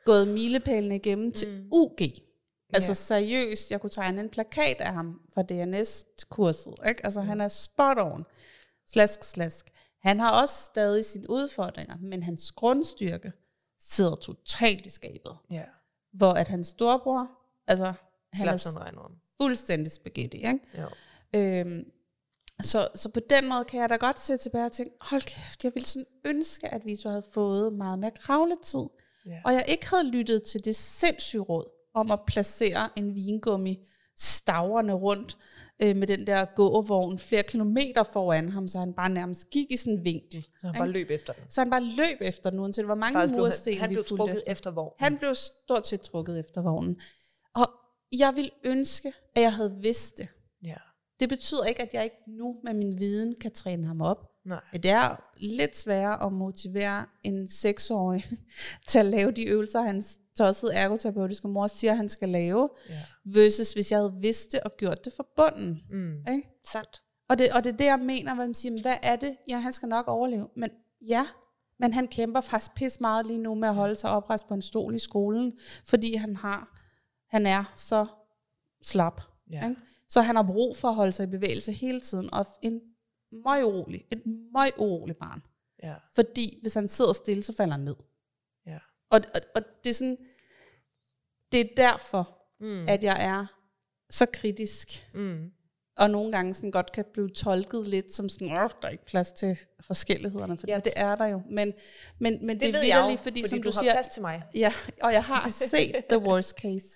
[0.04, 1.68] gået milepælene igennem til Mm.
[1.72, 1.98] UG,
[2.74, 2.94] altså Ja.
[2.94, 6.74] seriøst, jeg kunne tegne en plakat af ham fra DNS-kurset.
[6.88, 7.04] Ikke?
[7.04, 8.24] Altså han er spot on.
[8.86, 9.66] Slask, slask.
[10.02, 13.32] Han har også stadig sine udfordringer, men hans grundstyrke
[13.80, 15.36] sidder totalt i skabet.
[15.50, 15.64] Ja.
[16.12, 17.30] Hvor at hans storebror,
[17.66, 17.92] altså
[18.32, 19.10] han Slap er
[19.40, 20.58] fuldstændig spaghetti, ikke?
[20.78, 20.86] Jo.
[21.34, 21.84] Øhm,
[22.62, 25.64] så, så på den måde kan jeg da godt se tilbage og tænke, hold kæft,
[25.64, 28.86] jeg ville sådan ønske, at vi så havde fået meget mere kravletid.
[29.26, 29.40] Ja.
[29.44, 33.88] Og jeg ikke havde lyttet til det sindssyge råd om at placere en vingummi
[34.18, 35.38] stavrende rundt
[35.82, 39.76] øh, med den der gåvogn flere kilometer foran ham, så han bare nærmest gik i
[39.76, 40.46] sådan en vinkel.
[40.60, 41.42] Så han bare løb efter den.
[41.48, 44.36] Så han bare løb efter den, uanset hvor mange Faktisk mursten han, han blev trukket
[44.36, 44.52] efter.
[44.52, 44.94] efter vognen.
[44.98, 47.00] Han blev stort set trukket efter vognen.
[47.54, 47.66] Og
[48.12, 50.28] jeg vil ønske, at jeg havde vidst det.
[50.64, 50.76] Ja.
[51.20, 54.28] Det betyder ikke, at jeg ikke nu med min viden kan træne ham op.
[54.44, 54.60] Nej.
[54.72, 58.24] Det er lidt sværere at motivere en seksårig
[58.88, 62.94] til at lave de øvelser, hans tossede ergoterapeutiske mor siger, han skal lave, Ja.
[63.24, 65.82] versus hvis jeg havde vidst det og gjort det for bunden.
[65.90, 66.18] Mm.
[66.34, 66.48] Ikke?
[66.64, 67.02] Sandt.
[67.28, 69.36] Og, det, og det er det, jeg mener, hvor man siger, "Men hvad er det?
[69.48, 70.48] Ja, han skal nok overleve.
[70.56, 70.70] Men
[71.06, 71.26] ja,
[71.78, 74.62] men han kæmper faktisk pis meget lige nu med at holde sig oprejst på en
[74.62, 75.52] stol i skolen,
[75.84, 76.78] fordi han har,
[77.30, 78.06] han er så
[78.82, 79.22] slap.
[79.50, 79.68] Ja.
[79.68, 79.80] Ikke?
[80.08, 82.80] Så han har brug for at holde sig i bevægelse hele tiden, og en
[83.44, 84.22] møg urolig, et
[84.52, 85.42] møg urolig barn.
[85.82, 85.94] Ja.
[86.14, 87.94] Fordi hvis han sidder stille, så falder han ned.
[89.12, 90.16] Og, og, og det er sådan,
[91.52, 92.84] det er derfor, Mm.
[92.88, 93.46] at jeg er
[94.10, 95.50] så kritisk, Mm.
[95.96, 99.04] og nogle gange sådan godt kan blive tolket lidt som sådan, Åh, der er ikke
[99.06, 100.80] plads til forskellighederne, for Ja.
[100.84, 101.42] det er der jo.
[101.50, 101.72] Men,
[102.18, 104.22] men, men det, Det er vitterligt, fordi, fordi, som du, du, har siger, plads til
[104.22, 104.42] mig.
[104.54, 106.86] ja, og jeg har set the worst case.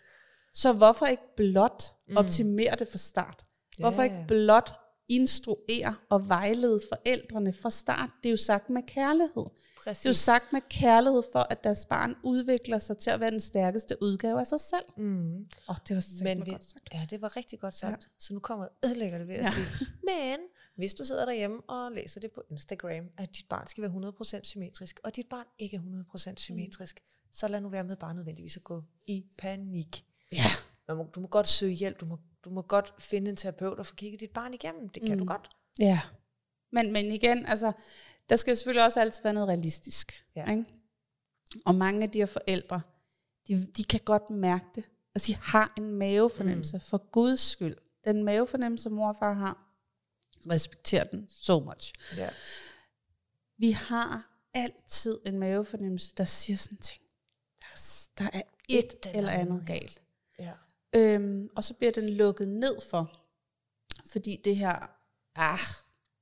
[0.54, 1.82] Så hvorfor ikke blot
[2.16, 3.44] optimere det fra start?
[3.78, 4.04] Hvorfor Ja.
[4.04, 4.74] ikke blot
[5.08, 8.10] instruere og vejlede forældrene fra start?
[8.22, 9.44] Det er jo sagt med kærlighed.
[9.86, 10.16] Det er jo Præcis.
[10.16, 14.40] sagt med kærlighed for, at deres barn udvikler sig til at være den stærkeste udgave
[14.40, 14.84] af sig selv.
[14.96, 15.36] Mm.
[15.36, 16.88] Åh, oh, det var Men vi, godt sagt.
[16.94, 18.02] ja, det var rigtig godt sagt.
[18.02, 18.08] Ja.
[18.18, 19.46] Så nu kommer jeg ødelægger det ved at ja.
[19.46, 19.52] Ja.
[19.52, 20.38] sige, men
[20.76, 24.40] hvis du sidder derhjemme og læser det på Instagram, at dit barn skal være 100%
[24.42, 25.80] symmetrisk, og dit barn ikke er
[26.16, 27.28] 100% symmetrisk, mm.
[27.32, 30.04] så lad nu være med bare nødvendigvis at gå i panik.
[30.32, 30.44] Ja.
[30.88, 33.78] Du må, du må godt søge hjælp, du må, du må godt finde en terapeut
[33.78, 34.88] og få kigget dit barn igennem.
[34.88, 35.18] Det kan mm.
[35.18, 35.48] du godt.
[35.78, 36.00] Ja.
[36.72, 37.72] Men, men igen, altså,
[38.28, 40.26] der skal selvfølgelig også altid være noget realistisk.
[40.36, 40.50] Ja.
[40.50, 40.64] Ikke?
[41.64, 42.80] Og mange af de her forældre,
[43.48, 44.84] de, de kan godt mærke det.
[45.14, 46.80] Altså, de har en mavefornemmelse, mm.
[46.80, 47.76] for guds skyld.
[48.04, 49.62] Den mavefornemmelse, mor og far har,
[50.50, 51.92] respekter den so much.
[52.16, 52.28] Ja.
[53.58, 57.02] Vi har altid en mavefornemmelse, der siger sådan ting.
[57.60, 60.02] Der, er- der er et, Et eller andet galt.
[60.38, 60.52] ja.
[60.96, 63.20] Øhm, og så bliver den lukket ned for,
[64.06, 64.86] fordi det her,
[65.34, 65.58] ah,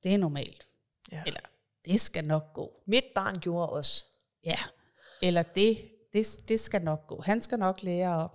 [0.03, 0.69] det er normalt.
[1.13, 1.23] ja.
[1.27, 1.41] Eller,
[1.85, 2.83] det skal nok gå.
[2.87, 4.05] Mit barn gjorde også.
[4.45, 4.57] Ja.
[5.23, 5.77] Eller det,
[6.13, 7.21] det, det skal nok gå.
[7.23, 8.31] Han skal nok lære at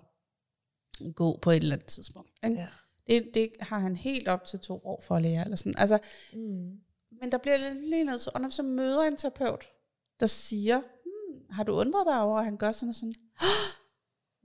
[1.15, 2.31] gå på et eller andet tidspunkt.
[2.43, 2.55] Ikke?
[2.61, 2.67] Ja.
[3.07, 5.43] Det, det har han helt op til to år for at lære.
[5.43, 5.77] Eller sådan.
[5.77, 5.99] Altså,
[6.33, 6.79] Mm.
[7.21, 9.67] men der bliver lige noget, og når vi så møder en terapeut,
[10.19, 13.15] der siger, hmm, har du undret dig over, at han gør sådan og sådan?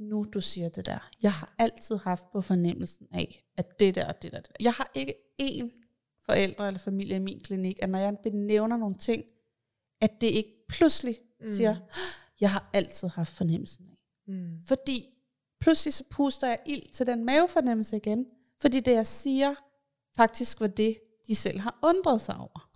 [0.09, 1.11] Nu du siger det der.
[1.23, 4.41] Jeg har altid haft på fornemmelsen af, at det der og det der.
[4.41, 4.65] Det der.
[4.65, 5.71] Jeg har ikke én
[6.27, 9.25] forældre eller familie i min klinik, at når jeg benævner nogle ting,
[10.01, 11.55] at det ikke pludselig Mm.
[11.55, 11.77] siger,
[12.41, 13.99] jeg har altid haft fornemmelsen af.
[14.27, 14.63] Mm.
[14.67, 15.09] Fordi
[15.61, 18.27] pludselig så puster jeg ild til den mavefornemmelse igen.
[18.61, 19.55] Fordi det, jeg siger,
[20.17, 22.71] faktisk var det, de selv har undret sig over.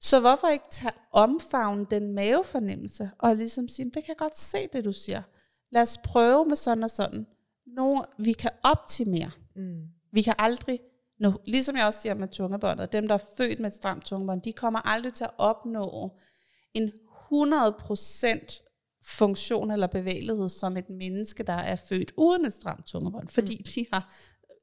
[0.00, 4.68] Så hvorfor ikke tage omfavne den mavefornemmelse, og ligesom sige, det kan jeg godt se,
[4.72, 5.22] det du siger.
[5.70, 7.26] Lad os prøve med sådan og sådan.
[7.66, 9.30] Nogle, vi kan optimere.
[9.56, 9.82] Mm.
[10.12, 10.80] Vi kan aldrig,
[11.20, 14.42] nu, ligesom jeg også siger med tungebåndet, dem der er født med et stramt tungebånd,
[14.42, 16.18] de kommer aldrig til at opnå
[16.74, 16.92] en
[17.32, 18.66] 100%
[19.04, 23.64] funktion eller bevægelighed som et menneske, der er født uden et stramt tungebånd, fordi mm.
[23.74, 24.14] de har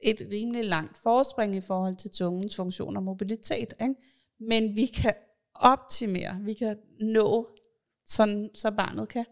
[0.02, 3.74] et rimelig langt forspring i forhold til tungens funktion og mobilitet.
[3.82, 3.96] Ikke?
[4.40, 5.14] Men vi kan
[5.56, 7.48] optimere, vi kan nå,
[8.06, 9.26] sådan, så barnet kan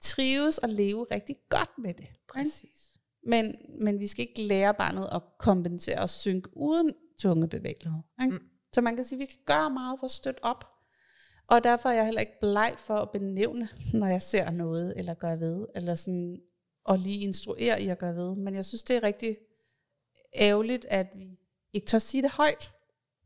[0.00, 2.06] trives og leve rigtig godt med det.
[2.32, 2.98] Præcis.
[3.26, 8.02] Men, men vi skal ikke lære barnet at kompensere og synke uden tunge bevægelighed.
[8.20, 8.32] Ikke?
[8.32, 8.44] Mm.
[8.72, 10.64] Så man kan sige, at vi kan gøre meget for at støtte op.
[11.48, 15.14] Og derfor er jeg heller ikke bleg for at benævne, når jeg ser noget, eller
[15.14, 16.40] gør ved, eller sådan,
[16.84, 18.34] og lige instruere i at gøre ved.
[18.36, 19.36] Men jeg synes, det er rigtig
[20.36, 21.38] ærgerligt, at vi
[21.72, 22.72] ikke tør sige det højt.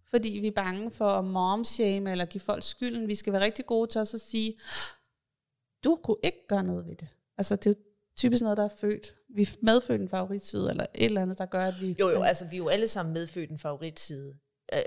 [0.04, 3.08] Fordi vi er bange for at momshame, eller give folk skylden.
[3.08, 4.58] Vi skal være rigtig gode til at sige,
[5.84, 7.08] du kunne ikke gøre noget ved det.
[7.38, 7.76] Altså, det er jo
[8.16, 9.16] typisk noget, der er født.
[9.28, 11.96] Vi er medfødt en favoritside, eller et eller andet, der gør, at vi...
[12.00, 14.38] Jo, jo, altså vi er jo alle sammen medfødt en favoritside,
[14.72, 14.78] øh,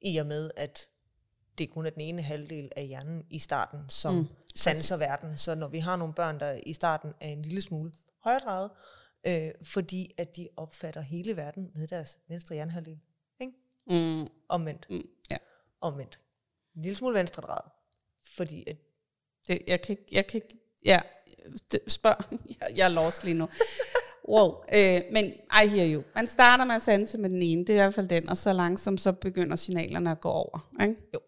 [0.00, 0.88] i og med, at
[1.58, 5.00] det kun er den ene halvdel af hjernen i starten, som Mm, sanser præcis.
[5.08, 5.38] verden.
[5.38, 7.92] Så når vi har nogle børn, der i starten er en lille smule
[8.24, 8.70] højredrejet,
[9.26, 12.98] øh, fordi at de opfatter hele verden med deres venstre hjernehalvdel.
[13.40, 13.52] Ikke?
[13.86, 14.86] Mm, Omvendt.
[14.90, 15.36] mm, ja.
[15.80, 16.18] Omvendt.
[16.76, 17.70] En lille smule venstre drejet.
[18.36, 18.76] Fordi at,
[19.48, 20.98] Det, jeg kan ikke, jeg kan ikke, ja,
[21.72, 22.24] det, spørg,
[22.60, 23.48] jeg, jeg er lost lige nu.
[24.28, 25.24] Wow, øh, men
[25.64, 26.02] I hear you.
[26.14, 28.36] Man starter med at sanse med den ene, det er i hvert fald den, og
[28.36, 30.70] så langsomt så begynder signalerne at gå over.
[30.82, 30.96] Ikke?
[31.14, 31.20] Jo.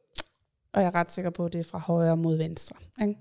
[0.73, 2.77] Og jeg er ret sikker på, at det er fra højre mod venstre.
[3.03, 3.15] Ikke?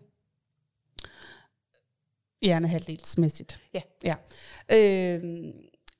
[2.41, 3.61] Hjernehalvdelsmæssigt.
[3.73, 3.81] Ja.
[4.03, 4.15] ja.
[4.71, 5.23] Øh,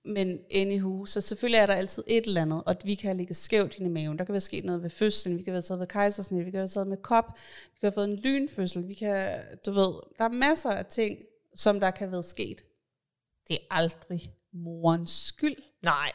[0.05, 3.35] men anywho, så selvfølgelig er der altid et eller andet, og vi kan have ligget
[3.35, 4.17] skævt i maven.
[4.19, 6.57] Der kan være sket noget ved fødslen, vi kan være taget ved kejsersnit, vi kan
[6.57, 7.25] være taget med kop,
[7.73, 11.19] vi kan have fået en lynfødsel, vi kan, du ved, der er masser af ting,
[11.55, 12.61] som der kan være sket.
[13.47, 14.21] Det er aldrig
[14.53, 15.55] morens skyld.
[15.81, 16.11] Nej.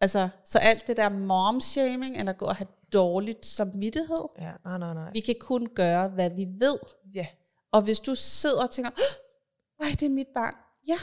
[0.00, 4.94] Altså, så alt det der mom-shaming, eller gå og have dårligt samvittighed, Ja, nej, nej,
[4.94, 5.10] nej.
[5.12, 6.78] vi kan kun gøre, hvad vi ved.
[7.14, 7.26] Ja.
[7.72, 8.90] Og hvis du sidder og tænker,
[9.82, 10.54] nej, det er mit barn.
[10.88, 10.98] Ja,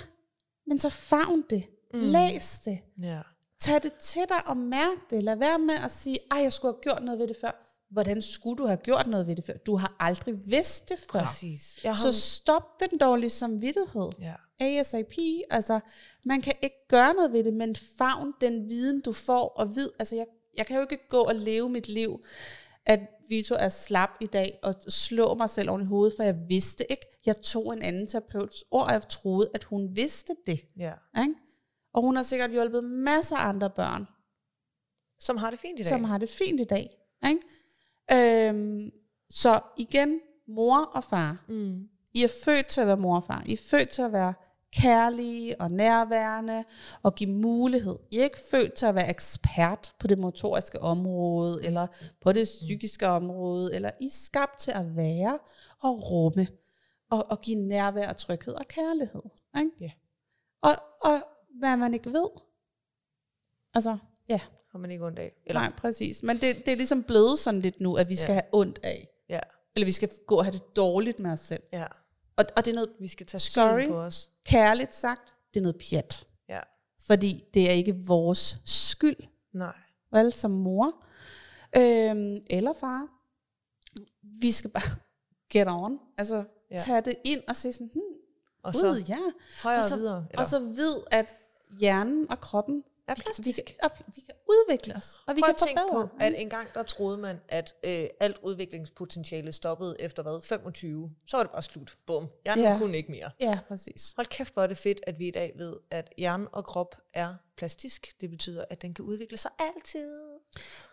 [0.67, 1.63] men så favn det.
[1.93, 1.99] Mm.
[1.99, 2.79] Læs det.
[3.01, 3.19] Ja.
[3.59, 5.23] Tag det til dig og mærk det.
[5.23, 7.69] Lad være med at sige, ej, jeg skulle have gjort noget ved det før.
[7.91, 9.53] Hvordan skulle du have gjort noget ved det før?
[9.57, 11.19] Du har aldrig vidst det før.
[11.19, 11.79] Præcis.
[11.83, 14.09] Jeg har, Så stop den dårlige samvittighed.
[14.19, 14.33] ja.
[14.59, 15.13] ASAP,
[15.49, 15.79] altså
[16.25, 19.89] man kan ikke gøre noget ved det, men favn den viden, du får, og vid,
[19.99, 20.25] altså jeg,
[20.57, 22.23] jeg kan jo ikke gå og leve mit liv,
[22.85, 22.99] at
[23.29, 26.91] Vito er slap i dag, og slå mig selv oven i hovedet, for jeg vidste
[26.91, 27.05] ikke.
[27.25, 30.59] Jeg tog en anden terapeuts ord, og jeg troede, at hun vidste det.
[30.77, 30.93] ja.
[31.21, 31.33] Ikke?
[31.93, 34.07] Og hun har sikkert hjulpet masser af andre børn,
[35.19, 35.89] Som har det fint i dag.
[35.89, 36.89] som har det fint i dag.
[37.27, 38.49] Ikke?
[38.49, 38.91] Øhm,
[39.29, 41.89] så igen, mor og far, Mm.
[42.15, 43.43] I er født til at være mor og far.
[43.45, 44.33] I er født til at være
[44.73, 46.63] kærlige og nærværende
[47.03, 47.95] og give mulighed.
[48.11, 51.87] I er ikke født til at være ekspert på det motoriske område, eller
[52.21, 55.39] på det psykiske område, eller I er skabt til at være
[55.81, 56.47] og rumme,
[57.11, 59.21] og, og give nærvær og tryghed og kærlighed.
[59.57, 59.71] Ikke?
[59.81, 59.91] Ja.
[60.61, 60.71] Og,
[61.01, 61.21] og
[61.59, 62.29] hvad man ikke ved.
[63.73, 63.97] Altså,
[64.29, 64.39] ja,
[64.71, 65.33] Har man ikke ondt af.
[65.45, 65.61] Eller?
[65.61, 66.23] nej, præcis.
[66.23, 68.33] Men det, det er ligesom blevet sådan lidt nu, at vi skal Ja.
[68.33, 69.07] have ondt af.
[69.29, 69.39] Ja.
[69.75, 71.63] Eller vi skal gå og have det dårligt med os selv.
[71.73, 71.85] Ja.
[72.35, 73.87] Og, og det er noget Vi skal tage Sorry.
[73.87, 74.29] på os.
[74.45, 76.27] kærligt sagt, det er noget pjat.
[76.49, 76.59] Ja.
[77.01, 79.17] Fordi det er ikke vores skyld,
[79.53, 79.75] Nej.
[80.11, 81.03] vel, som mor
[81.77, 83.07] øhm, eller far.
[84.21, 84.97] Vi skal bare
[85.53, 85.99] get on.
[86.17, 86.35] Altså,
[86.71, 86.75] Ja.
[86.75, 86.79] ja.
[86.81, 88.03] tage det ind og se sådan, hmm,
[88.63, 89.17] Og så ja.
[89.63, 90.25] højere og så, videre.
[90.31, 90.41] Eller?
[90.41, 91.35] Og så ved, at
[91.79, 93.59] hjernen og kroppen, er vi, vi, plastisk.
[93.65, 96.07] kan, vi kan udvikle os, og vi Prøv kan forbedre.
[96.07, 100.41] på, at engang der troede man, at øh, alt udviklingspotentiale stoppede efter hvad?
[100.41, 101.11] 25.
[101.27, 101.97] Så var det bare slut.
[102.05, 102.27] Bum.
[102.43, 102.77] Hjernen Ja.
[102.77, 103.29] kunne ikke mere.
[103.39, 104.13] Ja, præcis.
[104.15, 106.95] Hold kæft, hvor er det fedt, at vi i dag ved, at hjernen og krop
[107.13, 108.21] er plastisk.
[108.21, 110.19] Det betyder, at den kan udvikle sig altid.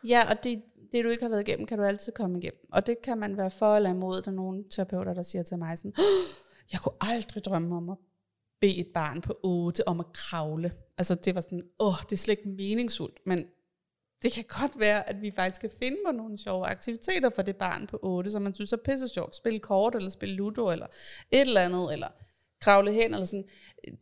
[0.05, 0.63] Ja, og det,
[0.93, 2.67] det, du ikke har været igennem, kan du altid komme igennem.
[2.73, 4.23] Og det kan man være for eller imod.
[4.23, 5.95] Der er nogle terapeuter, der siger til mig sådan,
[6.73, 7.97] jeg kunne aldrig drømme om at
[8.61, 10.73] bede et barn på 8 om at kravle.
[10.99, 13.45] Altså det var sådan, åh, det er slet ikke meningsfuldt, men
[14.23, 17.57] det kan godt være, at vi faktisk kan finde på nogle sjove aktiviteter for det
[17.57, 19.37] barn på 8, som man synes er pisse sjovt.
[19.37, 20.87] Spille kort, eller spille ludo, eller
[21.31, 22.09] et eller andet, eller
[22.61, 23.49] kravle hen, eller sådan.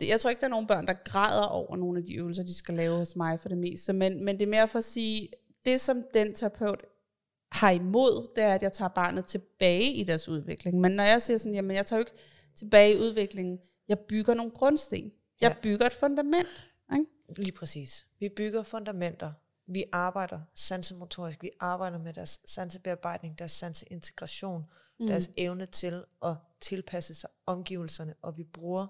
[0.00, 2.54] Jeg tror ikke, der er nogen børn, der græder over nogle af de øvelser, de
[2.54, 5.28] skal lave hos mig for det meste, men, men det er mere for at sige,
[5.64, 6.84] det som den terapeut
[7.52, 10.80] har imod, det er, at jeg tager barnet tilbage i deres udvikling.
[10.80, 12.22] Men når jeg siger sådan, jamen jeg tager jo ikke
[12.56, 13.58] tilbage i udviklingen,
[13.88, 15.12] jeg bygger nogle grundsten.
[15.40, 15.56] Jeg Ja.
[15.62, 16.48] bygger et fundament.
[16.92, 17.06] Ikke?
[17.36, 18.06] Lige præcis.
[18.20, 19.32] Vi bygger fundamenter.
[19.66, 21.42] Vi arbejder sansemotorisk.
[21.42, 24.64] Vi arbejder med deres sansebearbejdning, deres sanseintegration,
[25.00, 25.06] mm.
[25.06, 28.86] deres evne til at tilpasse sig omgivelserne, og vi bruger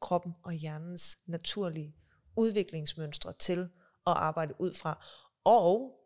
[0.00, 1.96] kroppen og hjernens naturlige
[2.36, 3.58] udviklingsmønstre til
[4.06, 5.06] at arbejde ud fra.
[5.44, 5.98] Og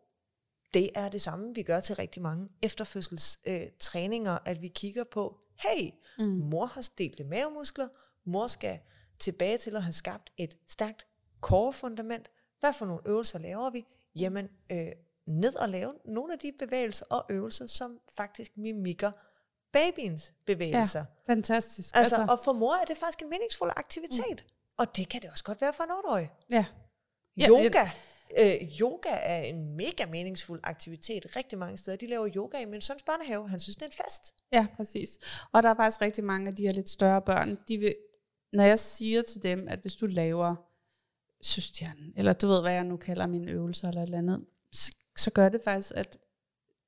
[0.73, 5.03] det er det samme, vi gør til rigtig mange efterfødselstræninger, øh, træninger, at vi kigger
[5.03, 6.25] på, hey, mm.
[6.25, 7.87] mor har delte mavemuskler,
[8.27, 8.79] mor skal
[9.19, 11.07] tilbage til at have skabt et stærkt
[11.41, 12.29] core-fundament.
[12.59, 13.85] Hvad for nogle øvelser laver vi?
[14.15, 14.87] Jamen, øh,
[15.27, 19.11] ned og lave nogle af de bevægelser og øvelser, som faktisk mimikker
[19.73, 20.99] babyens bevægelser.
[21.27, 21.33] Ja.
[21.33, 21.95] Fantastisk.
[21.95, 24.43] Altså, altså, og for mor er det faktisk en meningsfuld aktivitet.
[24.47, 24.53] Mm.
[24.77, 26.31] Og det kan det også godt være for en 8-årig.
[26.51, 26.65] ja.
[27.37, 27.89] Ja, Yoga.
[28.39, 31.97] Øh, yoga er en mega meningsfuld aktivitet rigtig mange steder.
[31.97, 33.49] De laver yoga i min søns børnehave.
[33.49, 34.35] Han synes, det er en fest.
[34.51, 35.19] Ja, præcis.
[35.51, 37.95] Og der er faktisk rigtig mange af de her lidt større børn, de vil,
[38.53, 40.55] når jeg siger til dem, at hvis du laver
[41.41, 44.91] søstjernen, eller du ved, hvad jeg nu kalder mine øvelser eller et eller andet, så,
[45.17, 46.17] så gør det faktisk, at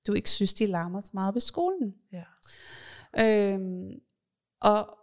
[0.07, 1.95] du ikke synes, de larmer så meget ved skolen.
[2.11, 2.23] Ja.
[3.19, 3.91] Øhm,
[4.61, 4.97] og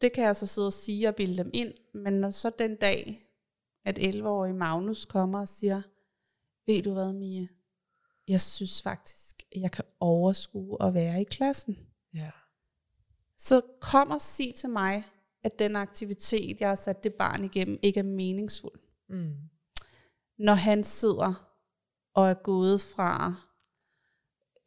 [0.00, 2.76] det kan jeg så sidde og sige og bilde dem ind, men når så den
[2.76, 3.26] dag,
[3.84, 5.82] at 11-årige Magnus kommer og siger,
[6.66, 7.46] ved du hvad, Mia,
[8.28, 11.78] jeg synes faktisk, at jeg kan overskue at være i klassen.
[12.14, 12.30] Ja.
[13.38, 15.04] Så kom og sig til mig,
[15.44, 18.80] at den aktivitet, jeg har sat det barn igennem, ikke er meningsfuld.
[19.08, 19.32] Mm.
[20.38, 21.46] Når han sidder
[22.14, 23.34] og er gået fra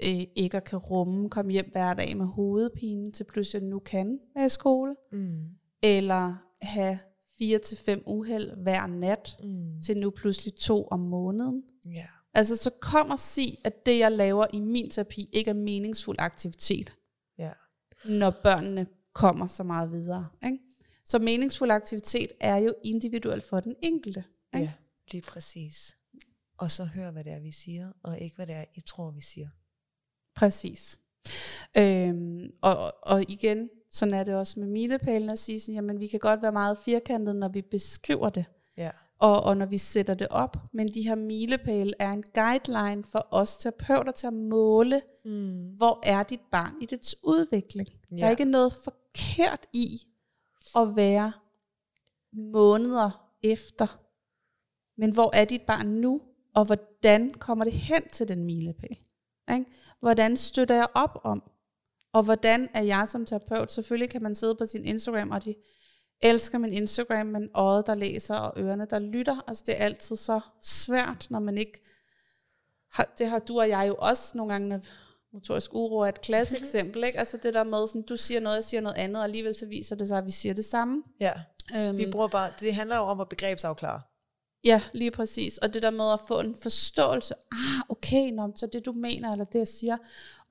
[0.04, 4.20] øh, ikke at kan rumme, komme hjem hver dag med hovedpine, til pludselig nu kan
[4.36, 5.46] være i skole, Mm.
[5.84, 7.00] eller have
[7.38, 9.82] fire til fem uheld hver nat, Mm.
[9.82, 11.64] til nu pludselig to om måneden.
[11.86, 12.06] Ja.
[12.34, 16.16] Altså så kom og sig, at det jeg laver i min terapi, ikke er meningsfuld
[16.20, 16.94] aktivitet.
[17.38, 17.52] Ja.
[18.06, 20.28] når børnene kommer så meget videre.
[20.46, 20.58] Ikke?
[21.06, 24.24] Så meningsfuld aktivitet er jo individuelt for den enkelte.
[24.56, 24.66] Ikke?
[24.66, 24.72] Ja,
[25.12, 25.96] lige præcis.
[26.58, 29.12] Og så hør, hvad det er, vi siger, og ikke, hvad det er, I tror,
[29.12, 29.48] vi siger.
[30.36, 31.00] Præcis.
[31.78, 36.08] Øhm, og, og igen, sådan er det også med milepælene at sige, sådan, jamen vi
[36.08, 38.46] kan godt være meget firkantede, når vi beskriver det,
[38.78, 38.92] Ja.
[39.20, 43.28] og, og når vi sætter det op, men de her milepæle er en guideline for
[43.32, 45.70] os terapeuter til at måle, Mm.
[45.78, 47.90] hvor er dit barn i dets udvikling.
[48.12, 48.16] Ja.
[48.18, 48.74] Der er ikke noget
[49.16, 50.02] forkert i
[50.76, 51.34] at være
[52.34, 54.00] måneder efter,
[54.98, 56.22] men hvor er dit barn nu,
[56.56, 58.98] og hvordan kommer det hen til den milepæl?
[59.52, 59.66] Ikke?
[60.00, 61.44] Hvordan støtter jeg op om?
[62.14, 63.72] Og hvordan er jeg som terapeut?
[63.72, 65.56] Selvfølgelig kan man sidde på sin Instagram, og de
[66.22, 69.42] elsker min Instagram, men øjet, der læser, og ørerne, der lytter.
[69.48, 71.84] Altså det er altid så svært, når man ikke
[72.92, 74.80] har, det har du og jeg jo også nogle gange, når
[75.34, 77.20] motorisk uro er et klassisk eksempel, ikke?
[77.20, 79.66] Altså det der med, sådan, du siger noget, jeg siger noget andet, og alligevel så
[79.66, 81.04] viser det sig, at vi siger det samme.
[81.20, 81.34] Ja,
[81.78, 84.02] Øhm, vi bruger bare, det handler jo om at begrebsafklare.
[84.66, 85.58] Ja, lige præcis.
[85.58, 87.34] Og det der med at få en forståelse.
[87.52, 89.98] Ah, okay, nå, så det du mener, eller det jeg siger.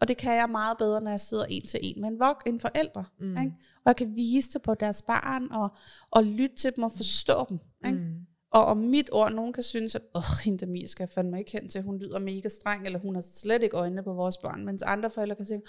[0.01, 2.43] Og det kan jeg meget bedre, når jeg sidder en til en med en, vok-
[2.47, 3.05] en forældre.
[3.21, 3.37] Mm.
[3.37, 3.53] Ikke?
[3.77, 5.69] Og jeg kan vise det på deres barn, og,
[6.11, 7.59] og lytte til dem og forstå dem.
[7.87, 7.99] Ikke?
[7.99, 8.15] Mm.
[8.53, 11.53] Og om mit ord, nogen kan synes, at åh, hende Mia skal jeg fandme ikke
[11.53, 14.65] hen til, hun lyder mega streng, eller hun har slet ikke øjnene på vores børn,
[14.65, 15.63] mens andre forældre kan sige,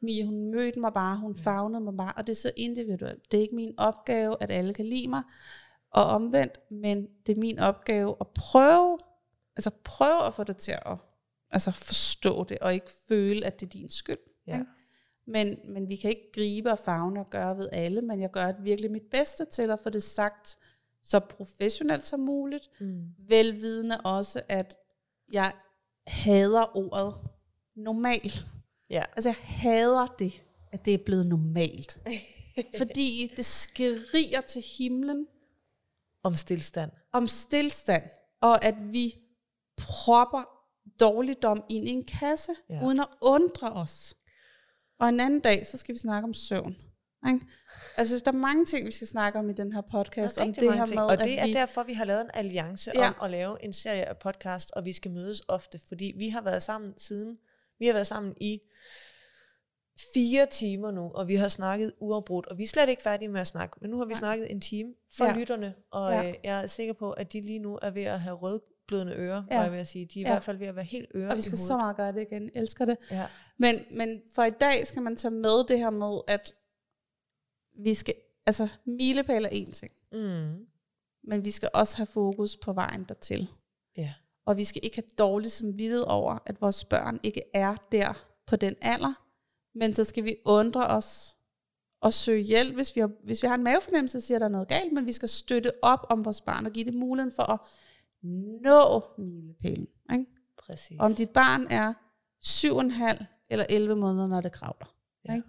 [0.00, 3.32] Mia, hun mødte mig bare, hun fagnede mig bare, og det er så individuelt.
[3.32, 5.22] Det er ikke min opgave, at alle kan lide mig,
[5.90, 8.98] og omvendt, men det er min opgave at prøve,
[9.56, 10.98] altså prøve at få det til at
[11.50, 14.16] altså forstå det, og ikke føle, at det er din skyld.
[14.46, 14.54] Ja.
[14.54, 14.66] Ikke?
[15.26, 18.52] Men, men vi kan ikke gribe og fagne og gøre ved alle, men jeg gør
[18.62, 20.58] virkelig mit bedste til at få det sagt
[21.08, 22.68] så professionelt som muligt.
[22.80, 23.04] Mm.
[23.18, 24.76] Velvidende også, at
[25.32, 25.52] jeg
[26.06, 27.14] hader ordet
[27.76, 28.32] normal.
[28.90, 29.04] Ja.
[29.16, 32.00] Altså jeg hader det, at det er blevet normalt.
[32.78, 35.26] Fordi det skriger til himlen
[36.22, 36.90] Om stillstand.
[37.12, 38.02] om stillstand,
[38.40, 39.14] og at vi
[39.76, 40.42] propper
[41.00, 42.86] dårligdom ind i en kasse, Ja.
[42.86, 44.14] uden at undre os.
[44.98, 46.76] Og en anden dag, så skal vi snakke om søvn.
[47.28, 47.40] Ikke?
[47.96, 50.46] Altså, der er mange ting, vi skal snakke om i den her podcast, Der er
[50.46, 50.94] om det mange her ting.
[51.00, 51.52] med, og det er vi...
[51.52, 53.08] derfor, vi har lavet en alliance Ja.
[53.08, 56.40] om at lave en serie af podcast, og vi skal mødes ofte, fordi vi har
[56.42, 57.38] været sammen siden,
[57.78, 58.60] vi har været sammen i
[60.14, 63.40] fire timer nu, og vi har snakket uafbrudt, og vi er slet ikke færdige med
[63.40, 64.18] at snakke, men nu har vi Nej.
[64.18, 65.32] snakket en time for Ja.
[65.38, 66.28] lytterne, og Ja.
[66.28, 69.42] øh, jeg er sikker på, at de lige nu er ved at have rødglødende ører,
[69.50, 69.60] Ja.
[69.60, 70.04] jeg vil sige.
[70.14, 70.32] De er i Ja.
[70.32, 72.20] hvert fald ved at være helt øre og vi i skal så meget gøre det
[72.30, 72.42] igen.
[72.54, 72.96] Jeg elsker det.
[73.10, 73.26] Ja.
[73.58, 76.54] Men, men for i dag skal man tage med det her med, at
[77.78, 78.14] vi skal,
[78.46, 80.66] altså milepæl er en ting, Mm.
[81.24, 83.48] men vi skal også have fokus på vejen dertil.
[83.96, 84.14] Ja.
[84.46, 88.56] Og vi skal ikke have dårligt samvittighed over, at vores børn ikke er der på
[88.56, 89.12] den alder.
[89.78, 91.36] Men så skal vi undre os
[92.00, 94.50] og søge hjælp, hvis vi har, hvis vi har en mavefornemmelse, siger, at der er
[94.50, 97.42] noget galt, men vi skal støtte op om vores barn og give det muligheden for
[97.42, 97.60] at
[98.62, 99.86] nå milepælen.
[100.12, 100.26] Ikke?
[100.58, 100.96] Præcis.
[101.00, 101.94] Om dit barn er
[102.40, 104.94] 7,5 eller 11 måneder, når det kravler.
[105.28, 105.34] Ja.
[105.34, 105.46] Ikke?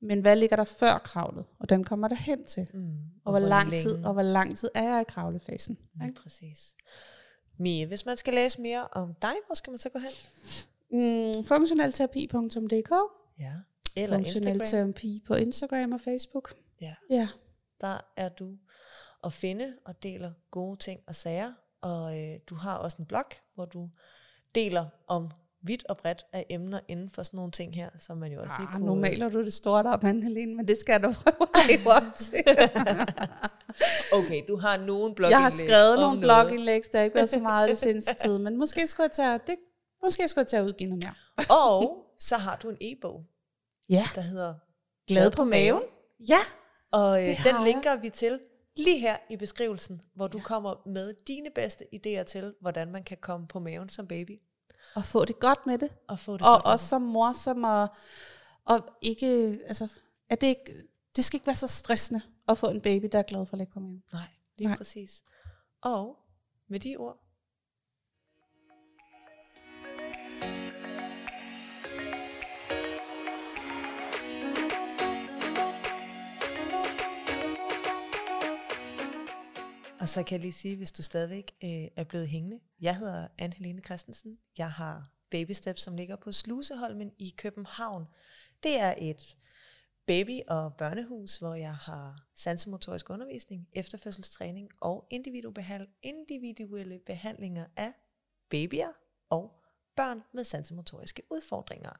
[0.00, 1.44] Men hvad ligger der før kravlet?
[1.44, 2.70] Og hvordan kommer der hen til?
[2.74, 2.96] Mm.
[3.24, 3.82] Og, hvor lang længe.
[3.82, 5.78] tid, og hvor lang tid er jeg i kravlefasen?
[6.00, 6.20] Ja, Ikke?
[6.22, 6.74] præcis.
[7.58, 10.10] Mie, hvis man skal læse mere om dig, hvor skal man så gå hen?
[10.90, 12.92] Mm, funktionalterapi.dk
[13.40, 13.52] Ja.
[13.96, 14.92] Eller Funktionel Instagram.
[14.92, 16.54] terapi på Instagram og Facebook.
[16.80, 16.94] Ja.
[17.10, 17.28] Ja.
[17.80, 18.56] Der er du
[19.24, 21.52] at finde og deler gode ting og sager.
[21.80, 23.90] Og øh, du har også en blog, hvor du
[24.54, 25.30] deler om
[25.62, 28.54] vidt og bredt af emner inden for sådan nogle ting her, som man jo også
[28.58, 28.86] lige Ah, kunne...
[28.86, 31.92] nu maler du det stort op, Anne Helene, men det skal du prøve at leve
[31.92, 32.44] op til.
[34.18, 37.68] okay, du har nogen blog jeg har skrevet nogle blogindlæg, der ikke været så meget
[37.70, 39.56] det seneste tid, men måske skulle jeg tage, det,
[40.04, 41.44] måske skulle jeg tage udgive noget mere.
[41.50, 43.24] Og så har du en e-bog,
[43.90, 44.54] Ja, der hedder
[45.08, 45.82] glad på maven.
[46.28, 46.38] Ja,
[46.92, 48.40] Og øh, den linker vi til
[48.76, 53.16] lige her i beskrivelsen, hvor du kommer med dine bedste idéer til, hvordan man kan
[53.20, 54.40] komme på maven som baby.
[54.98, 55.90] Og få det godt med det.
[56.08, 57.88] Og få det Og godt også som mor, som at,
[58.64, 59.26] og ikke,
[59.66, 59.88] altså,
[60.28, 63.22] at det, ikke, det skal ikke være så stressende at få en baby, der er
[63.22, 64.02] glad for at ligge på maven.
[64.12, 64.68] Nej, lige.
[64.68, 64.76] Nej.
[64.76, 65.22] præcis.
[65.82, 66.16] Og
[66.68, 67.18] med de ord,
[80.00, 82.60] Og så kan jeg lige sige, hvis du stadigvæk øh, er blevet hængende.
[82.80, 84.38] Jeg hedder Anne-Helene Christensen.
[84.58, 88.06] Jeg har Baby Steps, som ligger på Sluseholmen i København.
[88.62, 89.36] Det er et
[90.06, 97.92] baby- og børnehus, hvor jeg har sansemotorisk undervisning, efterfødselstræning og individuelle, individuelle behandlinger af
[98.50, 98.92] babyer
[99.28, 99.62] og
[99.96, 101.92] børn med sansemotoriske udfordringer.